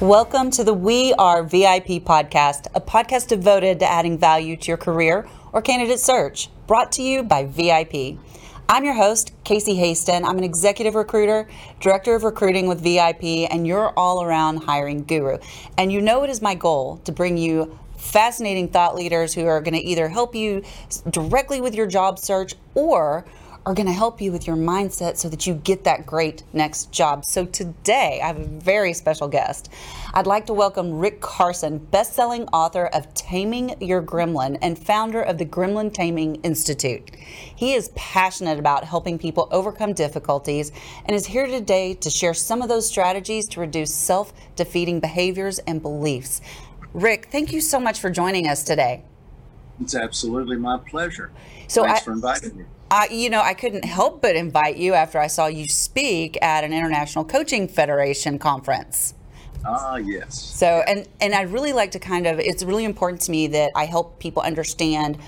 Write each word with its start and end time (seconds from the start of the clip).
Welcome 0.00 0.50
to 0.50 0.62
the 0.62 0.74
We 0.74 1.14
Are 1.14 1.42
VIP 1.42 2.04
podcast, 2.04 2.66
a 2.74 2.82
podcast 2.82 3.28
devoted 3.28 3.80
to 3.80 3.90
adding 3.90 4.18
value 4.18 4.54
to 4.54 4.68
your 4.68 4.76
career 4.76 5.26
or 5.54 5.62
candidate 5.62 6.00
search, 6.00 6.50
brought 6.66 6.92
to 6.92 7.02
you 7.02 7.22
by 7.22 7.46
VIP. 7.46 8.18
I'm 8.68 8.84
your 8.84 8.92
host, 8.92 9.32
Casey 9.42 9.74
Hasten. 9.74 10.22
I'm 10.26 10.36
an 10.36 10.44
executive 10.44 10.96
recruiter, 10.96 11.48
director 11.80 12.14
of 12.14 12.24
recruiting 12.24 12.66
with 12.66 12.82
VIP, 12.82 13.50
and 13.50 13.66
your 13.66 13.98
all 13.98 14.22
around 14.22 14.64
hiring 14.64 15.02
guru. 15.02 15.38
And 15.78 15.90
you 15.90 16.02
know 16.02 16.24
it 16.24 16.28
is 16.28 16.42
my 16.42 16.54
goal 16.54 16.98
to 17.04 17.10
bring 17.12 17.38
you 17.38 17.78
fascinating 17.96 18.68
thought 18.68 18.96
leaders 18.96 19.32
who 19.32 19.46
are 19.46 19.62
going 19.62 19.72
to 19.72 19.80
either 19.80 20.10
help 20.10 20.34
you 20.34 20.62
directly 21.08 21.62
with 21.62 21.74
your 21.74 21.86
job 21.86 22.18
search 22.18 22.54
or 22.74 23.24
are 23.66 23.74
going 23.74 23.86
to 23.86 23.92
help 23.92 24.20
you 24.20 24.30
with 24.30 24.46
your 24.46 24.54
mindset 24.54 25.16
so 25.16 25.28
that 25.28 25.44
you 25.44 25.54
get 25.54 25.82
that 25.82 26.06
great 26.06 26.44
next 26.52 26.92
job. 26.92 27.24
So 27.24 27.44
today, 27.44 28.20
I 28.22 28.28
have 28.28 28.38
a 28.38 28.44
very 28.44 28.92
special 28.92 29.26
guest. 29.26 29.72
I'd 30.14 30.28
like 30.28 30.46
to 30.46 30.52
welcome 30.52 31.00
Rick 31.00 31.20
Carson, 31.20 31.78
best-selling 31.78 32.44
author 32.52 32.86
of 32.86 33.12
Taming 33.14 33.74
Your 33.82 34.00
Gremlin 34.00 34.56
and 34.62 34.78
founder 34.78 35.20
of 35.20 35.38
the 35.38 35.44
Gremlin 35.44 35.92
Taming 35.92 36.36
Institute. 36.42 37.10
He 37.56 37.74
is 37.74 37.90
passionate 37.96 38.60
about 38.60 38.84
helping 38.84 39.18
people 39.18 39.48
overcome 39.50 39.94
difficulties 39.94 40.70
and 41.04 41.16
is 41.16 41.26
here 41.26 41.48
today 41.48 41.94
to 41.94 42.08
share 42.08 42.34
some 42.34 42.62
of 42.62 42.68
those 42.68 42.86
strategies 42.86 43.48
to 43.48 43.58
reduce 43.58 43.92
self-defeating 43.92 45.00
behaviors 45.00 45.58
and 45.58 45.82
beliefs. 45.82 46.40
Rick, 46.94 47.30
thank 47.32 47.52
you 47.52 47.60
so 47.60 47.80
much 47.80 47.98
for 47.98 48.10
joining 48.10 48.46
us 48.46 48.62
today. 48.62 49.02
It's 49.80 49.96
absolutely 49.96 50.56
my 50.56 50.78
pleasure. 50.78 51.32
So 51.66 51.82
Thanks 51.82 52.02
I, 52.02 52.04
for 52.04 52.12
inviting 52.12 52.56
me. 52.58 52.64
I, 52.90 53.08
you 53.10 53.30
know, 53.30 53.40
I 53.40 53.54
couldn't 53.54 53.84
help 53.84 54.22
but 54.22 54.36
invite 54.36 54.76
you 54.76 54.94
after 54.94 55.18
I 55.18 55.26
saw 55.26 55.46
you 55.46 55.66
speak 55.66 56.38
at 56.42 56.62
an 56.64 56.72
International 56.72 57.24
Coaching 57.24 57.66
Federation 57.66 58.38
conference. 58.38 59.14
Ah, 59.64 59.96
yes. 59.96 60.40
So, 60.40 60.84
and 60.86 61.08
and 61.20 61.34
I 61.34 61.42
really 61.42 61.72
like 61.72 61.90
to 61.92 61.98
kind 61.98 62.26
of. 62.26 62.38
It's 62.38 62.62
really 62.62 62.84
important 62.84 63.20
to 63.22 63.30
me 63.30 63.48
that 63.48 63.72
I 63.74 63.86
help 63.86 64.20
people 64.20 64.42
understand 64.42 65.18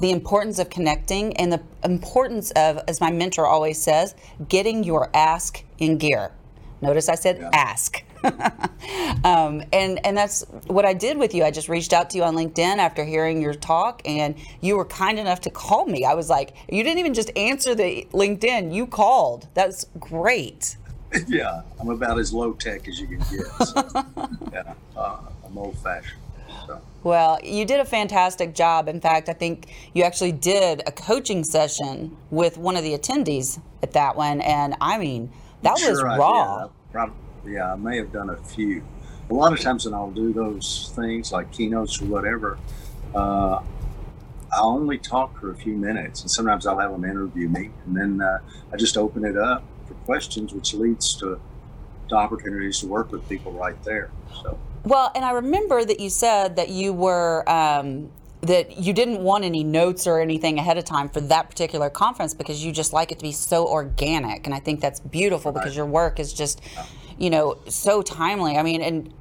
the 0.00 0.10
importance 0.10 0.58
of 0.58 0.68
connecting 0.70 1.36
and 1.36 1.52
the 1.52 1.62
importance 1.84 2.50
of, 2.52 2.82
as 2.88 3.00
my 3.00 3.12
mentor 3.12 3.46
always 3.46 3.80
says, 3.80 4.16
getting 4.48 4.82
your 4.82 5.08
ask 5.14 5.62
in 5.78 5.98
gear. 5.98 6.32
Notice 6.80 7.08
I 7.08 7.14
said 7.14 7.38
yeah. 7.38 7.50
ask. 7.52 8.02
um, 9.24 9.62
and 9.72 10.04
and 10.04 10.16
that's 10.16 10.42
what 10.66 10.84
I 10.84 10.94
did 10.94 11.18
with 11.18 11.34
you. 11.34 11.44
I 11.44 11.50
just 11.50 11.68
reached 11.68 11.92
out 11.92 12.10
to 12.10 12.16
you 12.16 12.24
on 12.24 12.34
LinkedIn 12.34 12.78
after 12.78 13.04
hearing 13.04 13.42
your 13.42 13.54
talk, 13.54 14.02
and 14.04 14.34
you 14.60 14.76
were 14.76 14.84
kind 14.84 15.18
enough 15.18 15.40
to 15.42 15.50
call 15.50 15.86
me. 15.86 16.04
I 16.04 16.14
was 16.14 16.30
like, 16.30 16.54
you 16.70 16.82
didn't 16.82 16.98
even 16.98 17.14
just 17.14 17.30
answer 17.36 17.74
the 17.74 18.06
LinkedIn; 18.12 18.74
you 18.74 18.86
called. 18.86 19.48
That's 19.54 19.86
great. 19.98 20.76
Yeah, 21.28 21.62
I'm 21.78 21.90
about 21.90 22.18
as 22.18 22.32
low 22.32 22.54
tech 22.54 22.88
as 22.88 22.98
you 22.98 23.06
can 23.06 23.18
get. 23.18 23.46
So, 23.68 24.28
yeah, 24.52 24.74
uh, 24.96 25.18
I'm 25.46 25.56
old 25.56 25.78
fashioned. 25.78 26.20
So. 26.66 26.80
Well, 27.04 27.38
you 27.40 27.64
did 27.64 27.78
a 27.78 27.84
fantastic 27.84 28.52
job. 28.52 28.88
In 28.88 29.00
fact, 29.00 29.28
I 29.28 29.32
think 29.32 29.72
you 29.92 30.02
actually 30.02 30.32
did 30.32 30.82
a 30.88 30.90
coaching 30.90 31.44
session 31.44 32.16
with 32.32 32.58
one 32.58 32.74
of 32.74 32.82
the 32.82 32.98
attendees 32.98 33.60
at 33.80 33.92
that 33.92 34.16
one, 34.16 34.40
and 34.40 34.74
I 34.80 34.98
mean, 34.98 35.30
that 35.62 35.78
sure 35.78 35.90
was 35.90 36.02
raw. 36.02 36.68
Yeah, 36.92 37.10
I 37.46 37.76
may 37.76 37.96
have 37.98 38.12
done 38.12 38.30
a 38.30 38.36
few. 38.36 38.82
A 39.30 39.34
lot 39.34 39.52
of 39.52 39.60
times 39.60 39.84
when 39.84 39.94
I'll 39.94 40.10
do 40.10 40.32
those 40.32 40.92
things 40.94 41.32
like 41.32 41.50
keynotes 41.52 42.00
or 42.00 42.06
whatever, 42.06 42.58
uh, 43.14 43.62
I'll 44.52 44.70
only 44.70 44.98
talk 44.98 45.38
for 45.40 45.50
a 45.50 45.56
few 45.56 45.74
minutes, 45.76 46.22
and 46.22 46.30
sometimes 46.30 46.66
I'll 46.66 46.78
have 46.78 46.92
them 46.92 47.04
interview 47.04 47.48
me, 47.48 47.70
and 47.86 47.96
then 47.96 48.20
uh, 48.20 48.38
I 48.72 48.76
just 48.76 48.96
open 48.96 49.24
it 49.24 49.36
up 49.36 49.64
for 49.86 49.94
questions, 50.04 50.52
which 50.52 50.74
leads 50.74 51.14
to, 51.16 51.40
to 52.08 52.14
opportunities 52.14 52.80
to 52.80 52.86
work 52.86 53.10
with 53.10 53.28
people 53.28 53.52
right 53.52 53.82
there. 53.84 54.10
So. 54.42 54.58
Well, 54.84 55.10
and 55.14 55.24
I 55.24 55.32
remember 55.32 55.84
that 55.84 55.98
you 55.98 56.10
said 56.10 56.56
that 56.56 56.68
you 56.68 56.92
were 56.92 57.48
um, 57.48 58.10
that 58.42 58.78
you 58.78 58.92
didn't 58.92 59.20
want 59.20 59.42
any 59.44 59.64
notes 59.64 60.06
or 60.06 60.20
anything 60.20 60.58
ahead 60.58 60.76
of 60.76 60.84
time 60.84 61.08
for 61.08 61.22
that 61.22 61.48
particular 61.48 61.88
conference 61.88 62.34
because 62.34 62.62
you 62.62 62.70
just 62.72 62.92
like 62.92 63.10
it 63.10 63.18
to 63.18 63.22
be 63.22 63.32
so 63.32 63.66
organic, 63.66 64.46
and 64.46 64.54
I 64.54 64.60
think 64.60 64.80
that's 64.80 65.00
beautiful 65.00 65.50
right. 65.50 65.62
because 65.62 65.76
your 65.76 65.86
work 65.86 66.20
is 66.20 66.32
just. 66.32 66.60
Yeah 66.74 66.84
you 67.18 67.30
know, 67.30 67.58
so 67.68 68.02
timely. 68.02 68.56
I 68.56 68.62
mean, 68.62 68.82
and 68.82 69.12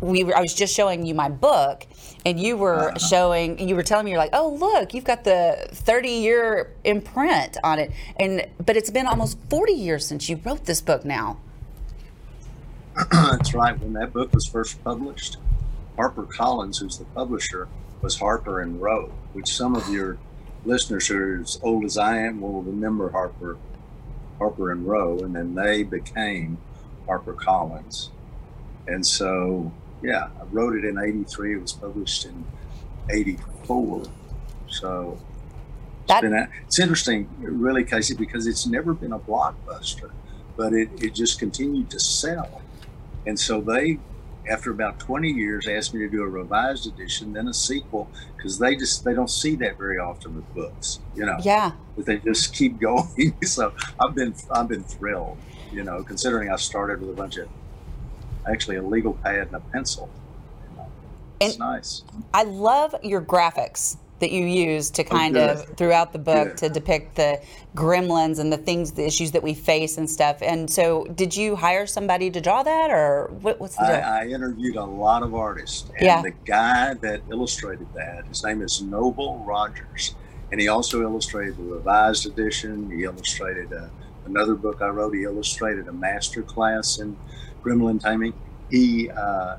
we 0.00 0.24
were, 0.24 0.36
I 0.36 0.40
was 0.40 0.54
just 0.54 0.74
showing 0.74 1.06
you 1.06 1.14
my 1.14 1.28
book, 1.28 1.86
and 2.24 2.38
you 2.38 2.56
were 2.56 2.90
uh-huh. 2.90 2.98
showing, 2.98 3.58
you 3.68 3.74
were 3.74 3.82
telling 3.82 4.04
me, 4.04 4.10
you're 4.10 4.20
like, 4.20 4.30
oh, 4.32 4.54
look, 4.54 4.94
you've 4.94 5.04
got 5.04 5.24
the 5.24 5.68
30 5.72 6.08
year 6.08 6.74
imprint 6.84 7.56
on 7.64 7.78
it. 7.78 7.92
And, 8.16 8.46
but 8.64 8.76
it's 8.76 8.90
been 8.90 9.06
almost 9.06 9.38
40 9.50 9.72
years 9.72 10.06
since 10.06 10.28
you 10.28 10.40
wrote 10.44 10.64
this 10.64 10.80
book 10.80 11.04
now. 11.04 11.38
That's 13.12 13.54
right. 13.54 13.78
When 13.78 13.92
that 13.94 14.12
book 14.12 14.32
was 14.32 14.46
first 14.46 14.82
published, 14.82 15.36
Harper 15.96 16.24
Collins, 16.24 16.78
who's 16.78 16.98
the 16.98 17.04
publisher, 17.06 17.68
was 18.02 18.18
Harper 18.18 18.60
and 18.60 18.80
Row, 18.80 19.12
which 19.32 19.54
some 19.54 19.74
of 19.74 19.88
your 19.88 20.18
listeners 20.64 21.06
who 21.06 21.16
are 21.16 21.40
as 21.40 21.58
old 21.62 21.84
as 21.84 21.96
I 21.96 22.18
am 22.18 22.40
will 22.40 22.62
remember 22.62 23.10
Harper, 23.10 23.56
Harper 24.38 24.70
and 24.72 24.86
Row, 24.86 25.18
and 25.20 25.34
then 25.34 25.54
they 25.54 25.82
became 25.82 26.58
Harper 27.06 27.32
Collins. 27.32 28.10
And 28.86 29.04
so, 29.04 29.72
yeah, 30.02 30.28
I 30.40 30.44
wrote 30.50 30.76
it 30.76 30.84
in 30.84 30.98
83. 30.98 31.54
It 31.54 31.62
was 31.62 31.72
published 31.72 32.26
in 32.26 32.44
84. 33.10 34.04
So 34.68 35.18
it's, 36.08 36.20
been 36.20 36.34
a, 36.34 36.48
it's 36.66 36.78
interesting, 36.78 37.28
really, 37.38 37.84
Casey, 37.84 38.14
because 38.14 38.46
it's 38.46 38.66
never 38.66 38.94
been 38.94 39.12
a 39.12 39.18
blockbuster, 39.18 40.10
but 40.56 40.72
it, 40.72 40.90
it 41.02 41.14
just 41.14 41.38
continued 41.38 41.90
to 41.90 42.00
sell. 42.00 42.62
And 43.26 43.38
so 43.38 43.60
they, 43.60 43.98
after 44.48 44.70
about 44.70 44.98
20 45.00 45.30
years, 45.30 45.66
asked 45.68 45.94
me 45.94 46.00
to 46.00 46.08
do 46.08 46.22
a 46.22 46.28
revised 46.28 46.86
edition, 46.86 47.32
then 47.32 47.48
a 47.48 47.54
sequel, 47.54 48.10
because 48.36 48.58
they 48.58 48.76
just 48.76 49.04
they 49.04 49.14
don't 49.14 49.30
see 49.30 49.56
that 49.56 49.76
very 49.78 49.98
often 49.98 50.36
with 50.36 50.54
books, 50.54 51.00
you 51.14 51.26
know. 51.26 51.36
Yeah. 51.42 51.72
But 51.96 52.06
they 52.06 52.18
just 52.18 52.54
keep 52.54 52.80
going. 52.80 53.34
so 53.42 53.72
I've 54.00 54.14
been 54.14 54.34
I've 54.50 54.68
been 54.68 54.84
thrilled 54.84 55.38
you 55.72 55.84
know, 55.84 56.02
considering 56.02 56.50
I 56.50 56.56
started 56.56 57.00
with 57.00 57.10
a 57.10 57.12
bunch 57.12 57.36
of 57.36 57.48
actually 58.48 58.76
a 58.76 58.82
legal 58.82 59.14
pad 59.14 59.48
and 59.48 59.56
a 59.56 59.60
pencil. 59.60 60.08
it's 61.40 61.54
and 61.54 61.58
nice. 61.58 62.02
I 62.32 62.44
love 62.44 62.94
your 63.02 63.20
graphics 63.20 63.96
that 64.18 64.30
you 64.30 64.44
use 64.44 64.90
to 64.90 65.04
oh, 65.04 65.08
kind 65.08 65.36
of 65.36 65.64
throughout 65.76 66.12
the 66.12 66.18
book 66.18 66.48
good. 66.48 66.56
to 66.58 66.68
depict 66.68 67.16
the 67.16 67.40
gremlins 67.74 68.38
and 68.38 68.52
the 68.52 68.56
things, 68.56 68.92
the 68.92 69.04
issues 69.04 69.32
that 69.32 69.42
we 69.42 69.52
face 69.52 69.98
and 69.98 70.08
stuff. 70.08 70.38
And 70.40 70.70
so, 70.70 71.04
did 71.14 71.36
you 71.36 71.56
hire 71.56 71.86
somebody 71.86 72.30
to 72.30 72.40
draw 72.40 72.62
that, 72.62 72.90
or 72.90 73.30
what, 73.40 73.60
what's 73.60 73.76
the 73.76 73.82
I, 73.82 74.22
I, 74.22 74.26
interviewed 74.26 74.76
a 74.76 74.84
lot 74.84 75.22
of 75.22 75.34
artists, 75.34 75.90
and 75.96 76.06
yeah. 76.06 76.22
the 76.22 76.32
guy 76.44 76.94
that 76.94 77.20
illustrated 77.30 77.86
that, 77.94 78.26
his 78.26 78.42
name 78.42 78.62
is 78.62 78.80
Noble 78.80 79.44
Rogers, 79.46 80.14
and 80.50 80.60
he 80.60 80.68
also 80.68 81.02
illustrated 81.02 81.58
the 81.58 81.64
revised 81.64 82.26
edition. 82.26 82.90
He 82.90 83.04
illustrated 83.04 83.72
a 83.72 83.90
another 84.26 84.54
book 84.54 84.82
I 84.82 84.88
wrote. 84.88 85.14
He 85.14 85.22
illustrated 85.22 85.88
a 85.88 85.92
master 85.92 86.42
class 86.42 86.98
in 86.98 87.16
gremlin 87.62 88.00
taming. 88.00 88.34
He 88.70 89.10
uh, 89.10 89.56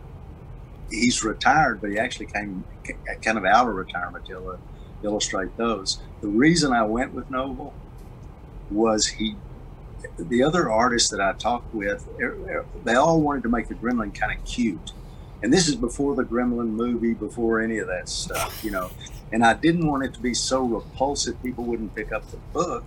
he's 0.89 1.23
retired, 1.23 1.81
but 1.81 1.91
he 1.91 1.99
actually 1.99 2.27
came 2.27 2.63
kind 3.21 3.37
of 3.37 3.45
out 3.45 3.67
of 3.67 3.75
retirement 3.75 4.25
to 4.27 4.59
illustrate 5.03 5.55
those. 5.57 5.99
The 6.21 6.27
reason 6.27 6.73
I 6.73 6.83
went 6.83 7.13
with 7.13 7.29
Noble 7.29 7.73
was 8.69 9.07
he. 9.07 9.35
The 10.19 10.43
other 10.43 10.69
artists 10.69 11.09
that 11.09 11.19
I 11.19 11.33
talked 11.33 11.73
with, 11.73 12.07
er, 12.21 12.37
er, 12.47 12.65
they 12.83 12.93
all 12.93 13.19
wanted 13.19 13.43
to 13.43 13.49
make 13.49 13.67
the 13.67 13.73
gremlin 13.73 14.13
kind 14.13 14.37
of 14.37 14.45
cute. 14.45 14.93
And 15.41 15.51
this 15.51 15.67
is 15.67 15.75
before 15.75 16.15
the 16.15 16.23
gremlin 16.23 16.69
movie, 16.69 17.13
before 17.13 17.59
any 17.59 17.79
of 17.79 17.87
that 17.87 18.07
stuff, 18.07 18.63
you 18.63 18.69
know. 18.69 18.91
And 19.31 19.43
I 19.43 19.53
didn't 19.53 19.87
want 19.87 20.03
it 20.03 20.13
to 20.13 20.19
be 20.19 20.33
so 20.35 20.63
repulsive 20.63 21.41
people 21.41 21.63
wouldn't 21.63 21.95
pick 21.95 22.11
up 22.11 22.29
the 22.29 22.37
book 22.53 22.83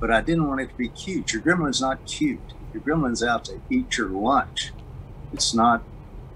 but 0.00 0.10
I 0.10 0.22
didn't 0.22 0.48
want 0.48 0.62
it 0.62 0.70
to 0.70 0.74
be 0.74 0.88
cute. 0.88 1.32
Your 1.32 1.42
gremlin's 1.42 1.80
not 1.80 2.04
cute. 2.06 2.40
Your 2.72 2.82
gremlin's 2.82 3.22
out 3.22 3.44
to 3.44 3.60
eat 3.68 3.98
your 3.98 4.08
lunch. 4.08 4.72
It's 5.32 5.54
not 5.54 5.82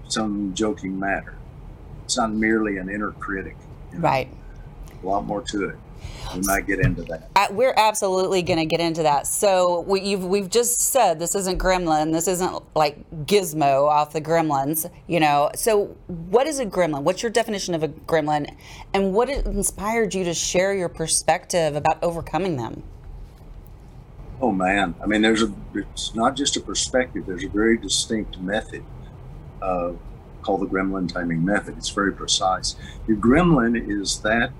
some 0.07 0.53
joking 0.53 0.99
matter. 0.99 1.35
It's 2.03 2.17
not 2.17 2.31
merely 2.31 2.77
an 2.77 2.89
inner 2.89 3.11
critic. 3.11 3.55
You 3.91 3.99
know? 3.99 4.03
Right. 4.03 4.29
A 5.01 5.05
lot 5.05 5.25
more 5.25 5.41
to 5.41 5.69
it. 5.69 5.75
We 6.33 6.41
might 6.41 6.65
get 6.65 6.79
into 6.79 7.03
that. 7.03 7.53
We're 7.53 7.73
absolutely 7.75 8.41
going 8.41 8.59
to 8.59 8.65
get 8.65 8.79
into 8.79 9.03
that. 9.03 9.27
So 9.27 9.81
we, 9.81 10.01
you've, 10.01 10.25
we've 10.25 10.49
just 10.49 10.79
said 10.79 11.19
this 11.19 11.35
isn't 11.35 11.59
Gremlin. 11.59 12.11
This 12.11 12.27
isn't 12.27 12.63
like 12.75 12.97
Gizmo 13.25 13.87
off 13.87 14.11
the 14.13 14.21
Gremlins. 14.21 14.89
You 15.07 15.19
know. 15.19 15.51
So 15.55 15.95
what 16.07 16.47
is 16.47 16.59
a 16.59 16.65
Gremlin? 16.65 17.03
What's 17.03 17.23
your 17.23 17.31
definition 17.31 17.75
of 17.75 17.83
a 17.83 17.89
Gremlin, 17.89 18.55
and 18.93 19.13
what 19.13 19.29
inspired 19.29 20.13
you 20.13 20.23
to 20.25 20.33
share 20.33 20.73
your 20.73 20.89
perspective 20.89 21.75
about 21.75 22.03
overcoming 22.03 22.57
them? 22.57 22.83
Oh 24.41 24.51
man, 24.51 24.95
I 25.01 25.05
mean, 25.05 25.21
there's 25.21 25.43
a. 25.43 25.53
It's 25.73 26.13
not 26.15 26.35
just 26.35 26.57
a 26.57 26.59
perspective. 26.59 27.25
There's 27.25 27.43
a 27.43 27.49
very 27.49 27.77
distinct 27.77 28.39
method. 28.39 28.83
Uh, 29.65 29.93
called 30.43 30.61
the 30.61 30.67
gremlin 30.67 31.11
taming 31.11 31.43
method. 31.43 31.75
It's 31.75 31.89
very 31.89 32.13
precise. 32.13 32.75
Your 33.07 33.17
gremlin 33.17 33.75
is 33.75 34.19
that 34.19 34.51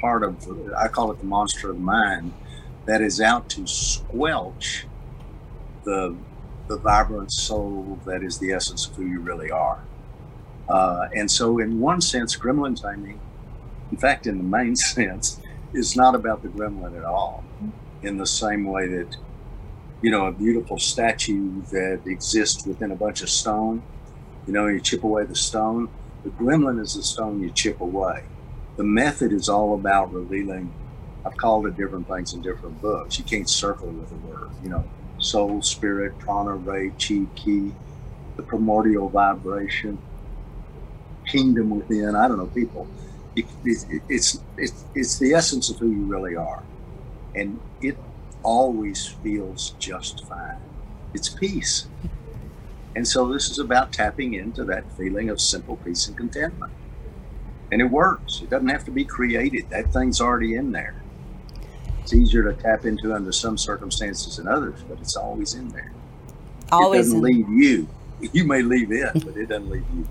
part 0.00 0.24
of, 0.24 0.44
I 0.76 0.88
call 0.88 1.12
it 1.12 1.20
the 1.20 1.24
monster 1.24 1.70
of 1.70 1.76
the 1.76 1.82
mind, 1.82 2.32
that 2.86 3.00
is 3.00 3.20
out 3.20 3.48
to 3.50 3.64
squelch 3.64 4.86
the, 5.84 6.16
the 6.66 6.78
vibrant 6.78 7.30
soul 7.30 8.00
that 8.04 8.24
is 8.24 8.38
the 8.38 8.52
essence 8.52 8.88
of 8.88 8.96
who 8.96 9.06
you 9.06 9.20
really 9.20 9.52
are. 9.52 9.84
Uh, 10.68 11.08
and 11.14 11.30
so, 11.30 11.60
in 11.60 11.78
one 11.78 12.00
sense, 12.00 12.36
gremlin 12.36 12.80
taming, 12.80 13.20
in 13.92 13.96
fact, 13.96 14.26
in 14.26 14.38
the 14.38 14.44
main 14.44 14.74
sense, 14.96 15.40
is 15.72 15.94
not 15.94 16.16
about 16.16 16.42
the 16.42 16.48
gremlin 16.48 16.96
at 16.96 17.04
all. 17.04 17.44
In 18.02 18.16
the 18.16 18.26
same 18.26 18.64
way 18.64 18.88
that, 18.88 19.16
you 20.02 20.10
know, 20.10 20.26
a 20.26 20.32
beautiful 20.32 20.78
statue 20.78 21.62
that 21.70 22.02
exists 22.06 22.66
within 22.66 22.90
a 22.90 22.96
bunch 22.96 23.22
of 23.22 23.30
stone, 23.30 23.82
you 24.46 24.52
know, 24.52 24.66
you 24.66 24.80
chip 24.80 25.04
away 25.04 25.24
the 25.24 25.36
stone. 25.36 25.88
The 26.24 26.30
gremlin 26.30 26.80
is 26.80 26.94
the 26.94 27.02
stone 27.02 27.40
you 27.40 27.50
chip 27.50 27.80
away 27.80 28.24
the 28.76 28.84
method 28.84 29.32
is 29.32 29.48
all 29.48 29.74
about 29.74 30.12
revealing. 30.12 30.72
I've 31.24 31.36
called 31.36 31.66
it 31.66 31.76
different 31.76 32.08
things 32.08 32.34
in 32.34 32.42
different 32.42 32.80
books. 32.80 33.18
You 33.18 33.24
can't 33.24 33.48
circle 33.48 33.88
with 33.88 34.10
a 34.10 34.14
word. 34.16 34.50
You 34.62 34.70
know, 34.70 34.84
soul, 35.18 35.62
spirit, 35.62 36.18
prana, 36.18 36.54
ray, 36.54 36.90
chi, 36.90 37.26
ki, 37.36 37.72
the 38.36 38.42
primordial 38.42 39.08
vibration, 39.08 39.98
kingdom 41.26 41.70
within. 41.70 42.16
I 42.16 42.28
don't 42.28 42.38
know, 42.38 42.46
people. 42.46 42.88
It, 43.36 43.46
it, 43.64 44.02
it's 44.08 44.40
it's 44.56 44.84
it's 44.94 45.18
the 45.18 45.32
essence 45.32 45.70
of 45.70 45.78
who 45.78 45.90
you 45.90 46.04
really 46.04 46.36
are, 46.36 46.62
and 47.34 47.60
it 47.80 47.96
always 48.42 49.06
feels 49.06 49.74
just 49.78 50.24
fine. 50.26 50.58
It's 51.14 51.28
peace. 51.28 51.86
And 52.94 53.06
so 53.06 53.26
this 53.26 53.50
is 53.50 53.58
about 53.58 53.92
tapping 53.92 54.34
into 54.34 54.64
that 54.64 54.90
feeling 54.96 55.30
of 55.30 55.40
simple 55.40 55.76
peace 55.76 56.08
and 56.08 56.16
contentment 56.16 56.72
and 57.72 57.80
it 57.80 57.86
works. 57.86 58.42
It 58.42 58.50
doesn't 58.50 58.68
have 58.68 58.84
to 58.84 58.90
be 58.90 59.04
created. 59.04 59.70
That 59.70 59.92
thing's 59.92 60.20
already 60.20 60.54
in 60.54 60.70
there. 60.72 60.94
It's 62.02 62.12
easier 62.12 62.42
to 62.42 62.52
tap 62.62 62.84
into 62.84 63.14
under 63.14 63.32
some 63.32 63.56
circumstances 63.56 64.36
than 64.36 64.46
others, 64.46 64.80
but 64.86 64.98
it's 65.00 65.16
always 65.16 65.54
in 65.54 65.68
there. 65.70 65.90
Always 66.70 67.08
it 67.08 67.14
doesn't 67.14 67.22
leave 67.22 67.48
you. 67.48 67.88
You 68.32 68.44
may 68.44 68.62
leave 68.62 68.92
it, 68.92 69.14
but 69.14 69.36
it 69.36 69.48
doesn't 69.48 69.68
leave 69.68 69.84
you. 69.92 70.06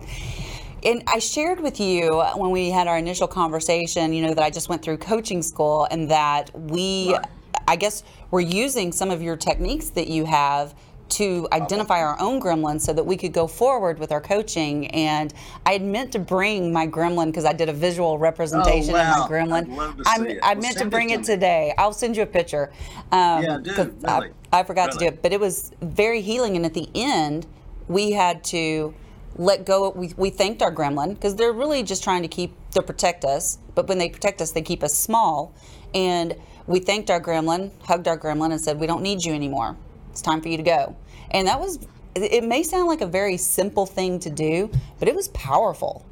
And 0.84 1.01
I 1.07 1.19
shared 1.19 1.62
with 1.62 1.80
you 1.80 2.10
when 2.36 2.51
we 2.51 2.69
had 2.69 2.86
our 2.86 2.98
initial 2.98 3.25
conversation, 3.25 4.12
you 4.12 4.22
know, 4.22 4.34
that 4.34 4.44
I 4.44 4.50
just 4.50 4.68
went 4.68 4.81
through 4.81 4.98
coaching 4.98 5.42
school 5.42 5.88
and 5.89 6.12
that 6.12 6.51
we, 6.54 7.13
right. 7.13 7.25
I 7.68 7.75
guess, 7.75 8.04
we're 8.30 8.42
using 8.42 8.92
some 8.92 9.12
of 9.12 9.22
your 9.22 9.36
techniques 9.36 9.90
that 9.92 10.08
you 10.08 10.25
have 10.25 10.74
to 11.12 11.46
identify 11.52 12.00
our 12.00 12.19
own 12.22 12.42
gremlin 12.42 12.80
so 12.80 12.94
that 12.94 13.06
we 13.06 13.18
could 13.18 13.34
go 13.34 13.46
forward 13.46 14.00
with 14.00 14.12
our 14.12 14.22
coaching. 14.22 14.88
And 14.88 15.34
I 15.66 15.74
had 15.74 15.84
meant 15.84 16.13
to 16.13 16.19
bring 16.19 16.72
my 16.72 16.88
gremlin 16.88 17.28
because 17.28 17.44
I 17.44 17.54
did 17.54 17.68
a 17.68 17.74
visual 17.74 18.18
representation 18.18 18.96
oh, 18.96 18.98
wow. 18.98 19.24
of 19.24 19.30
my 19.30 19.38
gremlin. 19.38 20.02
i 20.06 20.40
I 20.42 20.56
meant 20.56 20.78
to 20.78 20.86
bring 20.86 21.10
it, 21.10 21.19
it 21.19 21.25
today. 21.25 21.74
I'll 21.78 21.94
send 21.94 22.16
you 22.16 22.24
a 22.24 22.28
picture. 22.28 22.72
Um, 23.12 23.44
yeah, 23.44 23.60
dude, 23.62 23.78
really. 23.78 24.31
I, 24.54 24.60
I, 24.60 24.63
forgot 24.63 24.88
really. 24.88 25.00
to 25.00 25.00
do 25.00 25.06
it, 25.08 25.22
but 25.22 25.34
it 25.34 25.40
was 25.40 25.72
very 25.81 26.22
healing. 26.22 26.56
And 26.56 26.66
at 26.66 26.74
the 26.74 26.90
end, 26.96 27.46
we 27.90 28.12
had 28.12 28.44
to 28.46 28.94
let 29.36 29.66
go. 29.66 29.90
We, 29.90 30.13
we 30.16 30.30
thanked 30.30 30.62
our 30.62 30.74
gremlin 30.74 31.16
because 31.16 31.36
they're 31.36 31.54
really 31.54 31.84
just 31.84 32.04
trying 32.06 32.22
to 32.22 32.30
keep 32.30 32.54
to 32.72 32.81
protect 32.81 33.25
us. 33.25 33.58
But 33.75 33.88
when 33.88 33.98
they 33.98 34.10
protect 34.10 34.42
us, 34.42 34.52
they 34.52 34.62
keep 34.62 34.81
us 34.81 34.94
small. 34.94 35.54
And 35.94 36.36
we 36.68 36.80
thanked 36.80 37.10
our 37.10 37.22
gremlin, 37.22 37.72
hugged 37.84 38.08
our 38.08 38.18
gremlin, 38.18 38.52
and 38.52 38.62
said, 38.62 38.80
"We 38.80 38.88
don't 38.88 39.02
need 39.02 39.24
you 39.24 39.34
anymore." 39.34 39.75
It's 40.12 40.22
time 40.22 40.42
for 40.42 40.50
you 40.50 40.58
to 40.58 40.63
go. 40.63 40.96
And 41.31 41.48
that 41.48 41.60
was, 41.60 41.80
it 42.16 42.44
may 42.44 42.63
sound 42.63 42.88
like 42.88 43.02
a 43.02 43.08
very 43.08 43.38
simple 43.38 43.86
thing 43.86 44.19
to 44.19 44.30
do, 44.30 44.69
but 45.00 45.08
it 45.08 45.16
was 45.16 45.30
powerful. 45.30 46.06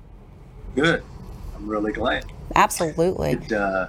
Good. 0.75 1.03
I'm 1.55 1.67
really 1.67 1.91
glad. 1.91 2.25
Absolutely. 2.55 3.31
It, 3.31 3.51
uh, 3.51 3.87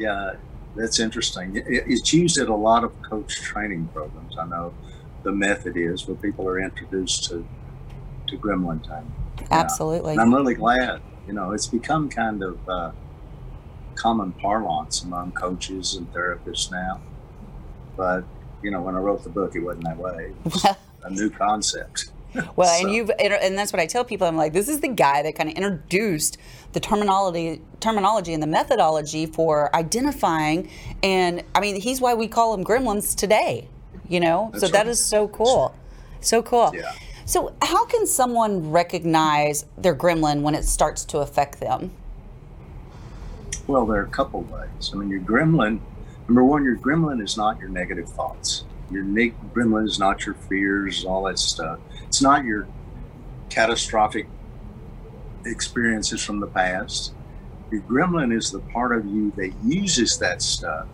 yeah, 0.00 0.34
that's 0.74 0.98
interesting. 0.98 1.56
It, 1.56 1.64
it's 1.68 2.12
used 2.12 2.38
at 2.38 2.48
a 2.48 2.54
lot 2.54 2.82
of 2.82 3.00
coach 3.02 3.40
training 3.40 3.88
programs. 3.92 4.36
I 4.36 4.46
know 4.46 4.74
the 5.22 5.30
method 5.30 5.76
is 5.76 6.08
where 6.08 6.16
people 6.16 6.48
are 6.48 6.58
introduced 6.58 7.24
to 7.30 7.46
to 8.28 8.38
gremlin 8.38 8.82
taming. 8.82 9.12
Absolutely. 9.50 10.12
And 10.12 10.20
I'm 10.20 10.34
really 10.34 10.54
glad. 10.54 11.00
You 11.26 11.34
know, 11.34 11.52
it's 11.52 11.66
become 11.66 12.08
kind 12.08 12.42
of 12.42 12.68
uh, 12.68 12.90
common 13.94 14.32
parlance 14.32 15.02
among 15.02 15.32
coaches 15.32 15.94
and 15.94 16.12
therapists 16.12 16.70
now. 16.70 17.00
But 17.96 18.24
you 18.62 18.70
know, 18.70 18.80
when 18.80 18.94
I 18.94 18.98
wrote 18.98 19.24
the 19.24 19.30
book, 19.30 19.54
it 19.54 19.60
wasn't 19.60 19.84
that 19.84 19.98
way. 19.98 20.32
It 20.44 20.52
was 20.52 20.64
a 21.04 21.10
new 21.10 21.30
concept. 21.30 22.10
Well, 22.56 22.66
so. 22.66 22.86
and 22.86 22.94
you've 22.94 23.10
and 23.10 23.58
that's 23.58 23.74
what 23.74 23.80
I 23.80 23.84
tell 23.84 24.04
people. 24.04 24.26
I'm 24.26 24.38
like, 24.38 24.54
this 24.54 24.66
is 24.66 24.80
the 24.80 24.88
guy 24.88 25.22
that 25.22 25.34
kind 25.34 25.50
of 25.50 25.54
introduced 25.54 26.38
the 26.72 26.80
terminology, 26.80 27.60
terminology 27.78 28.32
and 28.32 28.42
the 28.42 28.46
methodology 28.46 29.26
for 29.26 29.74
identifying. 29.76 30.70
And 31.02 31.44
I 31.54 31.60
mean, 31.60 31.78
he's 31.78 32.00
why 32.00 32.14
we 32.14 32.28
call 32.28 32.56
them 32.56 32.64
gremlins 32.64 33.14
today. 33.14 33.68
You 34.08 34.20
know, 34.20 34.48
that's 34.50 34.62
so 34.62 34.66
right. 34.68 34.72
that 34.72 34.88
is 34.88 34.98
so 34.98 35.28
cool, 35.28 35.74
so 36.20 36.42
cool. 36.42 36.72
Yeah. 36.74 36.92
So, 37.24 37.54
how 37.62 37.84
can 37.86 38.06
someone 38.06 38.70
recognize 38.70 39.64
their 39.78 39.94
gremlin 39.94 40.42
when 40.42 40.54
it 40.54 40.64
starts 40.64 41.04
to 41.06 41.18
affect 41.18 41.60
them? 41.60 41.92
Well, 43.72 43.86
there 43.86 44.00
are 44.00 44.04
a 44.04 44.08
couple 44.08 44.42
ways. 44.42 44.90
I 44.92 44.96
mean, 44.96 45.08
your 45.08 45.20
gremlin 45.20 45.80
Number 46.28 46.44
one, 46.44 46.64
your 46.64 46.76
gremlin 46.76 47.22
is 47.22 47.36
not 47.36 47.58
your 47.58 47.68
negative 47.68 48.08
thoughts. 48.08 48.64
Your 48.90 49.04
gremlin 49.04 49.86
is 49.86 49.98
not 49.98 50.24
your 50.24 50.34
fears, 50.34 51.04
all 51.04 51.24
that 51.24 51.38
stuff. 51.38 51.78
It's 52.04 52.22
not 52.22 52.44
your 52.44 52.66
catastrophic 53.50 54.28
experiences 55.44 56.22
from 56.22 56.40
the 56.40 56.46
past. 56.46 57.12
Your 57.70 57.82
gremlin 57.82 58.34
is 58.34 58.50
the 58.50 58.60
part 58.60 58.96
of 58.96 59.06
you 59.06 59.30
that 59.32 59.52
uses 59.64 60.18
that 60.18 60.42
stuff 60.42 60.86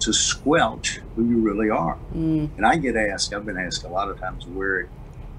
to 0.00 0.12
squelch 0.12 1.00
who 1.14 1.26
you 1.26 1.38
really 1.38 1.70
are. 1.70 1.98
Mm. 2.14 2.50
And 2.56 2.66
I 2.66 2.76
get 2.76 2.96
asked, 2.96 3.32
I've 3.34 3.44
been 3.44 3.58
asked 3.58 3.84
a 3.84 3.88
lot 3.88 4.08
of 4.08 4.18
times, 4.18 4.46
where 4.46 4.88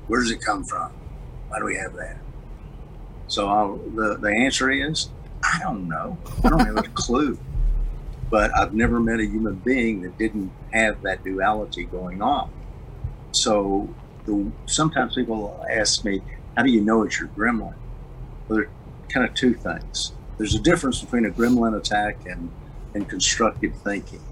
where 0.07 0.19
does 0.19 0.31
it 0.31 0.41
come 0.41 0.63
from? 0.63 0.91
Why 1.49 1.59
do 1.59 1.65
we 1.65 1.75
have 1.75 1.93
that? 1.93 2.17
So 3.27 3.47
I'll, 3.47 3.77
the 3.77 4.17
the 4.17 4.29
answer 4.29 4.69
is, 4.69 5.09
I 5.53 5.59
don't 5.59 5.87
know. 5.87 6.17
I 6.43 6.49
don't 6.49 6.65
have 6.65 6.77
a 6.77 6.83
clue 6.93 7.37
but 8.31 8.57
I've 8.57 8.73
never 8.73 8.99
met 8.99 9.19
a 9.19 9.25
human 9.25 9.55
being 9.55 10.01
that 10.03 10.17
didn't 10.17 10.51
have 10.71 11.01
that 11.01 11.23
duality 11.23 11.83
going 11.83 12.21
on. 12.21 12.49
So 13.33 13.93
the, 14.25 14.49
sometimes 14.65 15.15
people 15.15 15.63
ask 15.69 16.05
me, 16.05 16.21
how 16.55 16.63
do 16.63 16.71
you 16.71 16.79
know 16.79 17.03
it's 17.03 17.19
your 17.19 17.27
gremlin? 17.29 17.75
Well, 18.47 18.59
there 18.59 18.61
are 18.61 18.69
kind 19.09 19.27
of 19.27 19.35
two 19.35 19.53
things. 19.53 20.13
There's 20.37 20.55
a 20.55 20.59
difference 20.59 21.01
between 21.01 21.25
a 21.25 21.29
gremlin 21.29 21.77
attack 21.77 22.25
and, 22.25 22.49
and 22.95 23.07
constructive 23.07 23.75
thinking. 23.83 24.23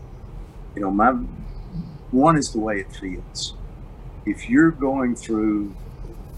You 0.76 0.82
know, 0.84 0.92
my 0.92 1.12
one 2.12 2.38
is 2.38 2.54
the 2.54 2.60
way 2.60 2.80
it 2.80 2.92
feels. 2.96 3.54
If 4.26 4.50
you're 4.50 4.72
going 4.72 5.16
through 5.16 5.76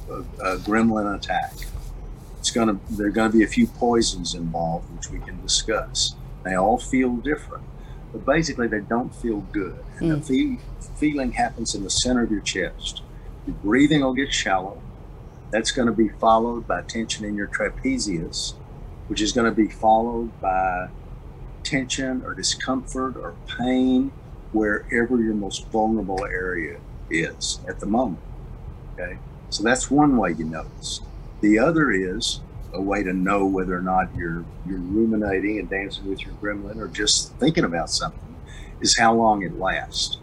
a, 0.10 0.16
a 0.54 0.58
gremlin 0.58 1.16
attack, 1.16 1.54
it's 2.52 2.58
gonna 2.58 2.78
there 2.90 3.08
are 3.08 3.12
gonna 3.12 3.32
be 3.32 3.44
a 3.44 3.48
few 3.48 3.66
poisons 3.66 4.36
involved, 4.36 4.94
which 4.94 5.10
we 5.10 5.20
can 5.20 5.42
discuss 5.42 6.16
they 6.44 6.56
all 6.56 6.78
feel 6.78 7.16
different, 7.16 7.64
but 8.12 8.26
basically 8.26 8.68
they 8.68 8.82
don't 8.82 9.14
feel 9.16 9.40
good. 9.54 9.82
And 10.00 10.12
mm. 10.12 10.28
the 10.28 10.58
fe- 10.58 10.62
feeling 10.98 11.32
happens 11.32 11.76
in 11.76 11.84
the 11.84 11.90
center 11.90 12.24
of 12.24 12.32
your 12.32 12.42
chest. 12.42 13.04
Your 13.48 13.56
breathing 13.58 14.02
will 14.02 14.14
get 14.14 14.34
shallow. 14.34 14.82
That's 15.52 15.72
going 15.72 15.86
to 15.86 15.94
be 15.94 16.10
followed 16.10 16.68
by 16.68 16.82
tension 16.82 17.24
in 17.26 17.36
your 17.36 17.48
trapezius, 17.48 18.56
which 19.08 19.22
is 19.22 19.32
going 19.32 19.46
to 19.46 19.56
be 19.56 19.68
followed 19.68 20.42
by 20.42 20.90
tension 21.64 22.24
or 22.26 22.34
discomfort 22.34 23.16
or 23.16 23.36
pain 23.60 24.12
wherever 24.52 25.22
your 25.22 25.36
most 25.36 25.68
vulnerable 25.68 26.26
area 26.26 26.80
is 27.10 27.60
at 27.68 27.80
the 27.80 27.86
moment. 27.86 28.24
Okay, 28.94 29.18
so 29.52 29.64
that's 29.64 29.90
one 29.90 30.18
way 30.18 30.34
you 30.34 30.46
notice. 30.46 31.02
The 31.42 31.60
other 31.60 31.92
is 31.92 32.42
a 32.74 32.82
way 32.82 33.04
to 33.04 33.14
know 33.14 33.46
whether 33.48 33.78
or 33.78 33.82
not 33.84 34.16
you're 34.16 34.48
you're 34.66 34.80
ruminating 34.80 35.60
and 35.60 35.70
dancing 35.70 36.08
with 36.08 36.26
your 36.26 36.36
gremlin 36.36 36.78
or 36.78 36.90
just 36.90 37.38
thinking 37.40 37.66
about 37.66 37.92
something 37.92 38.38
is 38.82 38.98
how 38.98 39.16
long 39.16 39.44
it 39.44 39.58
lasts. 39.60 40.20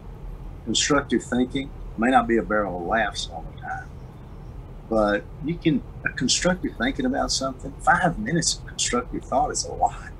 Constructive 0.65 1.23
thinking 1.23 1.71
may 1.97 2.09
not 2.11 2.27
be 2.27 2.37
a 2.37 2.43
barrel 2.43 2.81
of 2.81 2.87
laughs 2.87 3.29
all 3.31 3.43
the 3.55 3.61
time, 3.61 3.89
But 4.89 5.25
you 5.43 5.57
can 5.57 5.83
a 6.05 6.09
constructive 6.11 6.73
thinking 6.77 7.05
about 7.05 7.31
something. 7.31 7.73
Five 7.79 8.19
minutes 8.19 8.55
of 8.55 8.65
constructive 8.67 9.25
thought 9.25 9.51
is 9.51 9.65
a 9.65 9.71
lot. 9.73 10.11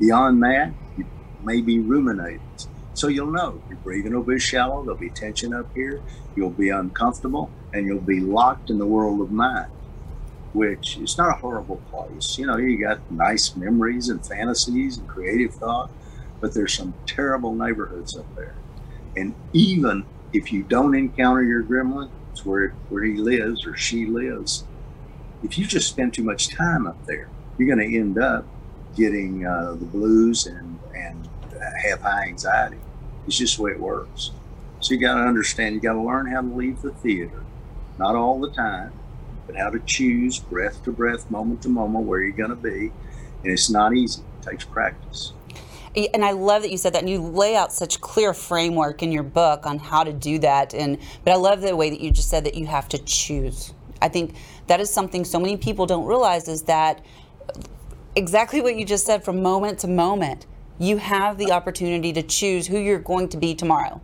Beyond 0.00 0.42
that, 0.44 0.74
you 0.96 1.06
may 1.40 1.62
be 1.62 1.80
ruminating. 1.80 2.42
So 2.94 3.08
you'll 3.08 3.32
know 3.32 3.62
your 3.68 3.78
breathing 3.78 4.14
will 4.14 4.24
be 4.24 4.38
shallow. 4.40 4.82
There'll 4.84 4.98
be 4.98 5.10
tension 5.10 5.54
up 5.54 5.68
here. 5.74 6.02
You'll 6.36 6.50
be 6.50 6.70
uncomfortable, 6.70 7.54
and 7.72 7.86
you'll 7.86 8.00
be 8.00 8.20
locked 8.20 8.70
in 8.70 8.78
the 8.78 8.86
world 8.86 9.20
of 9.22 9.32
mind, 9.32 9.72
which 10.58 10.98
is 10.98 11.16
not 11.16 11.28
a 11.28 11.40
horrible 11.40 11.80
place. 11.88 12.36
You 12.36 12.46
know, 12.46 12.56
you 12.56 12.76
got 12.78 12.98
nice 13.12 13.54
memories 13.54 14.08
and 14.08 14.24
fantasies 14.26 14.98
and 14.98 15.06
creative 15.06 15.54
thought, 15.54 15.88
but 16.40 16.52
there's 16.52 16.74
some 16.74 16.94
terrible 17.06 17.54
neighborhoods 17.54 18.16
up 18.16 18.26
there. 18.34 18.56
And 19.16 19.36
even 19.52 20.04
if 20.32 20.52
you 20.52 20.64
don't 20.64 20.96
encounter 20.96 21.44
your 21.44 21.62
gremlin, 21.62 22.10
it's 22.32 22.44
where 22.44 22.70
where 22.88 23.04
he 23.04 23.14
lives 23.14 23.64
or 23.64 23.76
she 23.76 24.06
lives. 24.06 24.64
If 25.44 25.56
you 25.56 25.64
just 25.64 25.88
spend 25.88 26.12
too 26.12 26.24
much 26.24 26.48
time 26.48 26.88
up 26.88 27.06
there, 27.06 27.28
you're 27.56 27.72
going 27.72 27.88
to 27.88 27.96
end 27.96 28.18
up 28.18 28.44
getting 28.96 29.46
uh, 29.46 29.76
the 29.78 29.84
blues 29.84 30.46
and 30.46 30.80
and 30.92 31.28
have 31.84 32.00
high 32.00 32.24
anxiety. 32.24 32.78
It's 33.28 33.38
just 33.38 33.58
the 33.58 33.62
way 33.62 33.70
it 33.72 33.80
works. 33.80 34.32
So 34.80 34.94
you 34.94 35.00
got 35.00 35.14
to 35.14 35.20
understand. 35.20 35.76
You 35.76 35.80
got 35.80 35.92
to 35.92 36.02
learn 36.02 36.26
how 36.26 36.40
to 36.40 36.48
leave 36.48 36.82
the 36.82 36.90
theater, 36.90 37.44
not 37.96 38.16
all 38.16 38.40
the 38.40 38.50
time, 38.50 38.92
but 39.48 39.56
how 39.56 39.70
to 39.70 39.80
choose 39.80 40.38
breath 40.38 40.84
to 40.84 40.92
breath, 40.92 41.28
moment 41.32 41.62
to 41.62 41.68
moment, 41.68 42.04
where 42.04 42.22
you're 42.22 42.30
going 42.30 42.50
to 42.50 42.56
be. 42.56 42.92
And 43.42 43.52
it's 43.52 43.68
not 43.68 43.96
easy. 43.96 44.22
It 44.22 44.44
takes 44.44 44.64
practice 44.64 45.32
and 45.96 46.24
I 46.24 46.32
love 46.32 46.62
that 46.62 46.70
you 46.70 46.76
said 46.76 46.92
that 46.92 47.02
and 47.02 47.10
you 47.10 47.20
lay 47.20 47.56
out 47.56 47.72
such 47.72 48.00
clear 48.00 48.32
framework 48.32 49.02
in 49.02 49.10
your 49.10 49.22
book 49.22 49.66
on 49.66 49.78
how 49.78 50.04
to 50.04 50.12
do 50.12 50.38
that 50.40 50.74
and 50.74 50.98
but 51.24 51.32
I 51.32 51.36
love 51.36 51.60
the 51.60 51.74
way 51.74 51.90
that 51.90 52.00
you 52.00 52.10
just 52.10 52.28
said 52.28 52.44
that 52.44 52.54
you 52.54 52.66
have 52.66 52.88
to 52.90 52.98
choose. 52.98 53.72
I 54.00 54.08
think 54.08 54.36
that 54.68 54.80
is 54.80 54.92
something 54.92 55.24
so 55.24 55.40
many 55.40 55.56
people 55.56 55.86
don't 55.86 56.04
realize 56.04 56.46
is 56.46 56.62
that 56.62 57.04
exactly 58.14 58.60
what 58.60 58.76
you 58.76 58.84
just 58.84 59.06
said 59.06 59.24
from 59.24 59.42
moment 59.42 59.80
to 59.80 59.88
moment 59.88 60.46
you 60.78 60.98
have 60.98 61.38
the 61.38 61.50
opportunity 61.50 62.12
to 62.12 62.22
choose 62.22 62.66
who 62.66 62.78
you're 62.78 63.00
going 63.00 63.28
to 63.30 63.36
be 63.36 63.54
tomorrow 63.54 64.00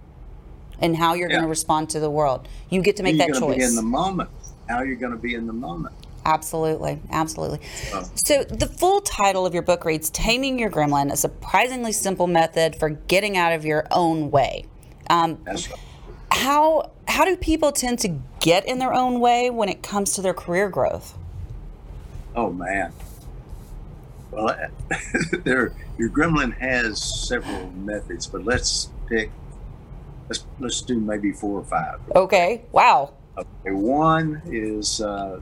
and 0.80 0.96
how 0.96 1.14
you're 1.14 1.28
yeah. 1.28 1.36
going 1.36 1.44
to 1.44 1.48
respond 1.48 1.88
to 1.90 2.00
the 2.00 2.10
world. 2.10 2.48
You 2.68 2.82
get 2.82 2.96
to 2.96 3.04
make 3.04 3.18
that 3.18 3.34
choice. 3.34 3.62
in 3.62 3.76
the 3.76 3.82
moment. 3.82 4.28
How 4.68 4.82
you're 4.82 4.96
going 4.96 5.12
to 5.12 5.18
be 5.18 5.34
in 5.34 5.46
the 5.46 5.52
moment. 5.52 5.94
Absolutely, 6.26 7.00
absolutely. 7.10 7.60
Oh. 7.92 8.10
So, 8.14 8.44
the 8.44 8.66
full 8.66 9.00
title 9.02 9.44
of 9.44 9.52
your 9.52 9.62
book 9.62 9.84
reads 9.84 10.08
Taming 10.10 10.58
Your 10.58 10.70
Gremlin 10.70 11.12
A 11.12 11.16
Surprisingly 11.16 11.92
Simple 11.92 12.26
Method 12.26 12.76
for 12.76 12.88
Getting 12.88 13.36
Out 13.36 13.52
of 13.52 13.64
Your 13.64 13.86
Own 13.90 14.30
Way. 14.30 14.64
Um, 15.10 15.38
right. 15.46 15.68
How, 16.30 16.90
how 17.06 17.24
do 17.26 17.36
people 17.36 17.72
tend 17.72 17.98
to 18.00 18.18
get 18.40 18.66
in 18.66 18.78
their 18.78 18.94
own 18.94 19.20
way 19.20 19.50
when 19.50 19.68
it 19.68 19.82
comes 19.82 20.14
to 20.14 20.22
their 20.22 20.34
career 20.34 20.70
growth? 20.70 21.16
Oh, 22.34 22.50
man. 22.50 22.92
Well, 24.30 24.56
there, 25.44 25.74
your 25.98 26.08
gremlin 26.08 26.56
has 26.58 27.02
several 27.28 27.70
methods, 27.72 28.26
but 28.26 28.44
let's 28.44 28.88
pick, 29.06 29.30
let's, 30.28 30.44
let's 30.58 30.80
do 30.80 30.98
maybe 30.98 31.32
four 31.32 31.60
or 31.60 31.64
five. 31.64 32.00
Okay, 32.16 32.62
wow. 32.72 33.12
Okay, 33.36 33.72
one 33.72 34.42
is 34.46 35.00
uh, 35.00 35.40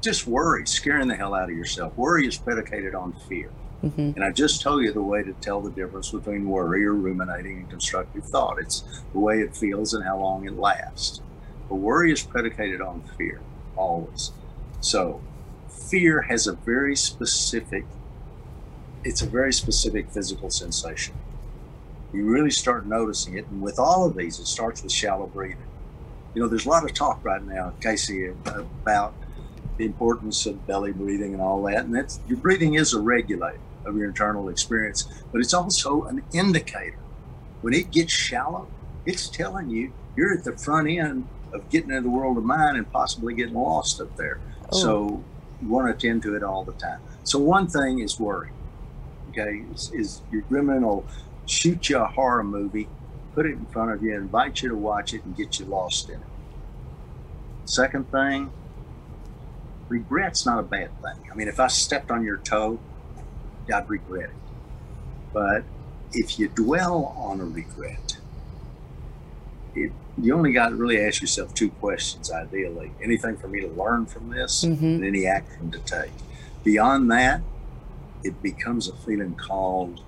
just 0.00 0.26
worry, 0.26 0.66
scaring 0.66 1.08
the 1.08 1.14
hell 1.14 1.34
out 1.34 1.50
of 1.50 1.56
yourself. 1.56 1.96
Worry 1.96 2.26
is 2.26 2.36
predicated 2.36 2.94
on 2.94 3.12
fear. 3.28 3.50
Mm-hmm. 3.84 4.12
And 4.16 4.24
I 4.24 4.30
just 4.30 4.62
told 4.62 4.82
you 4.82 4.92
the 4.92 5.02
way 5.02 5.22
to 5.22 5.32
tell 5.34 5.60
the 5.60 5.70
difference 5.70 6.10
between 6.10 6.48
worry 6.48 6.84
or 6.84 6.94
ruminating 6.94 7.58
and 7.58 7.70
constructive 7.70 8.24
thought. 8.24 8.58
It's 8.58 8.82
the 9.12 9.18
way 9.20 9.40
it 9.40 9.54
feels 9.54 9.94
and 9.94 10.02
how 10.02 10.18
long 10.18 10.46
it 10.46 10.58
lasts. 10.58 11.20
But 11.68 11.76
worry 11.76 12.10
is 12.10 12.22
predicated 12.22 12.80
on 12.80 13.02
fear, 13.16 13.40
always. 13.76 14.32
So 14.80 15.20
fear 15.68 16.22
has 16.22 16.46
a 16.46 16.52
very 16.52 16.96
specific, 16.96 17.84
it's 19.04 19.22
a 19.22 19.26
very 19.26 19.52
specific 19.52 20.10
physical 20.10 20.50
sensation. 20.50 21.14
You 22.12 22.24
really 22.24 22.50
start 22.50 22.86
noticing 22.86 23.36
it. 23.36 23.46
And 23.48 23.60
with 23.60 23.78
all 23.78 24.06
of 24.06 24.16
these, 24.16 24.38
it 24.38 24.46
starts 24.46 24.82
with 24.82 24.92
shallow 24.92 25.26
breathing. 25.26 25.58
You 26.34 26.42
know, 26.42 26.48
there's 26.48 26.66
a 26.66 26.68
lot 26.68 26.84
of 26.84 26.92
talk 26.94 27.24
right 27.24 27.42
now, 27.42 27.72
Casey, 27.80 28.32
about 28.46 29.14
the 29.76 29.84
importance 29.84 30.46
of 30.46 30.66
belly 30.66 30.92
breathing 30.92 31.32
and 31.32 31.42
all 31.42 31.62
that. 31.64 31.84
And 31.84 31.94
that's 31.94 32.20
your 32.28 32.38
breathing 32.38 32.74
is 32.74 32.92
a 32.92 33.00
regulator 33.00 33.60
of 33.84 33.96
your 33.96 34.08
internal 34.08 34.48
experience, 34.48 35.04
but 35.30 35.40
it's 35.40 35.54
also 35.54 36.04
an 36.04 36.22
indicator. 36.32 36.98
When 37.60 37.74
it 37.74 37.90
gets 37.90 38.12
shallow, 38.12 38.68
it's 39.06 39.28
telling 39.28 39.70
you 39.70 39.92
you're 40.16 40.32
at 40.32 40.44
the 40.44 40.56
front 40.56 40.88
end 40.88 41.26
of 41.52 41.68
getting 41.70 41.90
into 41.90 42.02
the 42.02 42.10
world 42.10 42.36
of 42.36 42.44
mind 42.44 42.76
and 42.76 42.90
possibly 42.90 43.34
getting 43.34 43.54
lost 43.54 44.00
up 44.00 44.16
there. 44.16 44.40
Oh. 44.72 44.78
So 44.78 45.24
you 45.62 45.68
want 45.68 45.88
to 45.88 45.94
attend 45.94 46.22
to 46.22 46.34
it 46.36 46.42
all 46.42 46.64
the 46.64 46.72
time. 46.72 47.00
So 47.22 47.38
one 47.38 47.68
thing 47.68 48.00
is 48.00 48.18
worry. 48.18 48.50
Okay, 49.30 49.64
is, 49.72 49.90
is 49.92 50.22
your 50.30 50.42
gremlin 50.42 50.82
will 50.82 51.04
shoot 51.46 51.88
you 51.88 51.98
a 51.98 52.06
horror 52.06 52.44
movie, 52.44 52.88
put 53.34 53.46
it 53.46 53.52
in 53.52 53.66
front 53.66 53.90
of 53.90 54.02
you, 54.02 54.14
invite 54.14 54.62
you 54.62 54.68
to 54.68 54.76
watch 54.76 55.12
it, 55.14 55.24
and 55.24 55.36
get 55.36 55.58
you 55.58 55.66
lost 55.66 56.08
in 56.08 56.16
it. 56.16 56.26
Second 57.64 58.10
thing 58.10 58.52
regret's 59.88 60.46
not 60.46 60.58
a 60.58 60.62
bad 60.62 60.90
thing. 61.02 61.30
I 61.30 61.34
mean, 61.34 61.48
if 61.48 61.60
I 61.60 61.68
stepped 61.68 62.10
on 62.10 62.24
your 62.24 62.38
toe, 62.38 62.78
I'd 63.72 63.88
regret 63.88 64.30
it. 64.30 64.36
But 65.32 65.64
if 66.12 66.38
you 66.38 66.48
dwell 66.48 67.14
on 67.16 67.40
a 67.40 67.44
regret, 67.44 68.18
it, 69.74 69.92
you 70.16 70.34
only 70.34 70.52
got 70.52 70.68
to 70.68 70.76
really 70.76 71.00
ask 71.00 71.20
yourself 71.20 71.54
two 71.54 71.70
questions 71.70 72.30
ideally 72.30 72.92
anything 73.02 73.36
for 73.36 73.48
me 73.48 73.60
to 73.60 73.68
learn 73.68 74.06
from 74.06 74.30
this 74.30 74.64
mm-hmm. 74.64 74.84
and 74.84 75.04
any 75.04 75.26
action 75.26 75.70
to 75.72 75.78
take. 75.80 76.12
Beyond 76.62 77.10
that, 77.10 77.42
it 78.22 78.40
becomes 78.42 78.88
a 78.88 78.94
feeling 78.94 79.34
called, 79.34 80.02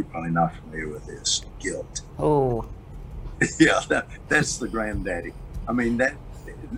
you're 0.00 0.10
probably 0.10 0.30
not 0.30 0.54
familiar 0.56 0.88
with 0.88 1.06
this, 1.06 1.44
guilt. 1.58 2.00
Oh. 2.18 2.66
yeah, 3.60 3.80
that, 3.88 4.08
that's 4.28 4.56
the 4.56 4.66
granddaddy. 4.66 5.34
I 5.68 5.72
mean, 5.72 5.98
that, 5.98 6.14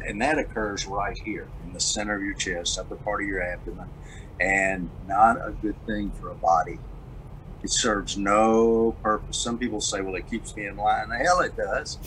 and 0.07 0.21
that 0.21 0.38
occurs 0.38 0.87
right 0.87 1.17
here 1.17 1.47
in 1.64 1.73
the 1.73 1.79
center 1.81 2.17
of 2.17 2.23
your 2.23 2.35
chest, 2.35 2.79
upper 2.79 2.97
part 2.97 3.23
of 3.23 3.29
your 3.29 3.41
abdomen, 3.43 3.88
and 4.41 4.91
not 5.07 5.37
a 5.37 5.52
good 5.52 5.76
thing 5.87 6.11
for 6.21 6.31
a 6.31 6.35
body. 6.35 6.79
It 7.62 7.71
serves 7.71 8.19
no 8.19 8.97
purpose. 9.05 9.38
Some 9.38 9.57
people 9.57 9.81
say, 9.81 10.00
well, 10.00 10.17
it 10.17 10.29
keeps 10.29 10.57
me 10.57 10.67
in 10.67 10.76
line. 10.76 11.09
The 11.09 11.19
hell 11.19 11.41
it 11.41 11.57
does. 11.57 11.99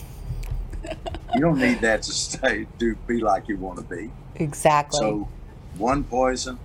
you 1.33 1.39
don't 1.39 1.59
need 1.59 1.79
that 1.79 2.03
to 2.03 2.11
stay, 2.11 2.67
do, 2.77 2.95
be 3.07 3.21
like 3.21 3.47
you 3.47 3.55
want 3.55 3.77
to 3.79 3.95
be. 3.95 4.11
Exactly. 4.35 4.99
So, 4.99 5.29
one 5.77 6.03
poison, 6.03 6.59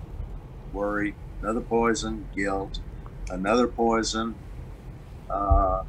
worry, 0.73 1.15
another 1.41 1.61
poison, 1.61 2.27
guilt, 2.35 2.79
another 3.31 3.67
poison, 3.67 4.35
uh, 5.29 5.83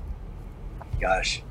gosh, 1.00 1.42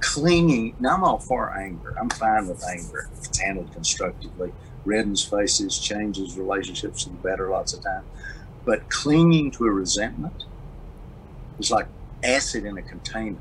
clinging. 0.00 0.74
Now 0.78 0.96
I'm 0.96 1.04
all 1.04 1.18
for 1.18 1.56
anger. 1.56 1.94
I'm 1.98 2.10
fine 2.10 2.48
with 2.48 2.62
anger 2.68 3.08
if 3.12 3.26
it's 3.26 3.38
handled 3.38 3.72
constructively. 3.72 4.52
Reddens 4.84 5.28
faces, 5.28 5.78
changes 5.78 6.36
relationships 6.36 7.04
the 7.04 7.10
better 7.10 7.48
lots 7.48 7.72
of 7.72 7.82
time. 7.82 8.04
But 8.64 8.88
clinging 8.88 9.50
to 9.52 9.66
a 9.66 9.70
resentment 9.70 10.44
is 11.58 11.70
like 11.70 11.86
acid 12.22 12.64
in 12.64 12.76
a 12.76 12.82
container. 12.82 13.38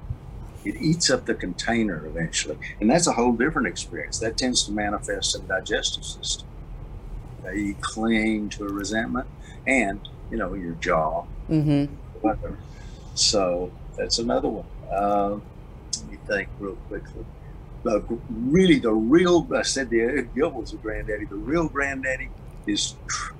It 0.63 0.75
eats 0.79 1.09
up 1.09 1.25
the 1.25 1.33
container 1.33 2.05
eventually. 2.05 2.57
And 2.79 2.89
that's 2.89 3.07
a 3.07 3.11
whole 3.11 3.33
different 3.33 3.67
experience. 3.67 4.19
That 4.19 4.37
tends 4.37 4.63
to 4.63 4.71
manifest 4.71 5.35
in 5.35 5.41
the 5.41 5.47
digestive 5.47 6.05
system. 6.05 6.47
You 7.53 7.75
cling 7.81 8.49
to 8.49 8.65
a 8.65 8.71
resentment 8.71 9.27
and, 9.65 9.99
you 10.31 10.37
know, 10.37 10.53
your 10.53 10.73
jaw. 10.75 11.25
Mm-hmm. 11.49 11.93
So 13.13 13.71
that's 13.97 14.19
another 14.19 14.47
one. 14.47 14.65
Uh, 14.91 15.39
think 16.27 16.49
real 16.59 16.75
quickly. 16.87 17.25
The, 17.83 18.03
really, 18.29 18.79
the 18.79 18.93
real, 18.93 19.47
I 19.55 19.63
said 19.63 19.89
the 19.89 20.27
guilt 20.35 20.53
was 20.53 20.73
a 20.73 20.77
granddaddy. 20.77 21.25
The 21.25 21.35
real 21.35 21.67
granddaddy 21.67 22.29
is 22.67 22.95
tra- 23.07 23.35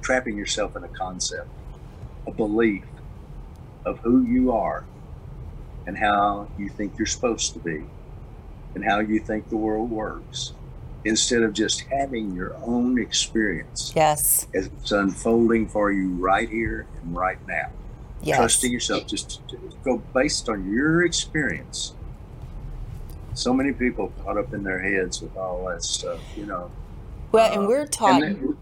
trapping 0.00 0.36
yourself 0.36 0.76
in 0.76 0.84
a 0.84 0.88
concept, 0.88 1.48
a 2.26 2.30
belief 2.30 2.84
of 3.84 3.98
who 3.98 4.22
you 4.22 4.52
are 4.52 4.84
and 5.86 5.96
how 5.98 6.48
you 6.58 6.68
think 6.68 6.92
you're 6.98 7.06
supposed 7.06 7.52
to 7.54 7.58
be 7.58 7.82
and 8.74 8.84
how 8.84 9.00
you 9.00 9.18
think 9.18 9.48
the 9.48 9.56
world 9.56 9.90
works 9.90 10.52
instead 11.08 11.42
of 11.42 11.52
just 11.52 11.80
having 11.80 12.34
your 12.34 12.54
own 12.64 13.00
experience. 13.00 13.92
Yes. 13.96 14.46
As 14.54 14.66
it's 14.66 14.92
unfolding 14.92 15.68
for 15.68 15.90
you 15.90 16.10
right 16.10 16.48
here 16.48 16.86
and 17.02 17.16
right 17.16 17.38
now. 17.48 17.70
Yes. 18.22 18.36
Trusting 18.36 18.72
yourself, 18.72 19.06
just 19.06 19.40
go 19.84 19.98
based 20.12 20.48
on 20.48 20.72
your 20.72 21.04
experience 21.04 21.94
so 23.38 23.54
many 23.54 23.72
people 23.72 24.12
caught 24.24 24.36
up 24.36 24.52
in 24.52 24.64
their 24.64 24.80
heads 24.80 25.22
with 25.22 25.36
all 25.36 25.66
that 25.66 25.82
stuff, 25.82 26.20
you 26.36 26.44
know. 26.44 26.70
Well, 27.30 27.52
and 27.52 27.68
we're 27.68 27.82
uh, 27.82 27.86
taught. 27.86 28.22
And 28.22 28.56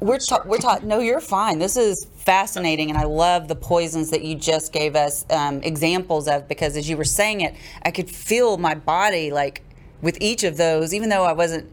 we're 0.00 0.18
taught. 0.18 0.46
We're 0.46 0.58
taught. 0.58 0.84
No, 0.84 1.00
you're 1.00 1.20
fine. 1.20 1.58
This 1.58 1.76
is 1.76 2.06
fascinating, 2.16 2.90
and 2.90 2.98
I 2.98 3.04
love 3.04 3.48
the 3.48 3.56
poisons 3.56 4.10
that 4.10 4.22
you 4.22 4.36
just 4.36 4.72
gave 4.72 4.94
us 4.94 5.24
um, 5.30 5.60
examples 5.62 6.28
of 6.28 6.46
because 6.46 6.76
as 6.76 6.88
you 6.88 6.96
were 6.96 7.04
saying 7.04 7.40
it, 7.40 7.54
I 7.82 7.90
could 7.90 8.08
feel 8.08 8.58
my 8.58 8.74
body 8.74 9.32
like 9.32 9.62
with 10.02 10.18
each 10.20 10.44
of 10.44 10.56
those, 10.56 10.92
even 10.94 11.08
though 11.08 11.24
I 11.24 11.32
wasn't 11.32 11.70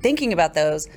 thinking 0.00 0.32
about 0.32 0.54
those, 0.54 0.88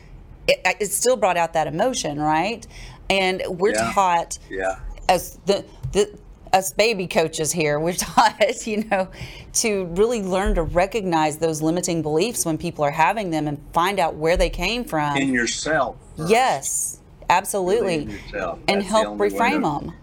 it, 0.47 0.59
it 0.79 0.91
still 0.91 1.17
brought 1.17 1.37
out 1.37 1.53
that 1.53 1.67
emotion, 1.67 2.19
right? 2.19 2.65
And 3.09 3.41
we're 3.47 3.71
Yeah. 3.73 3.91
taught 3.93 4.39
Yeah. 4.49 4.79
as 5.09 5.37
the 5.45 5.65
the 5.91 6.17
us 6.53 6.71
baby 6.71 7.07
coaches 7.07 7.51
here, 7.51 7.79
we're 7.79 7.93
taught, 7.97 8.67
you 8.67 8.83
know, 8.91 9.07
to 9.53 9.85
really 9.95 10.21
learn 10.21 10.53
to 10.55 10.61
recognize 10.63 11.37
those 11.37 11.61
limiting 11.63 12.01
beliefs 12.03 12.45
when 12.45 12.57
people 12.59 12.85
are 12.85 12.91
having 12.91 13.31
them 13.31 13.47
and 13.47 13.59
find 13.73 13.99
out 13.99 14.15
where 14.15 14.37
they 14.37 14.49
came 14.51 14.83
from. 14.83 15.17
In 15.17 15.33
yourself. 15.33 15.95
first. 16.15 16.29
yes, 16.29 16.99
absolutely, 17.29 18.03
yourself. 18.03 18.59
and 18.67 18.81
That's 18.81 18.91
the 18.91 18.97
help 18.99 19.17
reframe 19.17 19.63
them. 19.63 19.93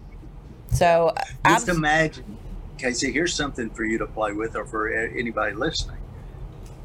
So, 0.73 1.13
Just 1.17 1.31
abs- 1.45 1.69
imagine, 1.69 2.37
Casey, 2.77 3.11
here's 3.13 3.33
something 3.33 3.69
for 3.69 3.83
you 3.85 3.97
to 3.99 4.07
play 4.07 4.33
with 4.33 4.55
or 4.57 4.65
for 4.65 4.89
anybody 4.89 5.53
listening. 5.55 5.97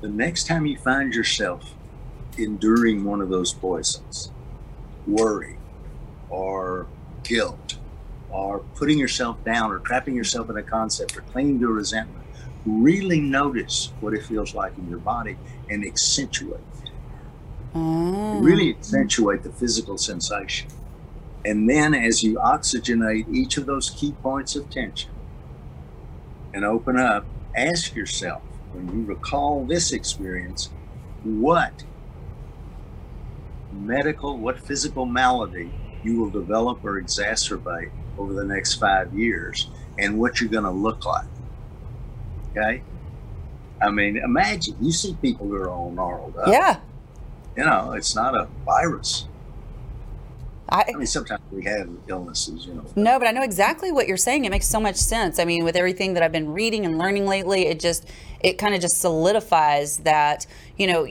The 0.01 0.09
next 0.09 0.47
time 0.47 0.67
you 0.67 0.77
find 0.77 1.15
yourself 1.15 1.75
enduring 2.37 3.05
one 3.05 3.23
of 3.23 3.31
those 3.31 3.55
poisons, 3.55 4.31
worry 5.07 5.57
or 6.29 6.87
guilt 7.23 7.79
or 8.31 8.59
putting 8.75 8.99
yourself 8.99 9.43
down 9.45 9.71
or 9.71 9.79
trapping 9.79 10.15
yourself 10.15 10.51
in 10.51 10.57
a 10.57 10.63
concept 10.63 11.17
or 11.17 11.23
clinging 11.23 11.61
to 11.61 11.69
resentment, 11.69 12.25
really 12.67 13.21
notice 13.21 13.93
what 14.01 14.13
it 14.13 14.23
feels 14.23 14.55
like 14.55 14.77
in 14.77 14.89
your 14.91 14.99
body 14.99 15.39
and 15.71 15.85
accentuate 15.85 16.61
it. 16.85 16.91
Oh. 17.75 18.39
really 18.41 18.71
accentuate 18.71 19.43
the 19.43 19.53
physical 19.53 19.99
sensation. 19.99 20.69
And 21.45 21.69
then 21.69 21.95
as 21.95 22.23
you 22.23 22.37
oxygenate 22.37 23.33
each 23.33 23.57
of 23.57 23.67
those 23.67 23.91
key 23.91 24.13
points 24.23 24.57
of 24.57 24.69
tension 24.69 25.11
and 26.53 26.65
open 26.65 26.99
up, 26.99 27.25
ask 27.55 27.95
yourself 27.95 28.43
when 28.77 29.01
you 29.01 29.07
recall 29.07 29.65
this 29.65 29.93
experience, 29.93 30.71
what 31.25 31.85
medical, 33.73 34.37
what 34.39 34.59
physical 34.59 35.07
malady 35.07 35.73
you 36.03 36.21
will 36.21 36.31
develop 36.31 36.85
or 36.85 37.01
exacerbate 37.01 37.91
over 38.19 38.33
the 38.33 38.45
next 38.45 38.75
five 38.75 39.13
years 39.13 39.71
and 39.99 40.19
what 40.19 40.41
you're 40.41 40.51
going 40.51 40.65
to 40.65 40.71
look 40.71 41.05
like. 41.05 41.27
Okay? 42.51 42.83
I 43.81 43.91
mean, 43.91 44.17
imagine 44.17 44.77
you 44.81 44.93
see 44.93 45.17
people 45.21 45.47
who 45.47 45.57
are 45.57 45.69
all 45.69 45.91
gnarled 45.91 46.37
up 46.37 46.49
yeah. 46.49 46.81
you 47.57 47.65
know, 47.65 47.93
it's 47.93 48.15
not 48.15 48.35
a 48.35 48.49
virus. 48.65 49.29
I, 50.69 50.85
I 50.89 50.97
mean, 50.97 51.07
sometimes 51.07 51.43
we 51.53 51.65
have 51.65 51.89
illnesses, 52.09 52.67
you 52.67 52.75
know. 52.75 52.85
No, 52.97 53.19
but 53.19 53.29
I 53.29 53.31
know 53.31 53.43
exactly 53.43 53.93
what 53.93 54.09
you're 54.09 54.17
saying. 54.17 54.45
It 54.45 54.51
makes 54.51 54.67
so 54.69 54.81
much 54.81 54.97
sense. 54.97 55.39
I 55.39 55.45
mean, 55.45 55.63
with 55.63 55.77
everything 55.77 56.15
that 56.15 56.23
I've 56.25 56.33
been 56.33 56.53
reading 56.53 56.85
and 56.85 56.99
learning 56.99 57.27
lately, 57.27 57.67
it 57.67 57.79
just 57.79 58.09
it 58.41 58.59
kind 58.59 58.75
of 58.75 58.81
just 58.81 59.01
solidifies 59.01 59.99
that, 59.99 60.47
you 60.77 60.87
know, 60.87 61.07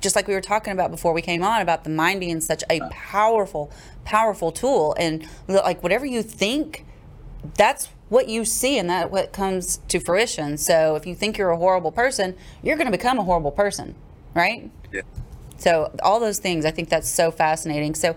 just 0.00 0.14
like 0.14 0.28
we 0.28 0.34
were 0.34 0.42
talking 0.42 0.72
about 0.72 0.90
before 0.90 1.12
we 1.12 1.22
came 1.22 1.42
on 1.42 1.60
about 1.62 1.84
the 1.84 1.90
mind 1.90 2.20
being 2.20 2.40
such 2.40 2.62
a 2.70 2.80
powerful, 2.90 3.70
powerful 4.04 4.52
tool 4.52 4.94
and 4.98 5.26
like 5.48 5.82
whatever 5.82 6.04
you 6.04 6.22
think, 6.22 6.84
that's 7.56 7.88
what 8.08 8.28
you 8.28 8.44
see 8.44 8.78
and 8.78 8.90
that 8.90 9.10
what 9.10 9.32
comes 9.32 9.78
to 9.88 9.98
fruition. 9.98 10.58
So 10.58 10.96
if 10.96 11.06
you 11.06 11.14
think 11.14 11.38
you're 11.38 11.50
a 11.50 11.56
horrible 11.56 11.92
person, 11.92 12.36
you're 12.62 12.76
going 12.76 12.86
to 12.86 12.96
become 12.96 13.18
a 13.18 13.24
horrible 13.24 13.52
person, 13.52 13.94
right? 14.34 14.70
Yeah. 14.92 15.00
So 15.56 15.94
all 16.02 16.20
those 16.20 16.38
things, 16.38 16.64
I 16.66 16.70
think 16.70 16.88
that's 16.90 17.08
so 17.08 17.30
fascinating. 17.30 17.94
So, 17.94 18.16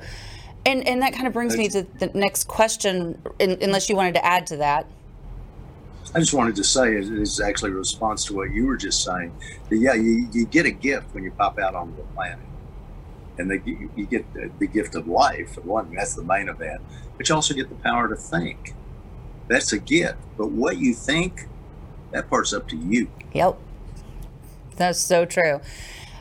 and 0.65 0.87
and 0.87 1.01
that 1.01 1.13
kind 1.13 1.27
of 1.27 1.33
brings 1.33 1.55
me 1.55 1.69
to 1.69 1.83
the 1.99 2.11
next 2.13 2.47
question, 2.47 3.21
in, 3.39 3.57
unless 3.61 3.89
you 3.89 3.95
wanted 3.95 4.15
to 4.15 4.25
add 4.25 4.47
to 4.47 4.57
that. 4.57 4.87
I 6.13 6.19
just 6.19 6.33
wanted 6.33 6.55
to 6.55 6.63
say 6.63 6.95
it 6.95 7.09
is 7.09 7.41
actually 7.41 7.71
a 7.71 7.75
response 7.75 8.23
to 8.25 8.35
what 8.35 8.51
you 8.51 8.67
were 8.67 8.77
just 8.77 9.03
saying. 9.03 9.35
That, 9.69 9.77
yeah, 9.77 9.95
you, 9.95 10.29
you 10.31 10.45
get 10.45 10.65
a 10.65 10.71
gift 10.71 11.13
when 11.13 11.25
you 11.25 11.31
pop 11.31 11.59
out 11.59 11.75
onto 11.75 11.97
the 11.97 12.03
planet. 12.13 12.45
And 13.37 13.51
they, 13.51 13.61
you, 13.65 13.91
you 13.97 14.05
get 14.05 14.33
the, 14.33 14.49
the 14.59 14.67
gift 14.67 14.95
of 14.95 15.09
life, 15.09 15.57
one, 15.65 15.93
that's 15.93 16.13
the 16.13 16.23
main 16.23 16.47
event. 16.47 16.81
But 17.17 17.27
you 17.27 17.35
also 17.35 17.53
get 17.53 17.67
the 17.67 17.75
power 17.75 18.07
to 18.07 18.15
think. 18.15 18.75
That's 19.49 19.73
a 19.73 19.77
gift. 19.77 20.15
But 20.37 20.51
what 20.51 20.77
you 20.77 20.93
think, 20.93 21.49
that 22.11 22.29
part's 22.29 22.53
up 22.53 22.69
to 22.69 22.77
you. 22.77 23.09
Yep, 23.33 23.57
that's 24.77 24.99
so 24.99 25.25
true. 25.25 25.59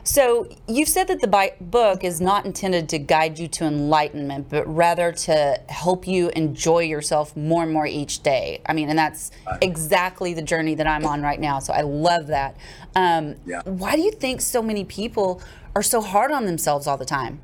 So 0.05 0.47
you've 0.69 0.89
said 0.89 1.09
that 1.09 1.23
the 1.23 1.53
book 1.63 2.05
is 2.05 2.21
not 2.21 2.45
intended 2.45 2.91
to 2.91 2.99
guide 2.99 3.39
you 3.39 3.49
to 3.49 3.65
enlightenment, 3.65 4.51
but 4.51 4.67
rather 4.67 5.13
to 5.13 5.59
help 5.71 6.07
you 6.07 6.31
enjoy 6.37 6.81
yourself 6.81 7.35
more 7.35 7.63
and 7.63 7.73
more 7.73 7.87
each 7.87 8.23
day. 8.23 8.61
I 8.67 8.75
mean, 8.75 8.91
and 8.91 8.99
that's 8.99 9.31
exactly 9.63 10.35
the 10.35 10.43
journey 10.43 10.75
that 10.75 10.87
I'm 10.87 11.07
on 11.07 11.23
right 11.23 11.41
now. 11.41 11.59
So 11.59 11.73
I 11.73 11.81
love 11.81 12.27
that. 12.27 12.57
Um, 12.95 13.37
Yeah. 13.47 13.63
Why 13.65 13.97
do 13.97 14.03
you 14.03 14.13
think 14.13 14.43
so 14.43 14.63
many 14.63 14.85
people 14.85 15.43
are 15.75 15.83
so 15.83 16.03
hard 16.03 16.31
on 16.31 16.45
themselves 16.45 16.87
all 16.87 16.99
the 16.99 17.07
time? 17.07 17.41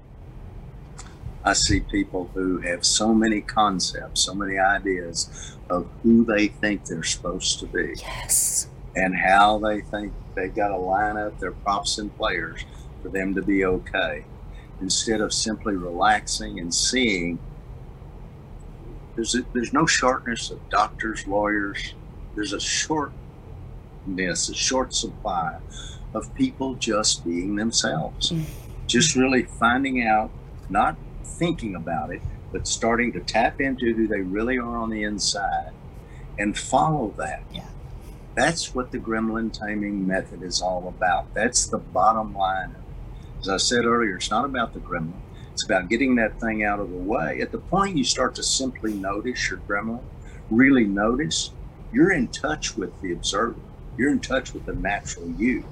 I 1.43 1.55
see 1.55 1.81
people 1.81 2.31
who 2.35 2.59
have 2.59 2.85
so 2.85 3.15
many 3.15 3.41
concepts, 3.41 4.25
so 4.27 4.35
many 4.35 4.59
ideas 4.59 5.57
of 5.71 5.89
who 6.03 6.25
they 6.27 6.49
think 6.49 6.85
they're 6.85 7.03
supposed 7.03 7.59
to 7.61 7.67
be. 7.67 7.95
Yes. 7.97 8.69
And 8.97 9.17
how 9.17 9.59
they 9.59 9.81
think 9.81 10.13
they've 10.35 10.55
got 10.55 10.69
to 10.69 10.77
line 10.77 11.17
up 11.17 11.39
their 11.39 11.53
props 11.53 11.99
and 11.99 12.15
players 12.17 12.65
for 13.03 13.09
them 13.09 13.35
to 13.35 13.43
be 13.43 13.65
okay. 13.65 14.25
Instead 14.81 15.21
of 15.21 15.33
simply 15.33 15.75
relaxing 15.77 16.59
and 16.59 16.75
seeing 16.75 17.39
there's 19.15 19.35
a, 19.35 19.43
there's 19.53 19.73
no 19.73 19.87
shortness 19.87 20.51
of 20.51 20.69
doctors 20.71 21.27
lawyers. 21.27 21.95
There's 22.35 22.53
a 22.53 22.61
shortness 22.61 23.15
a 24.07 24.55
short 24.55 24.95
supply 24.95 25.59
of 26.15 26.35
people 26.35 26.75
just 26.77 27.25
being 27.25 27.55
themselves. 27.55 28.31
Mm. 28.31 28.45
Just 28.87 29.15
really 29.15 29.45
finding 29.45 30.07
out 30.07 30.31
not 30.69 30.97
thinking 31.25 31.75
about 31.75 32.11
it 32.11 32.23
but 32.53 32.67
starting 32.67 33.13
to 33.13 33.21
tap 33.21 33.61
into 33.61 33.95
who 33.95 34.07
they 34.07 34.21
really 34.21 34.59
are 34.59 34.77
on 34.77 34.91
the 34.91 35.03
inside 35.03 35.73
and 36.39 36.57
follow 36.59 37.15
that. 37.17 37.43
Yeah. 37.53 37.69
That's 38.35 38.75
what 38.75 38.91
the 38.91 38.99
gremlin 38.99 39.53
taming 39.53 40.07
method 40.07 40.43
is 40.43 40.63
all 40.63 40.89
about. 40.89 41.33
That's 41.35 41.67
the 41.67 41.79
bottom 41.79 42.35
line. 42.35 42.75
As 43.41 43.49
I 43.49 43.57
said 43.57 43.85
earlier, 43.85 44.17
it's 44.17 44.31
not 44.31 44.45
about 44.45 44.73
the 44.73 44.81
gremlin. 44.81 45.21
It's 45.53 45.65
about 45.65 45.89
getting 45.89 46.15
that 46.17 46.41
thing 46.41 46.63
out 46.63 46.81
of 46.81 46.91
the 46.91 46.97
way. 46.97 47.41
At 47.41 47.53
the 47.53 47.59
point 47.59 47.97
you 47.97 48.05
start 48.05 48.35
to 48.37 48.43
simply 48.43 48.95
notice 48.95 49.51
your 49.51 49.59
gremlin, 49.61 50.03
really 50.51 50.85
notice, 50.85 51.51
you're 51.93 52.13
in 52.13 52.29
touch 52.29 52.77
with 52.77 52.99
the 53.01 53.13
observer. 53.13 53.61
You're 53.97 54.13
in 54.13 54.21
touch 54.21 54.55
with 54.55 54.65
the 54.65 54.75
natural 54.75 55.29
you. 55.37 55.65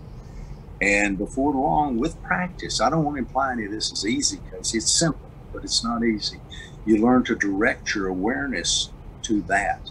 And 0.81 1.17
before 1.17 1.53
long, 1.53 1.99
with 1.99 2.21
practice, 2.23 2.81
I 2.81 2.91
don't 2.91 3.05
want 3.05 3.17
to 3.17 3.21
imply 3.21 3.53
any 3.53 3.67
of 3.67 3.73
this 3.73 3.91
is 3.93 4.07
easy 4.07 4.39
because 4.45 4.75
it's 4.75 4.91
simple, 4.91 5.31
but 5.53 5.65
it's 5.65 5.83
not 5.83 6.05
easy. 6.05 6.41
You 6.85 7.05
learn 7.05 7.25
to 7.25 7.35
direct 7.35 7.95
your 7.95 8.09
awareness 8.09 8.91
to 9.23 9.43
that 9.43 9.91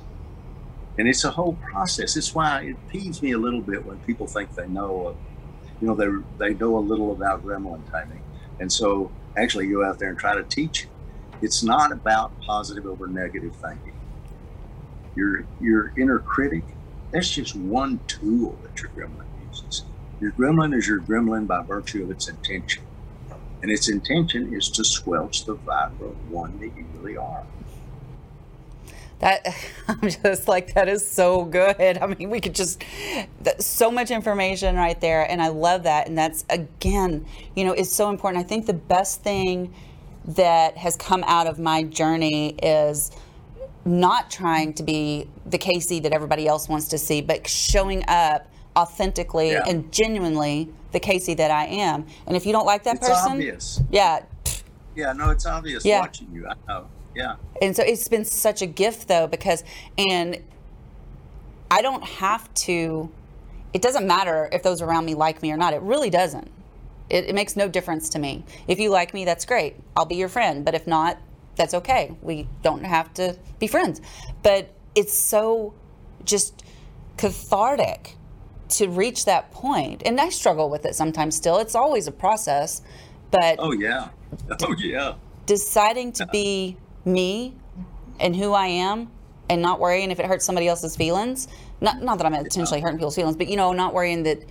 and 0.97 1.07
it's 1.07 1.23
a 1.23 1.31
whole 1.31 1.55
process. 1.71 2.15
It's 2.15 2.33
why 2.33 2.61
it 2.61 2.77
peeves 2.87 3.21
me 3.21 3.31
a 3.31 3.37
little 3.37 3.61
bit 3.61 3.85
when 3.85 3.99
people 3.99 4.27
think 4.27 4.53
they 4.55 4.67
know, 4.67 5.07
uh, 5.07 5.13
you 5.79 5.87
know, 5.87 5.95
they 5.95 6.07
they 6.37 6.55
know 6.55 6.77
a 6.77 6.79
little 6.79 7.11
about 7.11 7.43
gremlin 7.43 7.89
taming, 7.91 8.23
and 8.59 8.71
so 8.71 9.13
actually 9.37 9.67
go 9.67 9.85
out 9.85 9.99
there 9.99 10.09
and 10.09 10.17
try 10.17 10.35
to 10.35 10.43
teach. 10.43 10.89
It's 11.41 11.63
not 11.63 11.91
about 11.91 12.33
positive 12.41 12.85
over 12.87 13.07
negative 13.07 13.55
thinking. 13.55 13.93
Your 15.15 15.47
your 15.59 15.93
inner 15.97 16.19
critic, 16.19 16.65
that's 17.11 17.29
just 17.29 17.55
one 17.55 18.01
tool 18.07 18.59
that 18.63 18.81
your 18.81 18.91
gremlin 18.91 19.27
uses. 19.47 19.85
Your 20.19 20.31
gremlin 20.31 20.75
is 20.75 20.87
your 20.87 21.01
gremlin 21.01 21.45
by 21.47 21.61
virtue 21.63 22.03
of 22.03 22.11
its 22.11 22.27
intention, 22.27 22.83
and 23.61 23.71
its 23.71 23.87
intention 23.89 24.53
is 24.53 24.69
to 24.71 24.83
squelch 24.83 25.45
the 25.45 25.55
vibrant 25.55 26.17
one 26.29 26.59
that 26.59 26.75
you 26.75 26.87
really 26.93 27.17
are. 27.17 27.45
That 29.19 29.47
I'm 29.87 30.09
just 30.09 30.47
like 30.47 30.73
that 30.75 30.87
is 30.87 31.09
so 31.09 31.43
good. 31.45 31.97
I 31.97 32.05
mean, 32.07 32.29
we 32.29 32.39
could 32.39 32.55
just 32.55 32.83
so 33.59 33.91
much 33.91 34.11
information 34.11 34.75
right 34.75 34.99
there, 34.99 35.29
and 35.29 35.41
I 35.41 35.47
love 35.49 35.83
that. 35.83 36.07
And 36.07 36.17
that's 36.17 36.45
again, 36.49 37.25
you 37.55 37.63
know, 37.63 37.73
is 37.73 37.91
so 37.91 38.09
important. 38.09 38.43
I 38.43 38.47
think 38.47 38.65
the 38.65 38.73
best 38.73 39.21
thing 39.23 39.73
that 40.25 40.77
has 40.77 40.95
come 40.97 41.23
out 41.25 41.47
of 41.47 41.57
my 41.57 41.83
journey 41.83 42.49
is 42.61 43.11
not 43.85 44.29
trying 44.29 44.73
to 44.73 44.83
be 44.83 45.27
the 45.45 45.57
Casey 45.57 45.99
that 46.01 46.11
everybody 46.11 46.45
else 46.47 46.67
wants 46.67 46.89
to 46.89 46.97
see, 46.97 47.21
but 47.21 47.47
showing 47.47 48.03
up 48.09 48.45
authentically 48.75 49.51
Yeah. 49.51 49.63
and 49.65 49.89
genuinely 49.91 50.69
the 50.91 50.99
Casey 50.99 51.33
that 51.35 51.49
I 51.49 51.65
am. 51.65 52.05
And 52.27 52.35
if 52.35 52.45
you 52.45 52.51
don't 52.51 52.65
like 52.65 52.83
that 52.83 52.97
It's 52.97 53.07
person, 53.07 53.31
obvious. 53.33 53.81
yeah, 53.89 54.19
Yeah, 54.95 55.13
no, 55.13 55.29
it's 55.29 55.45
obvious 55.45 55.85
Yeah. 55.85 56.01
watching 56.01 56.27
you. 56.33 56.45
I 56.47 56.53
know. 56.67 56.87
Yeah. 57.17 57.35
and 57.61 57.75
so 57.75 57.83
it's 57.83 58.07
been 58.07 58.25
such 58.25 58.61
a 58.61 58.67
gift 58.67 59.07
though 59.07 59.27
because 59.27 59.63
and 59.97 60.37
i 61.71 61.81
don't 61.81 62.03
have 62.03 62.53
to 62.53 63.11
it 63.73 63.81
doesn't 63.81 64.07
matter 64.07 64.49
if 64.51 64.63
those 64.63 64.81
around 64.81 65.05
me 65.05 65.13
like 65.13 65.41
me 65.41 65.51
or 65.51 65.57
not 65.57 65.73
it 65.73 65.81
really 65.81 66.09
doesn't. 66.09 66.49
It, 67.09 67.25
it 67.25 67.35
makes 67.35 67.55
no 67.55 67.67
difference 67.67 68.09
to 68.09 68.19
me. 68.19 68.43
If 68.67 68.79
you 68.79 68.89
like 68.89 69.13
me 69.13 69.25
that's 69.25 69.45
great. 69.45 69.75
I'll 69.95 70.05
be 70.05 70.15
your 70.15 70.29
friend. 70.29 70.65
But 70.65 70.75
if 70.75 70.87
not 70.87 71.19
that's 71.55 71.73
okay. 71.73 72.15
We 72.21 72.47
don't 72.63 72.83
have 72.83 73.13
to 73.15 73.37
be 73.59 73.67
friends. 73.67 74.01
But 74.43 74.73
it's 74.95 75.13
so 75.13 75.73
just 76.23 76.63
cathartic 77.17 78.15
to 78.69 78.89
reach 78.89 79.25
that 79.25 79.51
point. 79.51 80.03
And 80.05 80.19
I 80.19 80.29
struggle 80.29 80.69
with 80.69 80.85
it 80.85 80.95
sometimes 80.95 81.35
still. 81.35 81.57
It's 81.57 81.75
always 81.75 82.07
a 82.07 82.11
process, 82.11 82.81
but 83.31 83.55
oh 83.59 83.71
yeah, 83.71 84.09
oh 84.61 84.75
yeah, 84.77 85.13
deciding 85.45 86.11
to 86.13 86.25
be 86.27 86.77
me 87.07 87.55
and 88.19 88.35
who 88.35 88.53
I 88.53 88.67
am 88.67 89.09
and 89.49 89.61
not 89.61 89.79
worrying 89.79 90.11
if 90.11 90.19
it 90.19 90.25
hurts 90.25 90.45
somebody 90.45 90.67
else's 90.67 90.95
feelings. 90.95 91.47
Not 91.81 92.01
not 92.01 92.17
that 92.17 92.27
I'm 92.27 92.33
intentionally 92.33 92.81
hurting 92.81 92.97
people's 92.97 93.15
feelings, 93.15 93.35
but 93.35 93.47
you 93.47 93.55
know, 93.55 93.71
not 93.71 93.93
worrying 93.93 94.23
that 94.23 94.43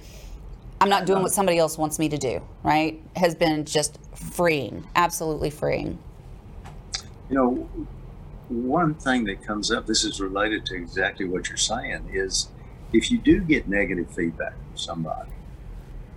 I'm 0.81 0.88
not 0.88 1.07
doing 1.07 1.23
what 1.23 1.33
somebody 1.33 1.59
else 1.59 1.79
wants 1.79 1.99
me 1.99 2.09
to 2.09 2.19
do, 2.19 2.40
right? 2.62 3.01
Has 3.16 3.35
been 3.35 3.64
just 3.64 3.99
freeing, 4.14 4.87
absolutely 4.95 5.51
freeing. 5.51 5.99
You 7.29 7.35
know, 7.35 7.69
one 8.49 8.95
thing 8.95 9.25
that 9.25 9.42
comes 9.42 9.71
up, 9.71 9.87
this 9.87 10.05
is 10.05 10.21
related 10.21 10.64
to 10.66 10.77
exactly 10.77 11.27
what 11.27 11.49
you're 11.49 11.57
saying, 11.57 12.11
is 12.12 12.49
if 12.92 13.11
you 13.11 13.19
do 13.19 13.40
get 13.40 13.69
negative 13.69 14.11
feedback 14.11 14.53
from 14.53 14.77
somebody, 14.77 15.31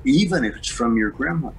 even 0.04 0.44
if 0.46 0.58
it's 0.58 0.68
from 0.68 0.98
your 0.98 1.10
grandma, 1.10 1.52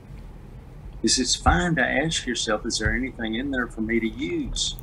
is 1.02 1.18
it's 1.18 1.34
fine 1.34 1.74
to 1.76 1.82
ask 1.82 2.26
yourself, 2.26 2.66
is 2.66 2.78
there 2.78 2.94
anything 2.94 3.34
in 3.34 3.50
there 3.50 3.66
for 3.66 3.80
me 3.80 4.00
to 4.00 4.08
use? 4.08 4.76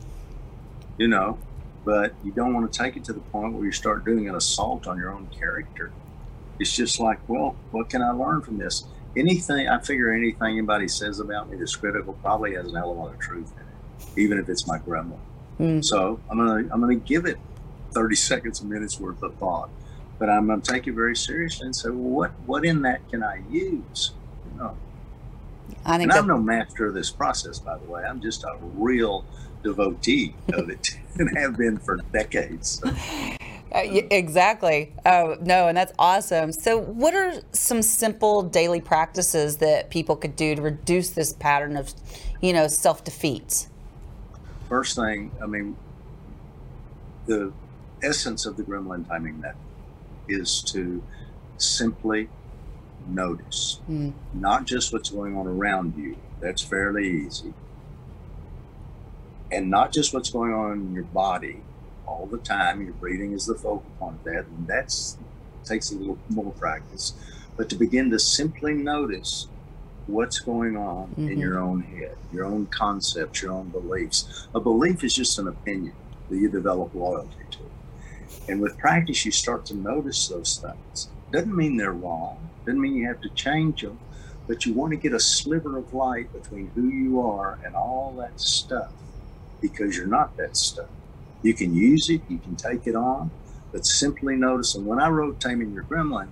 You 0.98 1.08
know, 1.08 1.38
but 1.86 2.14
you 2.24 2.32
don't 2.32 2.54
want 2.54 2.72
to 2.72 2.78
take 2.78 2.98
it 2.98 3.04
to 3.06 3.14
the 3.14 3.20
point 3.20 3.54
where 3.54 3.66
you 3.66 3.72
start 3.72 4.04
doing 4.04 4.28
an 4.28 4.36
assault 4.36 4.88
on 4.88 4.98
your 4.98 5.12
own 5.12 5.28
character. 5.28 5.92
It's 6.60 6.76
just 6.76 7.00
like, 7.00 7.20
well, 7.30 7.56
what 7.72 7.90
can 7.90 8.02
I 8.02 8.12
learn 8.12 8.42
from 8.42 8.58
this? 8.58 8.86
Anything, 9.16 9.70
I 9.70 9.80
figure 9.80 10.12
anything 10.12 10.58
anybody 10.58 10.88
says 10.88 11.20
about 11.20 11.50
me 11.50 11.58
that's 11.58 11.76
critical 11.76 12.14
probably 12.14 12.56
has 12.56 12.68
an 12.68 12.78
element 12.78 13.14
of 13.14 13.20
truth 13.20 13.52
in 13.56 13.62
it, 13.62 14.20
even 14.20 14.40
if 14.40 14.50
it's 14.50 14.68
my 14.68 14.80
grandma. 14.80 15.16
Mm. 15.60 15.84
So 15.84 16.20
I'm 16.30 16.38
gonna 16.38 16.68
I'm 16.72 16.82
gonna 16.82 16.96
give 16.96 17.26
it 17.26 17.38
30 17.94 18.16
seconds, 18.16 18.62
a 18.62 18.66
minute's 18.66 19.00
worth 19.00 19.22
of 19.24 19.36
thought, 19.36 19.70
but 20.20 20.30
I'm 20.30 20.48
gonna 20.48 20.62
take 20.62 20.88
it 20.88 20.94
very 20.94 21.16
seriously 21.16 21.66
and 21.66 21.76
say, 21.76 21.90
well, 21.90 21.98
what 21.98 22.32
what 22.46 22.66
in 22.66 22.82
that 22.84 23.08
can 23.10 23.24
I 23.24 23.42
use? 23.50 24.12
You 24.52 24.60
know. 24.60 24.78
I 25.86 25.98
think 25.98 26.12
and 26.12 26.20
I'm 26.20 26.28
no 26.28 26.38
master 26.38 26.88
of 26.88 26.94
this 26.94 27.12
process, 27.12 27.60
by 27.60 27.78
the 27.78 27.86
way. 27.86 28.04
I'm 28.04 28.22
just 28.22 28.44
a 28.44 28.58
real 28.76 29.26
devotee 29.64 30.36
of 30.54 30.70
it 30.70 30.98
and 31.18 31.38
have 31.38 31.58
been 31.58 31.78
for 31.78 31.98
decades. 32.14 32.82
Uh, 33.70 33.82
exactly. 34.12 34.94
Oh, 35.06 35.36
no, 35.42 35.68
and 35.68 35.78
that's 35.78 35.92
awesome. 36.00 36.54
So, 36.54 36.78
what 36.78 37.14
are 37.14 37.34
some 37.52 37.82
simple 37.82 38.42
daily 38.42 38.80
practices 38.80 39.58
that 39.58 39.90
people 39.90 40.16
could 40.16 40.38
do 40.38 40.56
to 40.56 40.62
reduce 40.62 41.10
this 41.10 41.34
pattern 41.34 41.76
of, 41.76 41.94
you 42.40 42.54
know, 42.54 42.70
self 42.70 43.04
defeat? 43.04 43.68
First 44.70 44.96
thing, 44.96 45.32
I 45.44 45.48
mean, 45.48 45.76
the 47.26 47.52
essence 48.02 48.46
of 48.46 48.56
the 48.56 48.64
gremlin 48.64 49.06
taming 49.06 49.42
method 49.42 49.58
is 50.30 50.62
to 50.62 51.04
simply 51.58 52.30
notice, 53.08 53.82
mm. 53.90 54.14
not 54.34 54.66
just 54.66 54.94
what's 54.94 55.10
going 55.10 55.36
on 55.38 55.48
around 55.48 55.96
you. 55.98 56.18
That's 56.40 56.62
fairly 56.62 57.08
easy 57.08 57.54
and 59.52 59.70
not 59.70 59.92
just 59.92 60.14
what's 60.14 60.30
going 60.30 60.54
on 60.54 60.74
in 60.74 60.94
your 60.94 61.04
body 61.06 61.62
all 62.06 62.26
the 62.26 62.38
time. 62.38 62.82
Your 62.82 62.94
breathing 62.94 63.34
is 63.34 63.46
the 63.46 63.56
focal 63.56 63.86
point 64.00 64.16
of 64.16 64.24
that, 64.26 64.46
and 64.46 64.68
that's 64.68 65.18
takes 65.64 65.92
a 65.92 65.96
little 65.96 66.18
more 66.30 66.52
practice. 66.54 67.14
But 67.58 67.70
to 67.70 67.76
begin 67.76 68.10
to 68.12 68.20
simply 68.20 68.74
notice 68.74 69.48
what's 70.06 70.40
going 70.40 70.78
on 70.78 71.08
mm-hmm. 71.10 71.30
in 71.30 71.38
your 71.38 71.60
own 71.60 71.82
head, 71.82 72.16
your 72.32 72.46
own 72.46 72.68
concepts, 72.68 73.42
your 73.42 73.52
own 73.52 73.70
beliefs. 73.70 74.48
A 74.56 74.60
belief 74.60 75.04
is 75.04 75.14
just 75.14 75.38
an 75.40 75.50
opinion 75.50 75.94
that 76.30 76.38
you 76.38 76.48
develop 76.50 76.94
loyalty 76.96 77.36
to. 77.52 77.60
And 78.48 78.62
with 78.62 78.78
practice, 78.78 79.26
you 79.26 79.32
start 79.32 79.66
to 79.66 79.76
notice 79.76 80.30
those 80.30 80.58
things. 80.58 81.10
Doesn't 81.32 81.54
mean 81.54 81.76
they're 81.76 81.92
wrong. 81.92 82.47
Doesn't 82.68 82.82
mean 82.82 82.98
you 82.98 83.08
have 83.08 83.22
to 83.22 83.30
change 83.30 83.82
them, 83.82 83.98
but 84.46 84.66
you 84.66 84.74
want 84.74 84.92
to 84.92 84.98
get 84.98 85.14
a 85.14 85.22
sliver 85.22 85.78
of 85.78 85.94
light 85.94 86.34
between 86.34 86.70
who 86.76 86.90
you 86.90 87.22
are 87.22 87.58
and 87.64 87.76
all 87.76 88.14
that 88.20 88.42
stuff 88.42 88.92
because 89.62 89.96
you're 89.96 90.06
not 90.06 90.36
that 90.36 90.58
stuff. 90.58 90.90
You 91.44 91.54
can 91.54 91.74
use 91.74 92.10
it, 92.10 92.22
you 92.28 92.40
can 92.40 92.58
take 92.58 92.86
it 92.86 92.94
on, 92.94 93.32
but 93.72 93.86
simply 93.86 94.36
notice. 94.36 94.76
And 94.76 94.86
when 94.86 95.00
I 95.00 95.08
wrote 95.08 95.40
Taming 95.40 95.74
Your 95.74 95.84
Gremlin, 95.84 96.28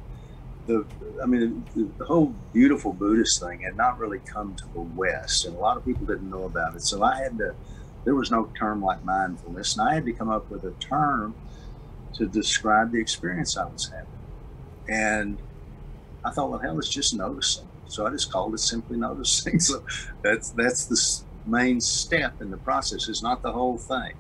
the 0.68 0.86
I 1.24 1.26
mean 1.26 1.64
the, 1.74 1.88
the, 2.00 2.04
whole 2.04 2.36
beautiful 2.52 2.92
Buddhist 2.92 3.40
thing 3.40 3.62
had 3.62 3.78
not 3.78 3.98
really 3.98 4.20
come 4.20 4.56
to 4.56 4.66
the 4.74 4.82
West, 4.82 5.46
and 5.46 5.56
a 5.56 5.60
lot 5.60 5.78
of 5.78 5.86
people 5.86 6.06
didn't 6.06 6.30
know 6.30 6.44
about 6.44 6.76
it. 6.76 6.82
So 6.82 7.02
I 7.02 7.16
had 7.16 7.38
to. 7.38 7.56
There 8.04 8.14
was 8.14 8.30
no 8.30 8.52
term 8.60 8.84
like 8.84 9.06
mindfulness, 9.06 9.78
and 9.78 9.88
I 9.88 9.94
had 9.94 10.04
to 10.04 10.12
come 10.12 10.30
up 10.30 10.52
with 10.52 10.66
a 10.66 10.72
term 10.82 11.34
to 12.16 12.26
describe 12.28 12.92
the 12.92 13.00
experience 13.00 13.56
I 13.56 13.66
was 13.66 13.90
having. 13.90 14.08
And 14.90 15.38
I 16.26 16.32
thought, 16.32 16.50
well, 16.50 16.60
hell, 16.60 16.80
it's 16.80 16.90
just 16.90 17.14
noticing. 17.14 17.68
So 17.88 18.06
I 18.06 18.10
just 18.10 18.32
called 18.32 18.54
it 18.54 18.60
simply 18.60 18.98
noticing. 18.98 19.60
So 19.66 19.84
that's 20.22 20.50
that's 20.50 20.86
the 20.86 21.24
main 21.50 21.80
step 21.80 22.42
in 22.42 22.50
the 22.52 22.58
process. 22.58 23.08
It's 23.08 23.22
not 23.22 23.42
the 23.42 23.52
whole 23.52 23.78
thing, 23.78 24.14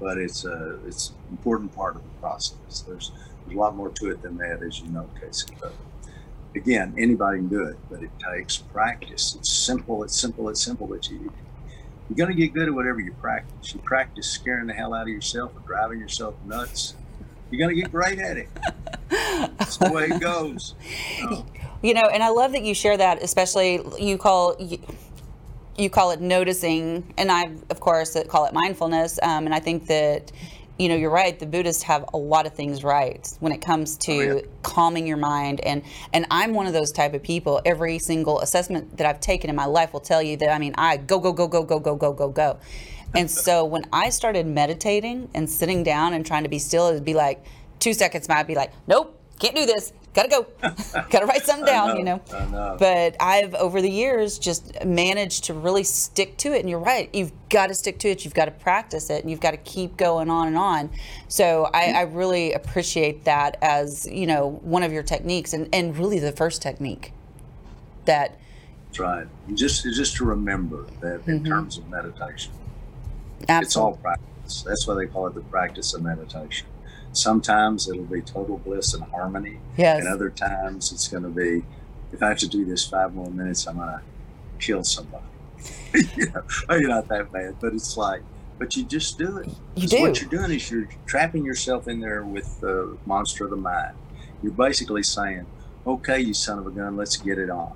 but 0.00 0.18
it's 0.18 0.44
a 0.44 0.78
it's 0.86 1.10
an 1.10 1.16
important 1.30 1.74
part 1.74 1.96
of 1.96 2.02
the 2.02 2.20
process. 2.20 2.84
There's 2.86 3.12
there's 3.46 3.56
a 3.56 3.58
lot 3.58 3.76
more 3.76 3.90
to 3.90 4.10
it 4.10 4.22
than 4.22 4.38
that, 4.38 4.62
as 4.62 4.80
you 4.80 4.88
know, 4.88 5.08
Casey. 5.20 5.54
But 5.60 5.74
again, 6.54 6.94
anybody 6.96 7.38
can 7.38 7.48
do 7.48 7.64
it, 7.64 7.76
but 7.90 8.02
it 8.02 8.10
takes 8.18 8.56
practice. 8.56 9.36
It's 9.38 9.52
simple. 9.52 10.02
It's 10.02 10.18
simple. 10.18 10.48
It's 10.48 10.62
simple. 10.62 10.86
But 10.86 11.10
you 11.10 11.32
you're 12.14 12.26
to 12.26 12.34
get 12.34 12.54
good 12.54 12.68
at 12.68 12.74
whatever 12.74 13.00
you 13.00 13.12
practice. 13.12 13.74
You 13.74 13.80
practice 13.80 14.28
scaring 14.28 14.66
the 14.66 14.72
hell 14.72 14.94
out 14.94 15.02
of 15.02 15.08
yourself 15.08 15.52
or 15.56 15.60
driving 15.66 16.00
yourself 16.00 16.34
nuts. 16.46 16.94
You're 17.50 17.58
going 17.58 17.76
to 17.76 17.80
get 17.80 17.92
great 17.92 18.18
at 18.18 18.36
it. 18.36 18.48
That's 19.58 19.76
the 19.76 19.92
way 19.92 20.06
it 20.06 20.20
goes. 20.20 20.74
You 21.18 21.30
know? 21.30 21.46
you 21.82 21.94
know, 21.94 22.08
and 22.12 22.22
I 22.22 22.30
love 22.30 22.52
that 22.52 22.62
you 22.62 22.74
share 22.74 22.96
that, 22.96 23.22
especially 23.22 23.80
you 23.98 24.18
call. 24.18 24.56
You, 24.58 24.78
you 25.78 25.90
call 25.90 26.10
it 26.10 26.20
noticing, 26.20 27.12
and 27.18 27.30
I, 27.30 27.50
of 27.68 27.80
course, 27.80 28.16
call 28.28 28.46
it 28.46 28.54
mindfulness. 28.54 29.18
Um, 29.22 29.44
and 29.44 29.54
I 29.54 29.60
think 29.60 29.88
that, 29.88 30.32
you 30.78 30.88
know, 30.88 30.94
you're 30.94 31.10
right. 31.10 31.38
The 31.38 31.44
Buddhists 31.44 31.82
have 31.82 32.04
a 32.14 32.16
lot 32.16 32.46
of 32.46 32.54
things 32.54 32.82
right 32.82 33.28
when 33.40 33.52
it 33.52 33.60
comes 33.60 33.98
to 33.98 34.12
oh, 34.12 34.34
yeah. 34.36 34.40
calming 34.62 35.06
your 35.06 35.18
mind. 35.18 35.60
And 35.60 35.82
and 36.12 36.26
I'm 36.30 36.54
one 36.54 36.66
of 36.66 36.72
those 36.72 36.92
type 36.92 37.12
of 37.12 37.22
people. 37.22 37.60
Every 37.64 37.98
single 37.98 38.40
assessment 38.40 38.96
that 38.96 39.06
I've 39.06 39.20
taken 39.20 39.50
in 39.50 39.56
my 39.56 39.66
life 39.66 39.92
will 39.92 40.00
tell 40.00 40.22
you 40.22 40.38
that. 40.38 40.50
I 40.50 40.58
mean, 40.58 40.74
I 40.78 40.96
go 40.96 41.18
go 41.20 41.32
go 41.32 41.46
go 41.46 41.62
go 41.62 41.78
go 41.78 41.94
go 41.94 42.12
go 42.12 42.28
go. 42.30 42.58
And 43.14 43.30
so 43.30 43.64
when 43.64 43.84
I 43.92 44.10
started 44.10 44.46
meditating 44.46 45.30
and 45.34 45.48
sitting 45.48 45.82
down 45.82 46.12
and 46.12 46.24
trying 46.26 46.42
to 46.42 46.48
be 46.48 46.58
still, 46.58 46.88
it'd 46.88 47.04
be 47.04 47.14
like 47.14 47.44
two 47.78 47.94
seconds. 47.94 48.28
I'd 48.28 48.46
be 48.46 48.54
like, 48.54 48.72
nope, 48.86 49.18
can't 49.38 49.54
do 49.54 49.66
this 49.66 49.92
gotta 50.16 50.28
go 50.28 50.46
gotta 51.10 51.26
write 51.26 51.42
something 51.42 51.66
down 51.66 51.88
know, 51.88 51.96
you 51.96 52.04
know? 52.04 52.20
know? 52.50 52.76
but 52.78 53.14
i've 53.20 53.54
over 53.54 53.82
the 53.82 53.90
years 53.90 54.38
just 54.38 54.84
managed 54.84 55.44
to 55.44 55.54
really 55.54 55.84
stick 55.84 56.36
to 56.38 56.54
it 56.54 56.60
and 56.60 56.70
you're 56.70 56.78
right 56.78 57.14
you've 57.14 57.32
got 57.50 57.66
to 57.66 57.74
stick 57.74 57.98
to 57.98 58.08
it 58.08 58.24
you've 58.24 58.34
got 58.34 58.46
to 58.46 58.50
practice 58.50 59.10
it 59.10 59.22
and 59.22 59.30
you've 59.30 59.40
got 59.40 59.50
to 59.50 59.58
keep 59.58 59.96
going 59.96 60.30
on 60.30 60.48
and 60.48 60.56
on 60.56 60.90
so 61.28 61.68
I, 61.74 61.92
I 61.92 62.00
really 62.02 62.54
appreciate 62.54 63.24
that 63.24 63.58
as 63.60 64.06
you 64.06 64.26
know 64.26 64.58
one 64.62 64.82
of 64.82 64.92
your 64.92 65.02
techniques 65.02 65.52
and, 65.52 65.68
and 65.72 65.96
really 65.96 66.18
the 66.18 66.32
first 66.32 66.62
technique 66.62 67.12
that 68.06 68.38
that's 68.86 68.98
right 68.98 69.26
just 69.54 69.84
just 69.84 70.16
to 70.16 70.24
remember 70.24 70.86
that 71.00 71.20
in 71.26 71.40
mm-hmm. 71.40 71.44
terms 71.44 71.76
of 71.76 71.88
meditation 71.90 72.52
Absolutely. 73.48 73.66
it's 73.66 73.76
all 73.76 73.96
practice 73.96 74.62
that's 74.62 74.86
why 74.86 74.94
they 74.94 75.06
call 75.06 75.26
it 75.26 75.34
the 75.34 75.40
practice 75.42 75.94
of 75.94 76.02
meditation 76.02 76.66
sometimes 77.16 77.88
it'll 77.88 78.04
be 78.04 78.20
total 78.20 78.58
bliss 78.58 78.94
and 78.94 79.02
harmony. 79.04 79.58
Yes. 79.76 80.00
And 80.00 80.08
other 80.08 80.30
times 80.30 80.92
it's 80.92 81.08
going 81.08 81.22
to 81.22 81.28
be, 81.28 81.64
if 82.12 82.22
I 82.22 82.28
have 82.28 82.38
to 82.38 82.48
do 82.48 82.64
this 82.64 82.86
five 82.86 83.14
more 83.14 83.30
minutes, 83.30 83.66
I'm 83.66 83.76
going 83.76 83.88
to 83.88 84.00
kill 84.58 84.84
somebody. 84.84 85.24
you 86.16 86.26
know, 86.26 86.42
maybe 86.68 86.86
not 86.86 87.08
that 87.08 87.32
bad, 87.32 87.56
but 87.60 87.72
it's 87.72 87.96
like, 87.96 88.22
but 88.58 88.76
you 88.76 88.84
just 88.84 89.18
do 89.18 89.38
it. 89.38 89.48
You 89.74 89.88
do. 89.88 90.00
What 90.00 90.20
you're 90.20 90.30
doing 90.30 90.50
is 90.50 90.70
you're 90.70 90.88
trapping 91.06 91.44
yourself 91.44 91.88
in 91.88 92.00
there 92.00 92.24
with 92.24 92.60
the 92.60 92.96
monster 93.04 93.44
of 93.44 93.50
the 93.50 93.56
mind. 93.56 93.94
You're 94.42 94.52
basically 94.52 95.02
saying, 95.02 95.46
okay, 95.86 96.20
you 96.20 96.34
son 96.34 96.58
of 96.58 96.66
a 96.66 96.70
gun, 96.70 96.96
let's 96.96 97.16
get 97.16 97.38
it 97.38 97.50
on. 97.50 97.72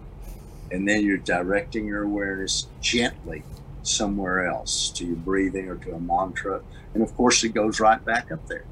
And 0.70 0.88
then 0.88 1.04
you're 1.04 1.18
directing 1.18 1.86
your 1.86 2.04
awareness 2.04 2.66
gently 2.80 3.42
somewhere 3.82 4.46
else 4.46 4.90
to 4.90 5.04
your 5.06 5.16
breathing 5.16 5.68
or 5.68 5.76
to 5.76 5.94
a 5.94 6.00
mantra. 6.00 6.60
And 6.94 7.02
of 7.02 7.14
course, 7.16 7.42
it 7.44 7.50
goes 7.50 7.80
right 7.80 8.04
back 8.04 8.30
up 8.30 8.46
there 8.46 8.64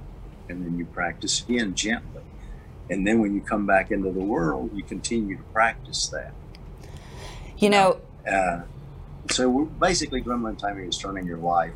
and 0.48 0.64
then 0.64 0.78
you 0.78 0.84
practice 0.86 1.42
again 1.42 1.74
gently. 1.74 2.22
And 2.90 3.06
then 3.06 3.20
when 3.20 3.34
you 3.34 3.40
come 3.40 3.66
back 3.66 3.90
into 3.90 4.10
the 4.10 4.20
world, 4.20 4.70
you 4.74 4.82
continue 4.82 5.36
to 5.36 5.42
practice 5.44 6.06
that. 6.08 6.32
You 7.58 7.70
know, 7.70 8.00
uh, 8.30 8.62
so 9.30 9.48
we're 9.48 9.64
basically 9.64 10.22
gremlin 10.22 10.56
taming 10.58 10.88
is 10.88 10.96
turning 10.96 11.26
your 11.26 11.38
life 11.38 11.74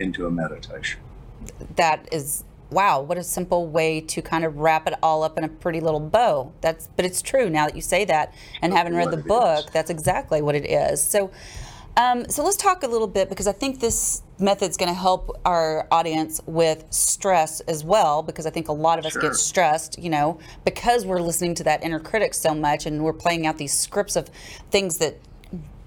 into 0.00 0.26
a 0.26 0.30
meditation. 0.30 1.00
That 1.76 2.08
is 2.12 2.44
wow, 2.70 3.00
what 3.00 3.16
a 3.16 3.24
simple 3.24 3.66
way 3.66 3.98
to 3.98 4.20
kind 4.20 4.44
of 4.44 4.58
wrap 4.58 4.86
it 4.86 4.94
all 5.02 5.22
up 5.22 5.38
in 5.38 5.44
a 5.44 5.48
pretty 5.48 5.80
little 5.80 6.00
bow. 6.00 6.52
That's 6.60 6.88
but 6.96 7.04
it's 7.04 7.22
true 7.22 7.50
now 7.50 7.66
that 7.66 7.74
you 7.74 7.82
say 7.82 8.04
that 8.06 8.32
and 8.62 8.72
having 8.72 8.94
read 8.94 9.10
the 9.10 9.16
book, 9.16 9.66
is. 9.66 9.70
that's 9.72 9.90
exactly 9.90 10.42
what 10.42 10.54
it 10.54 10.66
is. 10.66 11.02
So 11.02 11.30
Um, 11.98 12.28
so 12.30 12.44
let's 12.44 12.56
talk 12.56 12.84
a 12.84 12.86
little 12.86 13.08
bit 13.08 13.28
because 13.28 13.48
I 13.48 13.52
think 13.52 13.80
this 13.80 14.22
method 14.38 14.70
is 14.70 14.76
going 14.76 14.88
to 14.88 14.98
help 14.98 15.36
our 15.44 15.88
audience 15.90 16.40
with 16.46 16.84
stress 16.90 17.58
as 17.62 17.82
well 17.82 18.22
because 18.22 18.46
I 18.46 18.50
think 18.50 18.68
a 18.68 18.72
lot 18.72 19.00
of 19.00 19.04
us 19.04 19.14
Sure. 19.14 19.22
get 19.22 19.34
stressed, 19.34 19.98
you 19.98 20.08
know, 20.08 20.38
because 20.64 21.04
we're 21.04 21.20
listening 21.20 21.56
to 21.56 21.64
that 21.64 21.82
inner 21.82 21.98
critic 21.98 22.34
so 22.34 22.54
much 22.54 22.86
and 22.86 23.02
we're 23.02 23.12
playing 23.12 23.48
out 23.48 23.58
these 23.58 23.74
scripts 23.74 24.14
of 24.14 24.28
things 24.70 24.98
that 24.98 25.18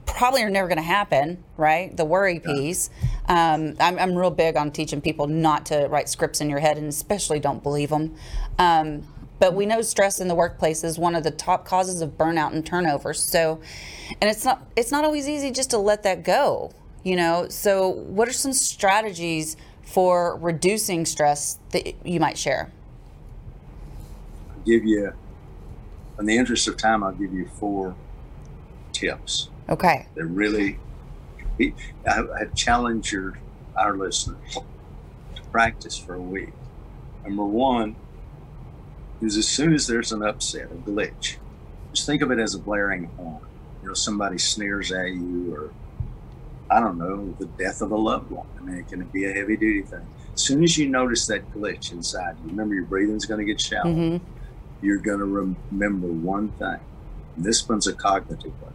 probably 0.06 0.44
are 0.44 0.50
never 0.50 0.68
going 0.68 0.78
to 0.78 0.84
happen, 0.84 1.42
right? 1.56 1.96
The 1.96 2.04
worry 2.04 2.42
piece. 2.42 2.90
Um, 3.30 3.76
I'm, 3.80 3.98
I'm 3.98 4.14
real 4.14 4.32
big 4.32 4.58
on 4.58 4.72
teaching 4.72 5.00
people 5.00 5.28
not 5.28 5.66
to 5.68 5.88
write 5.88 6.10
scripts 6.10 6.42
in 6.42 6.50
your 6.50 6.60
head 6.60 6.78
and 6.78 6.90
especially 6.90 7.40
don't 7.40 7.64
believe 7.64 7.90
them. 7.90 8.16
Um, 8.60 9.08
but 9.42 9.56
we 9.56 9.66
know 9.66 9.82
stress 9.82 10.22
in 10.22 10.28
the 10.28 10.36
workplace 10.36 10.84
is 10.84 11.00
one 11.00 11.16
of 11.16 11.24
the 11.24 11.32
top 11.32 11.66
causes 11.66 12.00
of 12.02 12.12
burnout 12.12 12.54
and 12.54 12.64
turnover. 12.64 13.12
So, 13.12 13.60
and 14.22 14.30
it's 14.30 14.46
not 14.46 14.70
it's 14.78 14.92
not 14.92 15.04
always 15.04 15.28
easy 15.28 15.52
just 15.52 15.72
to 15.72 15.80
let 15.80 16.04
that 16.04 16.24
go, 16.24 16.72
you 17.04 17.16
know. 17.16 17.50
So, 17.50 17.90
what 17.90 18.30
are 18.30 18.34
some 18.34 18.54
strategies 18.54 19.58
for 19.82 20.38
reducing 20.38 21.06
stress 21.08 21.60
that 21.72 21.96
you 22.06 22.20
might 22.20 22.38
share? 22.38 22.72
I'll 24.52 24.60
give 24.60 24.86
you, 24.86 25.12
in 26.20 26.26
the 26.28 26.38
interest 26.38 26.68
of 26.68 26.78
time, 26.78 27.04
I'll 27.04 27.12
give 27.16 27.34
you 27.34 27.48
four 27.48 27.98
tips 28.94 29.50
Okay. 29.70 30.10
that 30.16 30.26
really, 30.26 30.84
I, 31.60 31.66
I 32.06 32.46
challenge 32.56 33.12
your 33.12 33.42
our 33.76 33.98
listeners 33.98 34.66
to 35.36 35.44
practice 35.52 35.98
for 35.98 36.14
a 36.16 36.22
week. 36.22 36.56
Number 37.26 37.46
one 37.46 38.01
is 39.22 39.38
as 39.38 39.48
soon 39.48 39.74
as 39.74 39.88
there's 39.88 40.12
an 40.12 40.24
upset, 40.24 40.72
a 40.72 40.76
glitch, 40.76 41.38
just 41.94 42.06
think 42.06 42.22
of 42.22 42.32
it 42.32 42.40
as 42.40 42.56
a 42.56 42.60
blaring 42.60 43.06
horn. 43.18 43.42
You 43.82 43.90
know, 43.90 43.94
somebody 43.94 44.38
sneers 44.38 44.92
at 44.92 45.08
you, 45.12 45.54
or 45.54 45.74
I 46.70 46.80
don't 46.80 46.98
know, 46.98 47.36
the 47.40 47.48
death 47.58 47.82
of 47.82 47.92
a 47.92 47.98
loved 47.98 48.32
one. 48.32 48.48
I 48.58 48.62
mean, 48.64 48.78
it 48.78 48.88
can 48.88 49.04
be 49.06 49.26
a 49.26 49.34
heavy 49.34 49.58
duty 49.58 49.82
thing. 49.84 50.08
As 50.34 50.42
soon 50.42 50.64
as 50.64 50.78
you 50.78 50.88
notice 50.88 51.26
that 51.28 51.52
glitch 51.52 51.92
inside 51.92 52.36
you, 52.44 52.50
remember 52.50 52.76
your 52.76 52.86
breathing's 52.86 53.26
going 53.26 53.40
to 53.40 53.46
get 53.46 53.60
shallow. 53.60 53.94
hmm 53.94 54.18
You're 54.82 55.00
going 55.00 55.20
to 55.20 55.26
remember 55.72 56.08
one 56.08 56.50
thing. 56.52 56.80
This 57.38 57.68
one's 57.68 57.88
a 57.88 57.94
cognitive 57.94 58.54
one. 58.62 58.74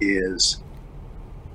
Is 0.00 0.62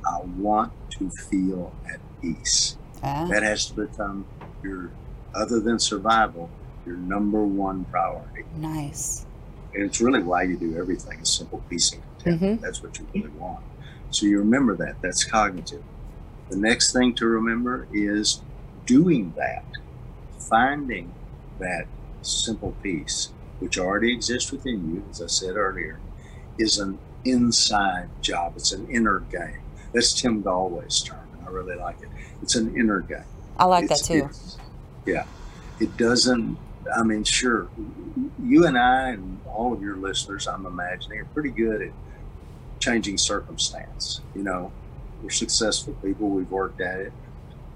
I 0.06 0.20
want 0.38 0.72
to 1.00 1.10
feel 1.10 1.74
at 1.92 2.00
peace. 2.22 2.78
Ah, 3.04 3.28
That 3.30 3.44
has 3.44 3.66
to 3.68 3.74
become 3.76 4.26
your, 4.62 4.92
other 5.34 5.60
than 5.60 5.80
survival, 5.80 6.50
your 6.86 6.98
number 6.98 7.44
one 7.44 7.86
priority. 7.86 8.44
nice. 8.58 9.26
And 9.74 9.84
it's 9.84 10.00
really 10.00 10.24
why 10.24 10.44
you 10.44 10.56
do 10.56 10.78
everything, 10.78 11.20
a 11.20 11.26
simple 11.26 11.62
peace 11.70 11.92
and 11.92 12.02
contentment. 12.20 12.60
Mhm. 12.60 12.64
That's 12.64 12.82
what 12.82 12.98
you 12.98 13.06
really 13.14 13.30
want. 13.38 13.64
So 14.10 14.26
you 14.26 14.40
remember 14.40 14.76
that. 14.78 15.02
That's 15.02 15.24
cognitive. 15.26 15.84
The 16.50 16.56
next 16.58 16.94
thing 16.94 17.14
to 17.16 17.26
remember 17.26 17.88
is 17.92 18.42
doing 18.86 19.34
that, 19.36 19.66
finding 20.40 21.12
that 21.60 21.88
simple 22.22 22.74
peace, 22.82 23.30
which 23.60 23.78
already 23.78 24.14
exists 24.14 24.52
within 24.52 24.94
you, 24.94 25.04
as 25.10 25.22
I 25.22 25.28
said 25.28 25.56
earlier, 25.58 26.00
is 26.58 26.78
an 26.78 26.98
inside 27.26 28.10
job. 28.22 28.54
It's 28.56 28.72
an 28.72 28.88
inner 28.90 29.20
game. 29.32 29.60
That's 29.92 30.14
Tim 30.20 30.42
Gallwey's 30.44 31.02
term, 31.02 31.20
and 31.38 31.48
I 31.48 31.52
really 31.52 31.76
like 31.76 32.02
it. 32.02 32.10
It's 32.42 32.56
an 32.56 32.76
inner 32.78 33.02
game. 33.02 33.24
I 33.58 33.66
like 33.66 33.90
that 33.90 33.98
too. 34.04 34.30
yeah. 35.06 35.26
It 35.80 35.98
doesn't, 35.98 36.58
I 36.94 37.04
mean, 37.04 37.24
sure, 37.24 37.68
you 38.44 38.66
and 38.66 38.78
I 38.78 39.10
and 39.10 39.40
all 39.46 39.74
of 39.74 39.82
your 39.82 39.96
listeners, 39.96 40.48
I'm 40.48 40.66
imagining, 40.66 41.20
are 41.20 41.26
pretty 41.26 41.50
good 41.50 41.82
at 41.82 41.92
changing 42.80 43.18
circumstance. 43.18 44.22
You 44.36 44.44
know, 44.44 44.72
we're 45.24 45.30
successful 45.30 45.94
people, 46.04 46.30
we've 46.30 46.52
worked 46.52 46.82
at 46.82 47.00
it. 47.00 47.14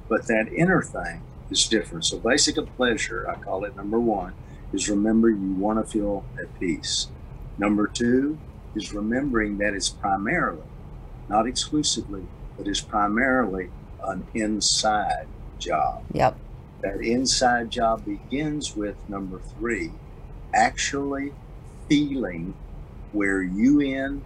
But 0.08 0.28
that 0.28 0.52
inner 0.54 0.82
thing 0.82 1.22
is 1.50 1.68
different. 1.68 2.06
So, 2.06 2.20
basic 2.20 2.58
of 2.58 2.76
pleasure, 2.76 3.30
I 3.30 3.36
call 3.36 3.64
it 3.64 3.76
number 3.76 4.00
one, 4.00 4.34
is 4.74 4.90
remember 4.90 5.30
you 5.30 5.54
want 5.54 5.84
to 5.84 5.92
feel 5.92 6.26
at 6.40 6.60
peace. 6.60 7.08
Number 7.58 7.88
two 7.88 8.38
is 8.76 8.94
remembering 8.94 9.58
that 9.58 9.74
it's 9.74 9.90
primarily, 9.90 10.64
not 11.28 11.48
exclusively, 11.48 12.26
but 12.58 12.68
it's 12.68 12.82
primarily 12.82 13.70
an 14.04 14.26
inside 14.34 15.28
job. 15.58 16.04
Yep. 16.14 16.38
That 16.82 17.02
inside 17.02 17.72
job 17.72 18.06
begins 18.06 18.76
with 18.76 18.98
number 19.10 19.40
three, 19.40 20.00
actually 20.54 21.36
feeling 21.90 22.56
where 23.12 23.42
you 23.42 23.82
end 23.82 24.26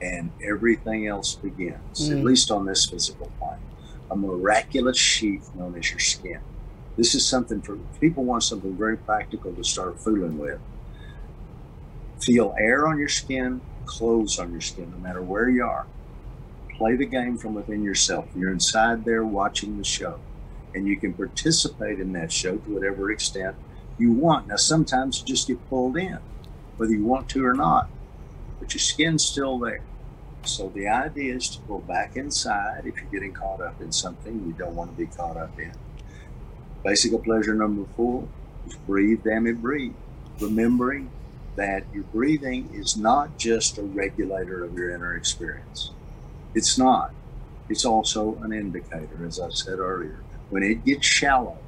and 0.00 0.32
everything 0.40 1.06
else 1.08 1.34
begins, 1.34 2.08
at 2.10 2.18
Mm. 2.18 2.24
least 2.24 2.50
on 2.50 2.66
this 2.66 2.86
physical 2.86 3.32
plane. 3.38 3.58
A 4.10 4.16
miraculous 4.16 4.96
sheath 4.98 5.50
known 5.54 5.76
as 5.76 5.90
your 5.90 5.98
skin. 5.98 6.40
This 6.96 7.14
is 7.14 7.26
something 7.26 7.62
for 7.62 7.76
people 8.00 8.24
want 8.24 8.44
something 8.44 8.76
very 8.76 8.96
practical 8.96 9.52
to 9.54 9.64
start 9.64 10.00
fooling 10.00 10.38
with. 10.38 10.60
Feel 12.20 12.54
air 12.58 12.86
on 12.86 12.98
your 12.98 13.08
skin, 13.08 13.62
clothes 13.86 14.38
on 14.38 14.52
your 14.52 14.60
skin, 14.60 14.90
no 14.90 14.98
matter 14.98 15.22
where 15.22 15.48
you 15.48 15.64
are. 15.64 15.86
Play 16.76 16.96
the 16.96 17.06
game 17.06 17.36
from 17.38 17.54
within 17.54 17.82
yourself. 17.82 18.28
You're 18.34 18.52
inside 18.52 19.04
there 19.04 19.24
watching 19.24 19.78
the 19.78 19.84
show 19.84 20.20
and 20.74 20.86
you 20.86 20.96
can 20.96 21.12
participate 21.14 22.00
in 22.00 22.12
that 22.12 22.32
show 22.32 22.56
to 22.56 22.74
whatever 22.74 23.10
extent 23.10 23.56
you 23.98 24.12
want. 24.12 24.48
Now, 24.48 24.56
sometimes 24.56 25.20
you 25.20 25.26
just 25.26 25.48
get 25.48 25.68
pulled 25.68 25.96
in, 25.96 26.18
whether 26.76 26.92
you 26.92 27.04
want 27.04 27.28
to 27.30 27.44
or 27.44 27.54
not, 27.54 27.88
but 28.60 28.72
your 28.74 28.80
skin's 28.80 29.24
still 29.24 29.58
there. 29.58 29.82
So 30.44 30.68
the 30.68 30.88
idea 30.88 31.34
is 31.34 31.48
to 31.50 31.58
go 31.62 31.78
back 31.78 32.16
inside 32.16 32.82
if 32.86 32.96
you're 32.96 33.10
getting 33.10 33.32
caught 33.32 33.60
up 33.60 33.80
in 33.80 33.92
something 33.92 34.46
you 34.46 34.52
don't 34.52 34.74
want 34.74 34.90
to 34.90 34.96
be 34.96 35.06
caught 35.06 35.36
up 35.36 35.58
in. 35.58 35.72
Basic 36.84 37.22
pleasure 37.24 37.54
number 37.54 37.84
four 37.96 38.28
is 38.66 38.76
breathe, 38.76 39.24
damn 39.24 39.46
it, 39.46 39.60
breathe. 39.60 39.94
Remembering 40.40 41.10
that 41.56 41.82
your 41.92 42.04
breathing 42.04 42.70
is 42.72 42.96
not 42.96 43.36
just 43.36 43.78
a 43.78 43.82
regulator 43.82 44.64
of 44.64 44.74
your 44.74 44.90
inner 44.94 45.16
experience. 45.16 45.90
It's 46.54 46.78
not. 46.78 47.12
It's 47.68 47.84
also 47.84 48.36
an 48.42 48.52
indicator, 48.52 49.26
as 49.26 49.40
I 49.40 49.50
said 49.50 49.80
earlier. 49.80 50.20
When 50.50 50.62
it 50.62 50.84
gets 50.84 51.06
shallow, 51.06 51.58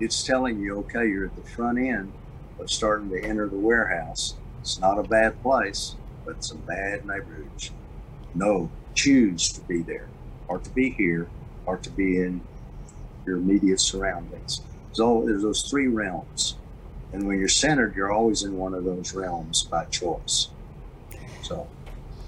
it's 0.00 0.24
telling 0.24 0.60
you, 0.60 0.78
okay, 0.78 1.06
you're 1.08 1.26
at 1.26 1.36
the 1.36 1.48
front 1.50 1.78
end 1.78 2.12
of 2.58 2.70
starting 2.70 3.10
to 3.10 3.22
enter 3.22 3.48
the 3.48 3.58
warehouse. 3.58 4.34
It's 4.60 4.78
not 4.80 4.98
a 4.98 5.02
bad 5.02 5.40
place, 5.42 5.96
but 6.24 6.36
it's 6.36 6.50
a 6.50 6.56
bad 6.56 7.06
neighborhood. 7.06 7.50
No, 8.34 8.70
choose 8.94 9.52
to 9.52 9.60
be 9.62 9.82
there, 9.82 10.08
or 10.48 10.58
to 10.58 10.70
be 10.70 10.90
here, 10.90 11.28
or 11.66 11.76
to 11.78 11.90
be 11.90 12.18
in 12.20 12.40
your 13.26 13.36
immediate 13.36 13.80
surroundings. 13.80 14.62
So 14.92 15.24
there's 15.26 15.42
those 15.42 15.62
three 15.62 15.88
realms. 15.88 16.56
And 17.12 17.26
when 17.26 17.38
you're 17.38 17.48
centered, 17.48 17.94
you're 17.94 18.12
always 18.12 18.42
in 18.42 18.56
one 18.56 18.74
of 18.74 18.84
those 18.84 19.14
realms 19.14 19.62
by 19.64 19.84
choice. 19.86 20.48
So 21.42 21.68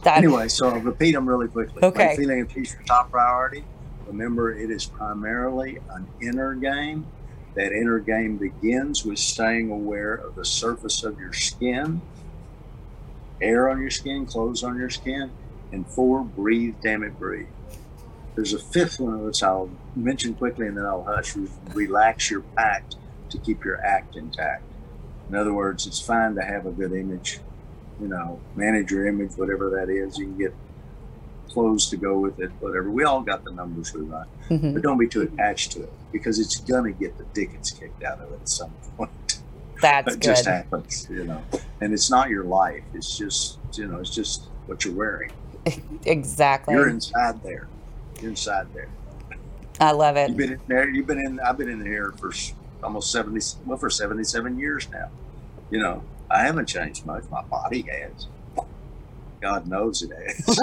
That, 0.02 0.18
anyway, 0.18 0.48
so 0.48 0.68
I'll 0.68 0.80
repeat 0.80 1.12
them 1.12 1.28
really 1.28 1.48
quickly. 1.48 1.82
Okay. 1.82 2.14
Feeling 2.16 2.42
of 2.42 2.48
peace, 2.48 2.72
your 2.74 2.82
top 2.84 3.10
priority. 3.10 3.64
Remember, 4.06 4.52
it 4.52 4.70
is 4.70 4.86
primarily 4.86 5.78
an 5.90 6.06
inner 6.20 6.54
game. 6.54 7.06
That 7.54 7.72
inner 7.72 7.98
game 7.98 8.36
begins 8.36 9.04
with 9.04 9.18
staying 9.18 9.70
aware 9.70 10.14
of 10.14 10.34
the 10.34 10.44
surface 10.44 11.02
of 11.02 11.18
your 11.18 11.32
skin, 11.32 12.02
air 13.40 13.68
on 13.68 13.80
your 13.80 13.90
skin, 13.90 14.26
clothes 14.26 14.62
on 14.62 14.76
your 14.76 14.90
skin, 14.90 15.30
and 15.72 15.86
four, 15.86 16.22
breathe, 16.22 16.76
damn 16.82 17.02
it, 17.02 17.18
breathe. 17.18 17.46
There's 18.34 18.52
a 18.52 18.58
fifth 18.58 19.00
one, 19.00 19.14
of 19.14 19.20
which 19.20 19.42
I'll 19.42 19.70
mention 19.94 20.34
quickly 20.34 20.66
and 20.66 20.76
then 20.76 20.84
I'll 20.84 21.02
hush. 21.02 21.34
Relax 21.72 22.30
your 22.30 22.42
pact 22.54 22.96
to 23.30 23.38
keep 23.38 23.64
your 23.64 23.82
act 23.84 24.16
intact. 24.16 24.62
In 25.28 25.34
other 25.34 25.54
words, 25.54 25.86
it's 25.86 26.00
fine 26.00 26.34
to 26.34 26.42
have 26.42 26.66
a 26.66 26.70
good 26.70 26.92
image, 26.92 27.40
you 27.98 28.08
know, 28.08 28.38
manage 28.54 28.92
your 28.92 29.06
image, 29.06 29.32
whatever 29.36 29.70
that 29.70 29.90
is. 29.90 30.18
You 30.18 30.26
can 30.26 30.38
get 30.38 30.54
clothes 31.56 31.88
to 31.88 31.96
go 31.96 32.18
with 32.18 32.38
it, 32.38 32.50
whatever. 32.60 32.90
We 32.90 33.04
all 33.04 33.22
got 33.22 33.42
the 33.42 33.50
numbers 33.50 33.94
we 33.94 34.02
run, 34.02 34.26
Mhm. 34.50 34.74
but 34.74 34.82
don't 34.82 34.98
be 34.98 35.08
too 35.08 35.22
attached 35.22 35.72
to 35.72 35.84
it 35.84 35.92
because 36.12 36.38
it's 36.38 36.56
gonna 36.60 36.92
get 36.92 37.16
the 37.16 37.24
dickens 37.32 37.70
kicked 37.70 38.04
out 38.04 38.20
of 38.20 38.30
it 38.30 38.40
at 38.42 38.48
some 38.48 38.70
point. 38.98 39.40
That's 39.80 40.14
it 40.16 40.20
just 40.20 40.44
happens, 40.44 41.06
you 41.08 41.24
know. 41.24 41.40
And 41.80 41.94
it's 41.94 42.10
not 42.10 42.28
your 42.28 42.44
life. 42.44 42.82
It's 42.92 43.16
just, 43.16 43.58
you 43.72 43.86
know, 43.88 44.00
it's 44.00 44.10
just 44.14 44.48
what 44.66 44.84
you're 44.84 44.94
wearing. 44.94 45.32
Exactly. 46.04 46.74
You're 46.74 46.88
inside 46.90 47.42
there. 47.42 47.66
You're 48.20 48.30
inside 48.30 48.66
there. 48.74 48.88
I 49.80 49.92
love 49.92 50.16
it. 50.18 50.28
You've 50.28 50.36
been 50.38 50.52
in 50.52 50.60
there. 50.68 50.88
You've 50.88 51.06
been 51.06 51.18
in. 51.18 51.40
I've 51.40 51.56
been 51.58 51.68
in 51.70 51.84
here 51.84 52.12
for 52.20 52.32
almost 52.84 53.10
seventy. 53.10 53.40
Well, 53.64 53.76
for 53.78 53.90
seventy-seven 53.90 54.58
years 54.58 54.88
now. 54.92 55.08
You 55.70 55.80
know, 55.80 56.02
I 56.30 56.42
haven't 56.42 56.66
changed 56.66 57.04
much. 57.06 57.24
My 57.30 57.42
body 57.42 57.84
has. 57.90 58.26
God 59.46 59.68
knows 59.68 60.02
it 60.02 60.10
is. 60.10 60.58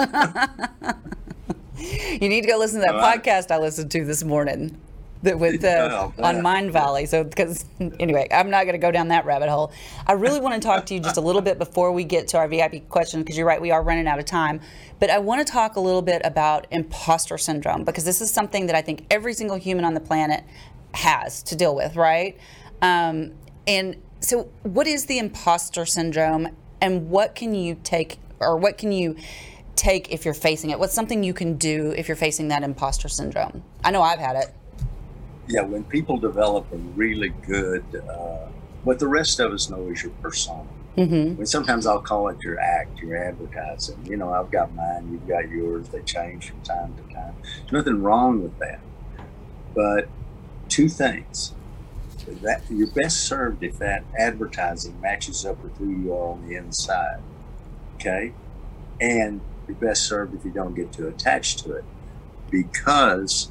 you 2.20 2.28
need 2.28 2.42
to 2.42 2.46
go 2.46 2.58
listen 2.58 2.80
to 2.80 2.86
that 2.86 2.94
right. 2.94 3.22
podcast 3.22 3.50
I 3.50 3.58
listened 3.58 3.90
to 3.92 4.04
this 4.04 4.22
morning. 4.22 4.78
That 5.22 5.38
with 5.38 5.64
uh, 5.64 6.10
oh, 6.18 6.22
on 6.22 6.36
Mindvalley. 6.42 7.08
So 7.08 7.24
because 7.24 7.64
anyway, 7.80 8.28
I'm 8.30 8.50
not 8.50 8.64
going 8.64 8.74
to 8.74 8.78
go 8.78 8.90
down 8.90 9.08
that 9.08 9.24
rabbit 9.24 9.48
hole. 9.48 9.72
I 10.06 10.12
really 10.12 10.38
want 10.38 10.60
to 10.60 10.66
talk 10.66 10.84
to 10.86 10.94
you 10.94 11.00
just 11.00 11.16
a 11.16 11.22
little 11.22 11.40
bit 11.40 11.58
before 11.58 11.92
we 11.92 12.04
get 12.04 12.28
to 12.28 12.36
our 12.36 12.46
VIP 12.46 12.90
question 12.90 13.22
because 13.22 13.38
you're 13.38 13.46
right, 13.46 13.58
we 13.58 13.70
are 13.70 13.82
running 13.82 14.06
out 14.06 14.18
of 14.18 14.26
time. 14.26 14.60
But 15.00 15.08
I 15.08 15.18
want 15.18 15.46
to 15.46 15.50
talk 15.50 15.76
a 15.76 15.80
little 15.80 16.02
bit 16.02 16.20
about 16.26 16.66
imposter 16.70 17.38
syndrome 17.38 17.84
because 17.84 18.04
this 18.04 18.20
is 18.20 18.30
something 18.30 18.66
that 18.66 18.76
I 18.76 18.82
think 18.82 19.06
every 19.10 19.32
single 19.32 19.56
human 19.56 19.86
on 19.86 19.94
the 19.94 20.00
planet 20.00 20.44
has 20.92 21.42
to 21.44 21.56
deal 21.56 21.74
with, 21.74 21.96
right? 21.96 22.36
Um, 22.82 23.32
and 23.66 23.96
so, 24.20 24.50
what 24.62 24.86
is 24.86 25.06
the 25.06 25.18
imposter 25.18 25.84
syndrome, 25.84 26.48
and 26.80 27.10
what 27.10 27.34
can 27.34 27.54
you 27.54 27.78
take, 27.82 28.18
or 28.44 28.56
what 28.56 28.78
can 28.78 28.92
you 28.92 29.16
take 29.76 30.12
if 30.12 30.24
you're 30.24 30.34
facing 30.34 30.70
it? 30.70 30.78
What's 30.78 30.94
something 30.94 31.22
you 31.22 31.34
can 31.34 31.56
do 31.56 31.92
if 31.96 32.08
you're 32.08 32.16
facing 32.16 32.48
that 32.48 32.62
imposter 32.62 33.08
syndrome? 33.08 33.62
I 33.82 33.90
know 33.90 34.02
I've 34.02 34.18
had 34.18 34.36
it. 34.36 34.54
Yeah, 35.48 35.62
when 35.62 35.84
people 35.84 36.16
develop 36.16 36.72
a 36.72 36.76
really 36.76 37.28
good, 37.46 37.84
uh, 38.08 38.48
what 38.84 38.98
the 38.98 39.08
rest 39.08 39.40
of 39.40 39.52
us 39.52 39.68
know 39.68 39.88
is 39.88 40.02
your 40.02 40.12
persona. 40.22 40.68
Mm-hmm. 40.96 41.14
I 41.14 41.34
mean, 41.34 41.46
sometimes 41.46 41.86
I'll 41.86 42.00
call 42.00 42.28
it 42.28 42.40
your 42.42 42.60
act, 42.60 43.00
your 43.00 43.16
advertising. 43.16 44.06
You 44.06 44.16
know, 44.16 44.32
I've 44.32 44.50
got 44.50 44.72
mine, 44.74 45.08
you've 45.10 45.26
got 45.26 45.48
yours. 45.48 45.88
They 45.88 46.02
change 46.02 46.50
from 46.50 46.60
time 46.62 46.94
to 46.96 47.14
time. 47.14 47.34
There's 47.42 47.72
nothing 47.72 48.02
wrong 48.02 48.42
with 48.42 48.58
that. 48.60 48.80
But 49.74 50.08
two 50.68 50.88
things 50.88 51.52
that 52.42 52.62
you're 52.70 52.86
best 52.88 53.24
served 53.24 53.62
if 53.62 53.78
that 53.78 54.04
advertising 54.18 54.98
matches 55.00 55.44
up 55.44 55.62
with 55.62 55.76
who 55.76 55.90
you 55.90 56.14
are 56.14 56.32
on 56.32 56.48
the 56.48 56.54
inside. 56.54 57.20
Okay, 58.04 58.34
and 59.00 59.40
you're 59.66 59.76
best 59.76 60.06
served 60.06 60.34
if 60.34 60.44
you 60.44 60.50
don't 60.50 60.74
get 60.74 60.92
too 60.92 61.08
attached 61.08 61.60
to 61.60 61.72
it, 61.72 61.84
because 62.50 63.50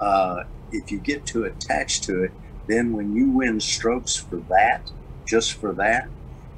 uh, 0.00 0.42
if 0.72 0.90
you 0.90 0.98
get 0.98 1.24
too 1.24 1.44
attached 1.44 2.02
to 2.04 2.24
it, 2.24 2.32
then 2.66 2.92
when 2.92 3.14
you 3.14 3.30
win 3.30 3.60
strokes 3.60 4.16
for 4.16 4.36
that, 4.48 4.90
just 5.26 5.54
for 5.54 5.72
that, 5.74 6.08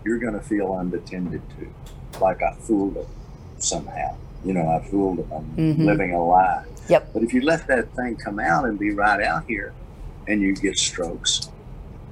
you're 0.03 0.19
going 0.19 0.33
to 0.33 0.41
feel 0.41 0.79
unattended 0.79 1.43
to, 1.59 2.21
like 2.21 2.43
I 2.43 2.55
fooled 2.55 2.95
them 2.95 3.07
somehow. 3.59 4.17
You 4.45 4.55
know, 4.55 4.69
I 4.69 4.83
fooled 4.89 5.19
them. 5.19 5.33
I'm 5.33 5.57
mm-hmm. 5.57 5.85
living 5.85 6.15
a 6.15 6.25
lie. 6.25 6.65
Yep. 6.89 7.13
But 7.13 7.23
if 7.23 7.35
you 7.35 7.43
let 7.43 7.67
that 7.67 7.95
thing 7.97 8.17
come 8.17 8.39
out 8.39 8.65
and 8.65 8.79
be 8.79 8.93
right 8.93 9.23
out 9.23 9.45
here, 9.47 9.75
and 10.29 10.41
you 10.41 10.55
get 10.55 10.79
strokes 10.79 11.51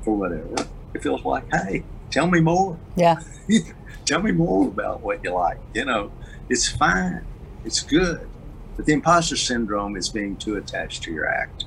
for 0.03 0.17
whatever, 0.17 0.67
it 0.93 1.03
feels 1.03 1.25
like, 1.25 1.45
hey, 1.53 1.83
tell 2.11 2.27
me 2.27 2.41
more. 2.41 2.79
Yeah. 2.97 3.21
tell 4.05 4.23
me 4.23 4.33
more 4.33 4.69
about 4.69 5.01
what 5.01 5.25
you 5.25 5.33
like. 5.33 5.59
You 5.75 5.85
know, 5.85 6.13
it's 6.49 6.69
fine. 6.69 7.25
It's 7.65 7.81
good. 7.83 8.29
But 8.77 8.87
the 8.87 8.93
imposter 8.93 9.37
syndrome 9.37 9.97
is 9.97 10.09
being 10.09 10.37
too 10.37 10.57
attached 10.57 11.05
to 11.05 11.13
your 11.13 11.27
act, 11.27 11.65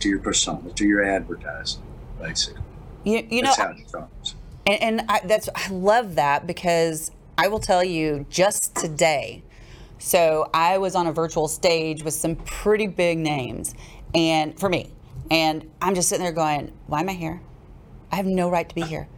to 0.00 0.08
your 0.08 0.20
persona, 0.20 0.70
to 0.70 0.86
your 0.86 1.04
advertising, 1.04 1.82
basically. 2.20 2.62
You, 3.04 3.26
you 3.30 3.42
know, 3.42 3.54
and, 4.66 4.82
and 4.82 5.00
I, 5.08 5.20
that's 5.24 5.48
I 5.54 5.70
love 5.70 6.16
that 6.16 6.46
because 6.46 7.10
I 7.36 7.48
will 7.48 7.60
tell 7.60 7.84
you 7.84 8.26
just 8.28 8.74
today. 8.74 9.42
So 9.98 10.48
I 10.54 10.78
was 10.78 10.94
on 10.94 11.06
a 11.06 11.12
virtual 11.12 11.48
stage 11.48 12.02
with 12.02 12.14
some 12.14 12.36
pretty 12.36 12.86
big 12.86 13.18
names, 13.18 13.74
and 14.14 14.58
for 14.58 14.68
me, 14.68 14.92
and 15.30 15.68
I'm 15.82 15.94
just 15.94 16.08
sitting 16.08 16.24
there 16.24 16.32
going, 16.32 16.72
"Why 16.86 17.00
am 17.00 17.08
I 17.08 17.14
here? 17.14 17.40
I 18.12 18.16
have 18.16 18.26
no 18.26 18.50
right 18.50 18.68
to 18.68 18.74
be 18.74 18.82
here." 18.82 19.08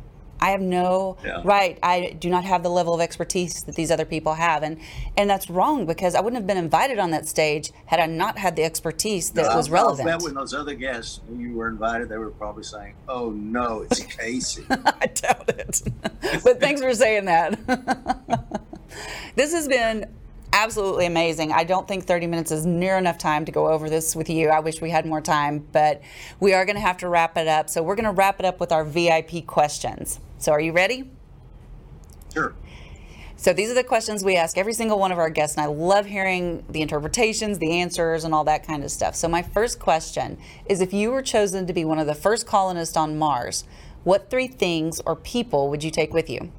I 0.40 0.50
have 0.50 0.61
no 0.61 1.18
yeah. 1.24 1.42
right. 1.44 1.79
I 1.83 2.16
do 2.18 2.31
not 2.31 2.44
have 2.44 2.62
the 2.62 2.70
level 2.70 2.94
of 2.94 3.00
expertise 3.00 3.62
that 3.64 3.74
these 3.74 3.90
other 3.90 4.05
people 4.05 4.35
have, 4.35 4.62
and 4.62 4.79
and 5.16 5.29
that's 5.29 5.50
wrong 5.50 5.87
because 5.87 6.14
I 6.14 6.20
wouldn't 6.20 6.40
have 6.40 6.46
been 6.46 6.57
invited 6.57 6.98
on 6.98 7.11
that 7.11 7.29
stage 7.29 7.72
had 7.87 8.00
I 8.00 8.07
not 8.07 8.38
had 8.38 8.57
the 8.57 8.64
expertise 8.64 9.31
that 9.31 9.50
no, 9.50 9.57
was 9.57 9.70
relevant. 9.70 10.09
I 10.09 10.12
bet 10.12 10.22
when 10.22 10.35
those 10.35 10.55
other 10.55 10.74
guests 10.74 11.20
when 11.29 11.40
you 11.40 11.55
were 11.55 11.68
invited, 11.68 12.09
they 12.09 12.18
were 12.18 12.31
probably 12.31 12.64
saying, 12.64 12.94
"Oh 13.09 13.31
no, 13.31 13.83
it's 13.83 14.00
Casey." 14.16 14.64
I 14.70 15.07
doubt 15.07 15.48
it, 15.50 15.83
but 16.44 16.61
thanks 16.61 16.81
for 16.81 16.94
saying 16.94 17.26
that. 17.26 17.59
this 19.37 19.53
has 19.53 19.68
been 19.68 20.07
absolutely 20.53 21.07
amazing. 21.07 21.53
I 21.53 21.64
don't 21.64 21.87
think 21.87 22.05
30 22.05 22.26
minutes 22.26 22.50
is 22.50 22.66
near 22.66 22.96
enough 22.96 23.18
time 23.18 23.44
to 23.44 23.53
go 23.53 23.68
over 23.68 23.88
this 23.88 24.16
with 24.16 24.29
you. 24.29 24.48
I 24.48 24.61
wish 24.61 24.81
we 24.81 24.90
had 24.90 25.07
more 25.07 25.20
time, 25.20 25.66
but 25.72 26.03
we 26.40 26.55
are 26.55 26.64
going 26.64 26.76
to 26.76 26.83
have 26.83 26.96
to 26.98 27.09
wrap 27.09 27.37
it 27.37 27.46
up. 27.46 27.70
So 27.70 27.83
we're 27.83 27.94
going 27.94 28.07
to 28.07 28.12
wrap 28.12 28.40
it 28.40 28.46
up 28.46 28.59
with 28.59 28.72
our 28.72 28.85
VIP 28.85 29.46
questions. 29.46 30.18
So 30.40 30.53
are 30.53 30.61
you 30.61 30.72
ready? 30.72 31.11
Sure. 32.33 32.55
So 33.37 33.53
these 33.53 33.70
are 33.70 33.74
the 33.74 33.85
questions 33.85 34.24
we 34.24 34.37
ask 34.37 34.59
every 34.59 34.72
single 34.72 34.98
one 34.98 35.12
of 35.12 35.18
our 35.18 35.31
guests, 35.31 35.57
and 35.57 35.64
I 35.64 35.66
love 35.66 36.07
hearing 36.07 36.64
the 36.68 36.83
interpretations, 36.83 37.59
the 37.59 37.79
answers, 37.79 38.24
and 38.24 38.35
all 38.35 38.44
that 38.44 38.66
kind 38.66 38.83
of 38.83 38.90
stuff. 38.90 39.14
So 39.14 39.29
my 39.29 39.42
first 39.42 39.79
question 39.79 40.38
is 40.66 40.81
if 40.81 40.92
you 40.92 41.11
were 41.11 41.22
chosen 41.22 41.66
to 41.66 41.72
be 41.72 41.85
one 41.85 41.98
of 41.98 42.07
the 42.07 42.14
first 42.14 42.46
colonists 42.46 42.96
on 42.96 43.18
Mars, 43.18 43.64
what 44.05 44.31
three 44.31 44.46
things 44.46 45.00
or 45.07 45.14
people 45.14 45.68
would 45.70 45.85
you 45.85 45.90
take 45.90 46.12
with 46.12 46.29
you? 46.29 46.50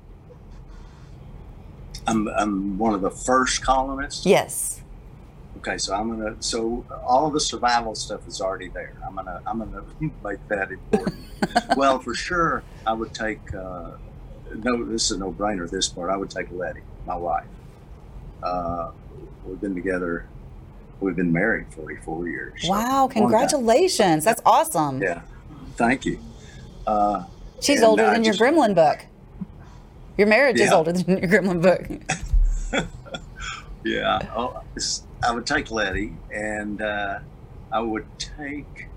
I'm, 2.08 2.28
I'm 2.30 2.78
one 2.78 2.94
of 2.94 3.02
the 3.02 3.12
first 3.12 3.64
colonists. 3.64 4.26
Yes. 4.26 4.82
Okay, 5.62 5.78
so 5.78 5.94
I'm 5.94 6.10
gonna. 6.10 6.36
So 6.40 6.84
all 7.06 7.28
of 7.28 7.34
the 7.34 7.40
survival 7.40 7.94
stuff 7.94 8.28
is 8.28 8.42
already 8.42 8.70
there. 8.70 8.94
I'm 9.06 9.14
gonna. 9.14 9.42
I'm 9.46 9.60
gonna 9.60 9.84
make 10.24 10.48
that 10.48 10.72
important. 10.72 11.24
well, 11.78 12.00
for 12.00 12.16
sure, 12.16 12.64
I 12.88 12.94
would 12.94 13.14
take. 13.14 13.54
Uh, 13.54 13.92
no, 14.56 14.84
this 14.84 15.06
is 15.06 15.12
a 15.12 15.20
no-brainer. 15.20 15.70
This 15.70 15.88
part, 15.88 16.10
I 16.10 16.18
would 16.18 16.32
take 16.32 16.52
Letty, 16.52 16.82
my 17.06 17.16
wife. 17.16 17.46
Uh, 18.42 18.90
we've 19.46 19.62
been 19.62 19.76
together. 19.76 20.26
We've 21.00 21.16
been 21.16 21.32
married 21.32 21.68
44 21.74 22.28
years. 22.28 22.62
Wow! 22.68 23.08
Congratulations. 23.12 24.26
That's 24.26 24.42
awesome. 24.46 25.00
Yeah. 25.00 25.22
Thank 25.76 26.06
you. 26.06 26.20
Uh, 26.88 27.26
She's 27.62 27.84
older 27.84 28.10
than 28.10 28.24
just, 28.24 28.40
your 28.40 28.52
Gremlin 28.52 28.74
book. 28.74 29.06
Your 30.18 30.26
marriage 30.26 30.60
yeah. 30.60 30.66
is 30.66 30.72
older 30.72 30.92
than 30.92 31.20
your 31.20 31.30
Gremlin 31.30 31.62
book. 31.62 32.88
yeah. 33.84 34.20
Oh, 34.36 34.62
I 35.24 35.32
would 35.34 35.46
take 35.46 35.70
Letty, 35.70 36.14
and 36.34 36.82
uh, 36.82 37.20
I 37.72 37.80
would 37.80 38.06
take. 38.18 38.88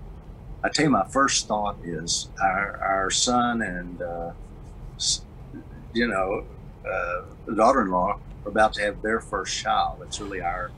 I 0.63 0.69
tell 0.69 0.85
you, 0.85 0.91
my 0.91 1.05
first 1.11 1.47
thought 1.47 1.77
is 1.83 2.29
our 2.41 2.79
our 2.81 3.11
son 3.11 3.61
and 3.61 4.01
uh, 4.01 4.31
you 5.93 6.07
know 6.07 6.45
uh, 6.89 7.53
daughter-in-law 7.53 8.19
are 8.45 8.49
about 8.49 8.73
to 8.73 8.81
have 8.81 9.01
their 9.01 9.19
first 9.19 9.55
child. 9.57 10.01
It's 10.03 10.19
really 10.19 10.41
our 10.41 10.71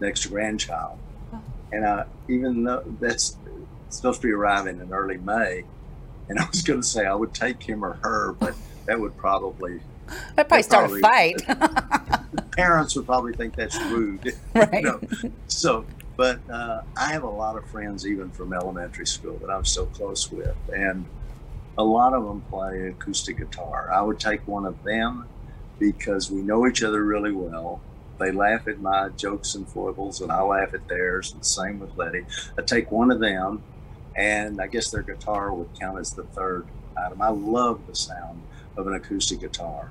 next 0.00 0.26
grandchild, 0.26 0.98
and 1.72 1.84
uh, 1.84 2.04
even 2.28 2.64
though 2.64 2.82
that's 3.00 3.36
supposed 3.90 4.22
to 4.22 4.26
be 4.26 4.32
arriving 4.32 4.80
in 4.80 4.92
early 4.92 5.18
May, 5.18 5.64
and 6.28 6.38
I 6.38 6.46
was 6.50 6.62
going 6.62 6.80
to 6.80 6.86
say 6.86 7.04
I 7.04 7.14
would 7.14 7.34
take 7.34 7.62
him 7.62 7.84
or 7.84 7.98
her, 8.02 8.32
but 8.32 8.54
that 8.86 8.98
would 9.00 9.16
probably 9.16 9.80
that 10.36 10.48
probably 10.48 10.62
start 10.62 10.90
probably, 10.90 11.00
a 11.00 11.54
fight. 11.54 12.50
parents 12.56 12.94
would 12.96 13.06
probably 13.06 13.32
think 13.32 13.54
that's 13.54 13.78
rude. 13.84 14.34
Right. 14.54 14.84
You 14.84 15.00
know? 15.22 15.30
So, 15.48 15.84
but 16.16 16.38
uh, 16.48 16.82
I 16.96 17.12
have 17.12 17.24
a 17.24 17.30
lot 17.30 17.56
of 17.56 17.66
friends, 17.66 18.06
even 18.06 18.30
from 18.30 18.52
elementary 18.52 19.06
school, 19.06 19.36
that 19.38 19.50
I'm 19.50 19.64
so 19.64 19.86
close 19.86 20.30
with, 20.30 20.56
and 20.72 21.04
a 21.76 21.82
lot 21.82 22.14
of 22.14 22.24
them 22.24 22.40
play 22.42 22.88
acoustic 22.88 23.38
guitar. 23.38 23.90
I 23.92 24.00
would 24.02 24.20
take 24.20 24.46
one 24.46 24.64
of 24.64 24.82
them 24.84 25.26
because 25.78 26.30
we 26.30 26.40
know 26.40 26.66
each 26.66 26.82
other 26.84 27.02
really 27.02 27.32
well. 27.32 27.80
They 28.20 28.30
laugh 28.30 28.68
at 28.68 28.80
my 28.80 29.08
jokes 29.10 29.56
and 29.56 29.68
foibles, 29.68 30.20
and 30.20 30.30
I 30.30 30.40
laugh 30.42 30.72
at 30.72 30.86
theirs. 30.86 31.32
And 31.32 31.40
the 31.40 31.46
same 31.46 31.80
with 31.80 31.96
Letty. 31.96 32.24
I 32.56 32.62
take 32.62 32.92
one 32.92 33.10
of 33.10 33.18
them, 33.18 33.62
and 34.14 34.60
I 34.60 34.68
guess 34.68 34.90
their 34.90 35.02
guitar 35.02 35.52
would 35.52 35.68
count 35.80 35.98
as 35.98 36.12
the 36.12 36.22
third 36.22 36.66
item. 36.96 37.20
I 37.20 37.30
love 37.30 37.86
the 37.88 37.96
sound 37.96 38.40
of 38.76 38.86
an 38.86 38.94
acoustic 38.94 39.40
guitar. 39.40 39.90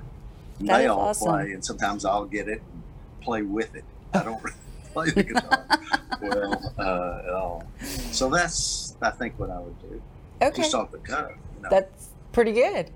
That 0.60 0.78
they 0.78 0.86
all 0.86 1.00
awesome. 1.00 1.28
play, 1.28 1.52
and 1.52 1.64
sometimes 1.64 2.04
I'll 2.04 2.26
get 2.26 2.48
it 2.48 2.62
and 2.72 2.82
play 3.20 3.42
with 3.42 3.74
it. 3.74 3.84
I 4.12 4.22
don't 4.22 4.40
play 4.92 5.10
the 5.10 5.24
guitar 5.24 5.66
well 6.22 6.74
uh, 6.78 7.22
at 7.26 7.34
all. 7.34 7.64
So 8.12 8.30
that's, 8.30 8.96
I 9.02 9.10
think, 9.10 9.38
what 9.38 9.50
I 9.50 9.58
would 9.58 9.80
do. 9.80 10.02
Okay. 10.40 10.62
Just 10.62 10.74
off 10.74 10.92
the 10.92 10.98
cuff. 10.98 11.30
You 11.56 11.62
know? 11.62 11.68
That's 11.70 12.10
pretty 12.32 12.52
good. 12.52 12.90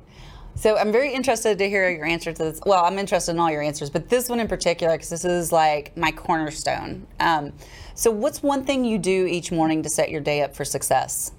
So 0.54 0.76
I'm 0.76 0.90
very 0.90 1.12
interested 1.12 1.58
to 1.58 1.68
hear 1.68 1.88
your 1.88 2.04
answer 2.04 2.32
to 2.32 2.44
this. 2.44 2.60
Well, 2.66 2.84
I'm 2.84 2.98
interested 2.98 3.32
in 3.32 3.38
all 3.38 3.50
your 3.50 3.62
answers, 3.62 3.90
but 3.90 4.08
this 4.08 4.28
one 4.28 4.40
in 4.40 4.48
particular, 4.48 4.94
because 4.94 5.10
this 5.10 5.24
is 5.24 5.52
like 5.52 5.96
my 5.96 6.10
cornerstone. 6.10 7.06
Um, 7.20 7.52
so, 7.94 8.10
what's 8.10 8.42
one 8.42 8.64
thing 8.64 8.84
you 8.84 8.98
do 8.98 9.26
each 9.26 9.52
morning 9.52 9.82
to 9.84 9.88
set 9.88 10.10
your 10.10 10.20
day 10.20 10.42
up 10.42 10.56
for 10.56 10.64
success? 10.64 11.32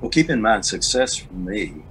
Well, 0.00 0.10
keep 0.10 0.30
in 0.30 0.40
mind, 0.40 0.64
success 0.64 1.16
for 1.16 1.32
me 1.32 1.82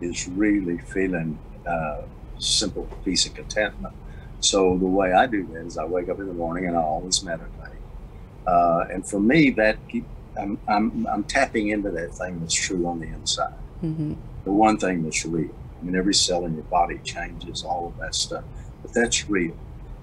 is 0.00 0.28
really 0.28 0.78
feeling 0.78 1.38
uh, 1.66 2.02
simple 2.38 2.88
peace 3.04 3.26
and 3.26 3.34
contentment. 3.34 3.94
So 4.40 4.78
the 4.78 4.86
way 4.86 5.12
I 5.12 5.26
do 5.26 5.46
that 5.48 5.66
is 5.66 5.76
I 5.76 5.84
wake 5.84 6.08
up 6.08 6.18
in 6.18 6.26
the 6.26 6.34
morning 6.34 6.66
and 6.66 6.76
I 6.76 6.80
always 6.80 7.22
meditate. 7.22 7.80
Uh, 8.46 8.86
and 8.90 9.06
for 9.06 9.20
me, 9.20 9.50
that 9.50 9.76
keep, 9.88 10.06
I'm, 10.38 10.58
I'm, 10.66 11.06
I'm 11.06 11.24
tapping 11.24 11.68
into 11.68 11.90
that 11.90 12.14
thing 12.14 12.40
that's 12.40 12.54
true 12.54 12.86
on 12.86 13.00
the 13.00 13.06
inside. 13.06 13.54
Mm-hmm. 13.82 14.14
The 14.44 14.52
one 14.52 14.78
thing 14.78 15.02
that's 15.02 15.24
real. 15.26 15.54
I 15.80 15.84
mean, 15.84 15.96
every 15.96 16.14
cell 16.14 16.44
in 16.46 16.54
your 16.54 16.64
body 16.64 16.98
changes, 17.04 17.62
all 17.62 17.88
of 17.88 17.98
that 17.98 18.14
stuff, 18.14 18.44
but 18.82 18.92
that's 18.94 19.28
real. 19.28 19.56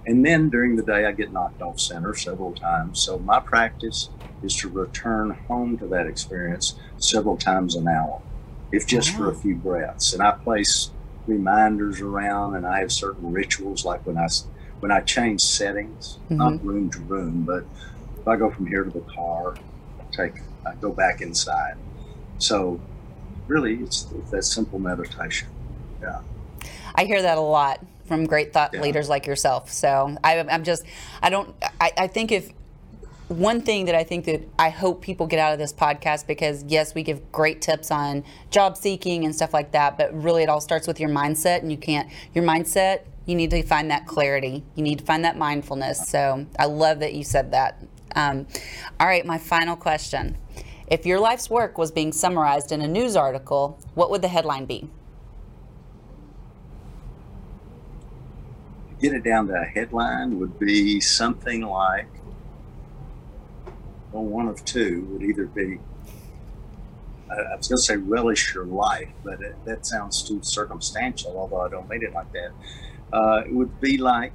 And 0.06 0.26
then 0.26 0.50
during 0.50 0.76
the 0.76 0.84
day, 0.84 1.06
I 1.06 1.12
get 1.12 1.34
knocked 1.34 1.62
off 1.62 1.80
center 1.80 2.16
several 2.16 2.54
times. 2.54 3.00
So 3.00 3.20
my 3.20 3.40
practice 3.40 4.10
is 4.42 4.56
to 4.58 4.70
return 4.70 5.32
home 5.48 5.78
to 5.80 5.88
that 5.88 6.08
experience 6.08 6.76
several 6.98 7.36
times 7.38 7.76
an 7.76 7.88
hour, 7.88 8.22
if 8.72 8.86
just 8.88 9.16
for 9.16 9.30
a 9.30 9.36
few 9.36 9.56
breaths. 9.56 10.14
And 10.14 10.22
I 10.22 10.32
place 10.32 10.92
reminders 11.26 12.02
around, 12.02 12.56
and 12.56 12.66
I 12.66 12.80
have 12.80 12.92
certain 12.92 13.32
rituals, 13.32 13.86
like 13.86 14.06
when 14.06 14.18
I 14.18 14.28
when 14.80 14.92
I 14.92 15.02
change 15.02 15.42
settings, 15.42 16.20
mm-hmm. 16.26 16.38
not 16.38 16.64
room 16.64 16.90
to 16.92 17.00
room, 17.00 17.44
but 17.44 17.66
if 18.20 18.28
I 18.28 18.36
go 18.36 18.52
from 18.52 18.68
here 18.68 18.84
to 18.84 18.90
the 18.90 19.02
car, 19.02 19.56
I 20.00 20.16
take 20.16 20.42
I 20.66 20.76
go 20.76 20.92
back 20.92 21.22
inside. 21.22 21.78
So 22.40 22.80
really, 23.48 23.76
it's, 23.76 24.08
it's 24.18 24.32
that 24.32 24.44
simple 24.44 24.80
meditation. 24.80 25.48
Yeah. 26.02 26.22
I 26.96 27.06
hear 27.06 27.22
that 27.22 27.38
a 27.38 27.42
lot 27.42 27.84
from 28.06 28.26
great 28.26 28.54
thought 28.54 28.74
yeah. 28.74 28.82
leaders 28.82 29.10
like 29.10 29.26
yourself. 29.26 29.72
So 29.72 30.18
I, 30.24 30.36
am 30.36 30.64
just, 30.64 30.84
I 31.22 31.30
don't, 31.30 31.54
I, 31.80 31.92
I 31.98 32.08
think 32.08 32.32
if 32.32 32.52
one 33.28 33.62
thing 33.62 33.86
that 33.86 33.96
I 33.96 34.04
think 34.04 34.26
that 34.26 34.42
I 34.58 34.70
hope 34.70 35.02
people 35.02 35.28
get 35.28 35.40
out 35.40 35.52
of 35.52 35.60
this 35.60 35.74
podcast 35.74 36.28
because 36.28 36.64
yes, 36.64 36.96
we 36.96 37.04
give 37.04 37.32
great 37.32 37.62
tips 37.62 37.92
on 37.92 38.24
job 38.52 38.78
seeking 38.78 39.26
and 39.26 39.36
stuff 39.36 39.54
like 39.54 39.72
that, 39.72 39.98
but 39.98 40.14
really 40.14 40.44
it 40.44 40.50
all 40.50 40.62
starts 40.62 40.88
with 40.88 41.00
your 41.00 41.10
mindset 41.10 41.60
and 41.60 41.72
you 41.72 41.78
can't 41.78 42.10
your 42.34 42.46
mindset, 42.46 43.02
you 43.26 43.36
need 43.36 43.52
to 43.52 43.62
find 43.64 43.92
that 43.92 44.08
clarity. 44.08 44.64
You 44.76 44.84
need 44.84 45.00
to 45.00 45.06
find 45.06 45.26
that 45.26 45.38
mindfulness. 45.38 46.08
So 46.08 46.46
I 46.58 46.66
love 46.66 47.00
that 47.00 47.14
you 47.14 47.26
said 47.26 47.52
that. 47.52 47.84
Um, 48.16 48.48
all 49.00 49.08
right, 49.08 49.26
my 49.26 49.38
final 49.38 49.76
question. 49.76 50.38
If 50.88 51.06
your 51.06 51.20
life's 51.20 51.50
work 51.50 51.78
was 51.78 51.92
being 51.92 52.14
summarized 52.14 52.72
in 52.72 52.82
a 52.82 52.88
news 52.88 53.18
article, 53.18 53.78
what 53.94 54.10
would 54.10 54.22
the 54.22 54.30
headline 54.30 54.66
be? 54.66 54.90
Get 59.02 59.14
it 59.14 59.24
down 59.24 59.48
to 59.48 59.54
a 59.54 59.66
headline 59.66 60.40
would 60.40 60.58
be 60.58 61.02
something 61.02 61.62
like 61.62 62.08
well, 64.18 64.26
one 64.26 64.48
of 64.48 64.66
two 64.66 65.08
would 65.12 65.22
either 65.22 65.46
be 65.46 65.80
I 67.30 67.56
was 67.56 67.68
going 67.68 67.78
to 67.78 67.84
say 67.84 67.98
relish 67.98 68.54
your 68.54 68.66
life, 68.66 69.10
but 69.24 69.42
it, 69.42 69.56
that 69.66 69.86
sounds 69.86 70.24
too 70.24 70.40
circumstantial, 70.42 71.38
although 71.38 71.62
I 71.62 71.70
don't 71.70 71.90
mean 71.90 72.04
it 72.04 72.14
like 72.14 72.32
that. 72.32 72.52
Uh, 73.12 73.44
it 73.46 73.54
would 73.54 73.80
be 73.82 73.98
like 73.98 74.32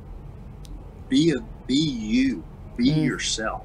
be 1.08 1.30
a 1.30 1.40
be 1.66 1.74
you, 1.74 2.44
be 2.76 2.90
mm. 2.90 3.04
yourself, 3.04 3.64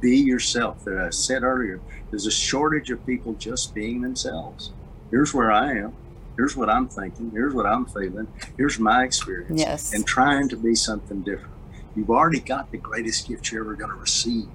be 0.00 0.18
yourself. 0.18 0.84
That 0.84 0.98
I 0.98 1.10
said 1.10 1.42
earlier, 1.42 1.80
there's 2.10 2.26
a 2.26 2.30
shortage 2.30 2.90
of 2.90 3.04
people 3.06 3.34
just 3.34 3.74
being 3.74 4.02
themselves. 4.02 4.72
Here's 5.10 5.32
where 5.32 5.50
I 5.50 5.72
am. 5.78 5.94
Here's 6.36 6.56
what 6.56 6.68
I'm 6.68 6.88
thinking. 6.88 7.30
Here's 7.30 7.54
what 7.54 7.66
I'm 7.66 7.86
feeling. 7.86 8.26
Here's 8.58 8.78
my 8.78 9.04
experience. 9.04 9.58
Yes. 9.58 9.94
And 9.94 10.06
trying 10.06 10.48
to 10.50 10.56
be 10.56 10.74
something 10.74 11.22
different. 11.22 11.54
You've 11.96 12.10
already 12.10 12.40
got 12.40 12.72
the 12.72 12.78
greatest 12.78 13.28
gift 13.28 13.52
you're 13.52 13.62
ever 13.62 13.74
going 13.74 13.90
to 13.90 13.96
receive 13.96 14.48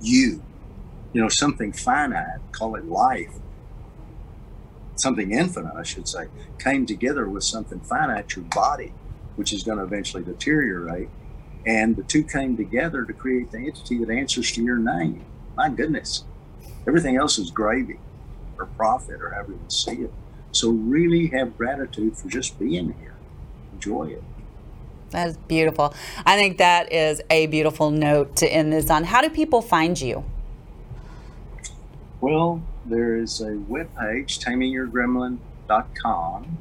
you, 0.00 0.42
you 1.12 1.20
know, 1.20 1.28
something 1.28 1.72
finite, 1.72 2.40
call 2.52 2.74
it 2.76 2.84
life, 2.84 3.32
something 4.96 5.32
infinite, 5.32 5.74
I 5.74 5.82
should 5.82 6.06
say, 6.08 6.26
came 6.58 6.86
together 6.86 7.28
with 7.28 7.44
something 7.44 7.80
finite, 7.80 8.36
your 8.36 8.44
body, 8.44 8.92
which 9.36 9.52
is 9.52 9.62
going 9.62 9.78
to 9.78 9.84
eventually 9.84 10.22
deteriorate. 10.22 11.08
And 11.66 11.96
the 11.96 12.02
two 12.02 12.22
came 12.22 12.56
together 12.56 13.04
to 13.04 13.12
create 13.12 13.50
the 13.50 13.58
entity 13.58 13.98
that 14.04 14.10
answers 14.10 14.50
to 14.52 14.62
your 14.62 14.78
name. 14.78 15.24
My 15.56 15.68
goodness. 15.68 16.24
Everything 16.86 17.16
else 17.16 17.38
is 17.38 17.50
gravy 17.50 17.98
or 18.58 18.66
profit 18.66 19.20
or 19.20 19.30
however 19.30 19.52
you 19.52 19.60
see 19.68 20.02
it. 20.02 20.12
So 20.52 20.70
really 20.70 21.28
have 21.28 21.56
gratitude 21.56 22.16
for 22.16 22.28
just 22.28 22.58
being 22.58 22.94
here. 23.00 23.14
Enjoy 23.72 24.04
it. 24.04 24.24
That 25.10 25.28
is 25.28 25.36
beautiful. 25.36 25.94
I 26.24 26.36
think 26.36 26.58
that 26.58 26.92
is 26.92 27.20
a 27.30 27.46
beautiful 27.46 27.90
note 27.90 28.36
to 28.36 28.46
end 28.46 28.72
this 28.72 28.90
on. 28.90 29.04
How 29.04 29.20
do 29.20 29.30
people 29.30 29.62
find 29.62 30.00
you? 30.00 30.24
Well, 32.20 32.62
there 32.84 33.16
is 33.16 33.40
a 33.40 33.52
webpage, 33.52 34.44
tamingyourgremlin.com, 34.44 36.58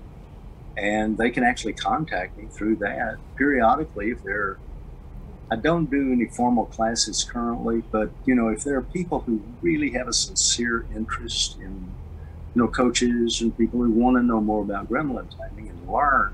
and 0.78 1.18
they 1.18 1.30
can 1.30 1.44
actually 1.44 1.74
contact 1.74 2.38
me 2.38 2.46
through 2.50 2.78
that 2.78 3.18
periodically 3.36 4.12
if 4.12 4.24
they're 4.24 4.58
I 5.52 5.56
don't 5.56 5.90
do 5.90 6.14
any 6.14 6.26
formal 6.26 6.68
classes 6.68 7.24
currently, 7.24 7.82
but 7.92 8.12
you 8.26 8.36
know, 8.36 8.50
if 8.50 8.64
there 8.64 8.78
are 8.78 8.84
people 8.84 9.22
who 9.22 9.42
really 9.62 9.90
have 9.92 10.08
a 10.08 10.14
sincere 10.14 10.86
interest 10.96 11.58
in, 11.58 11.92
you 12.54 12.62
know, 12.62 12.68
coaches 12.68 13.42
and 13.42 13.58
people 13.58 13.82
who 13.82 13.90
want 13.90 14.18
to 14.18 14.24
know 14.24 14.42
more 14.42 14.62
about 14.62 14.90
gremlin 14.90 15.28
taming 15.36 15.70
and 15.70 15.90
learn, 15.90 16.34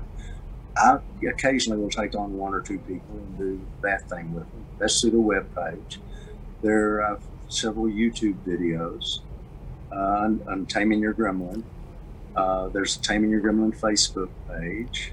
I 0.76 0.98
occasionally 1.26 1.80
will 1.80 1.90
take 1.90 2.14
on 2.14 2.36
one 2.36 2.52
or 2.52 2.60
two 2.60 2.78
people 2.80 3.16
and 3.16 3.38
do 3.38 3.66
that 3.82 4.08
thing 4.08 4.34
with 4.34 4.44
them. 4.44 4.66
That's 4.78 5.00
through 5.00 5.12
the 5.12 5.20
web 5.20 5.54
page. 5.54 6.00
There 6.62 7.02
are 7.02 7.18
several 7.48 7.86
YouTube 7.86 8.36
videos 8.46 9.20
uh, 9.90 10.24
on, 10.24 10.42
on, 10.48 10.66
taming 10.66 11.00
your 11.00 11.14
gremlin. 11.14 11.62
Uh, 12.34 12.68
there's 12.68 12.96
a 12.96 13.00
taming 13.00 13.30
your 13.30 13.40
gremlin 13.40 13.78
Facebook 13.78 14.28
page. 14.48 15.12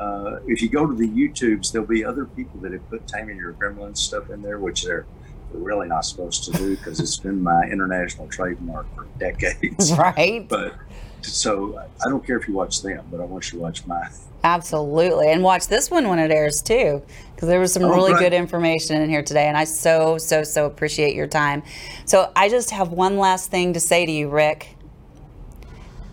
Uh, 0.00 0.40
if 0.46 0.60
you 0.60 0.68
go 0.68 0.86
to 0.86 0.94
the 0.94 1.08
YouTubes, 1.08 1.72
there'll 1.72 1.86
be 1.86 2.04
other 2.04 2.24
people 2.24 2.60
that 2.60 2.72
have 2.72 2.88
put 2.90 3.06
taming 3.06 3.36
your 3.36 3.52
gremlin 3.52 3.96
stuff 3.96 4.30
in 4.30 4.42
there, 4.42 4.58
which 4.58 4.82
they're, 4.82 5.06
they're 5.52 5.60
really 5.60 5.86
not 5.86 6.04
supposed 6.04 6.44
to 6.44 6.52
do 6.52 6.76
because 6.76 7.00
it's 7.00 7.16
been 7.16 7.42
my 7.42 7.62
international 7.64 8.26
trademark 8.28 8.92
for 8.94 9.06
decades. 9.18 9.92
Right. 9.96 10.46
But 10.48 10.74
so 11.22 11.78
I 11.78 12.08
don't 12.08 12.24
care 12.24 12.36
if 12.36 12.48
you 12.48 12.54
watch 12.54 12.82
them, 12.82 13.04
but 13.10 13.20
I 13.20 13.24
want 13.24 13.52
you 13.52 13.58
to 13.58 13.62
watch 13.62 13.86
mine. 13.86 14.10
Absolutely. 14.44 15.30
And 15.30 15.42
watch 15.42 15.66
this 15.66 15.90
one 15.90 16.08
when 16.08 16.18
it 16.18 16.30
airs 16.30 16.62
too, 16.62 17.02
because 17.34 17.48
there 17.48 17.58
was 17.58 17.72
some 17.72 17.82
oh, 17.84 17.90
really 17.90 18.12
right. 18.12 18.20
good 18.20 18.32
information 18.32 19.00
in 19.00 19.10
here 19.10 19.22
today. 19.22 19.48
And 19.48 19.56
I 19.56 19.64
so, 19.64 20.18
so, 20.18 20.44
so 20.44 20.66
appreciate 20.66 21.16
your 21.16 21.26
time. 21.26 21.62
So 22.04 22.30
I 22.36 22.48
just 22.48 22.70
have 22.70 22.92
one 22.92 23.18
last 23.18 23.50
thing 23.50 23.72
to 23.72 23.80
say 23.80 24.06
to 24.06 24.12
you, 24.12 24.28
Rick. 24.28 24.76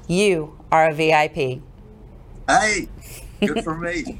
You 0.07 0.57
are 0.71 0.89
a 0.89 0.93
VIP. 0.93 1.61
Hey, 2.47 2.89
good 3.39 3.63
for 3.63 3.77
me. 3.77 4.19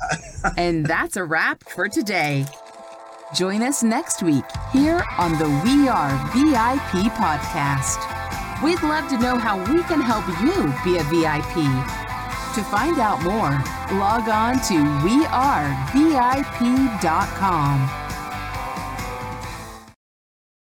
and 0.56 0.84
that's 0.84 1.16
a 1.16 1.24
wrap 1.24 1.64
for 1.64 1.88
today. 1.88 2.46
Join 3.34 3.62
us 3.62 3.82
next 3.82 4.22
week 4.22 4.44
here 4.72 5.04
on 5.18 5.32
the 5.38 5.48
We 5.64 5.88
Are 5.88 6.10
VIP 6.32 7.12
podcast. 7.14 8.25
We'd 8.62 8.82
love 8.82 9.08
to 9.10 9.18
know 9.18 9.36
how 9.36 9.58
we 9.58 9.82
can 9.82 10.00
help 10.00 10.26
you 10.40 10.72
be 10.82 10.96
a 10.96 11.04
VIP. 11.04 11.54
To 12.54 12.62
find 12.64 12.98
out 12.98 13.22
more, 13.22 13.62
log 13.98 14.28
on 14.30 14.54
to 14.60 14.74
wearevip.com. 15.04 15.66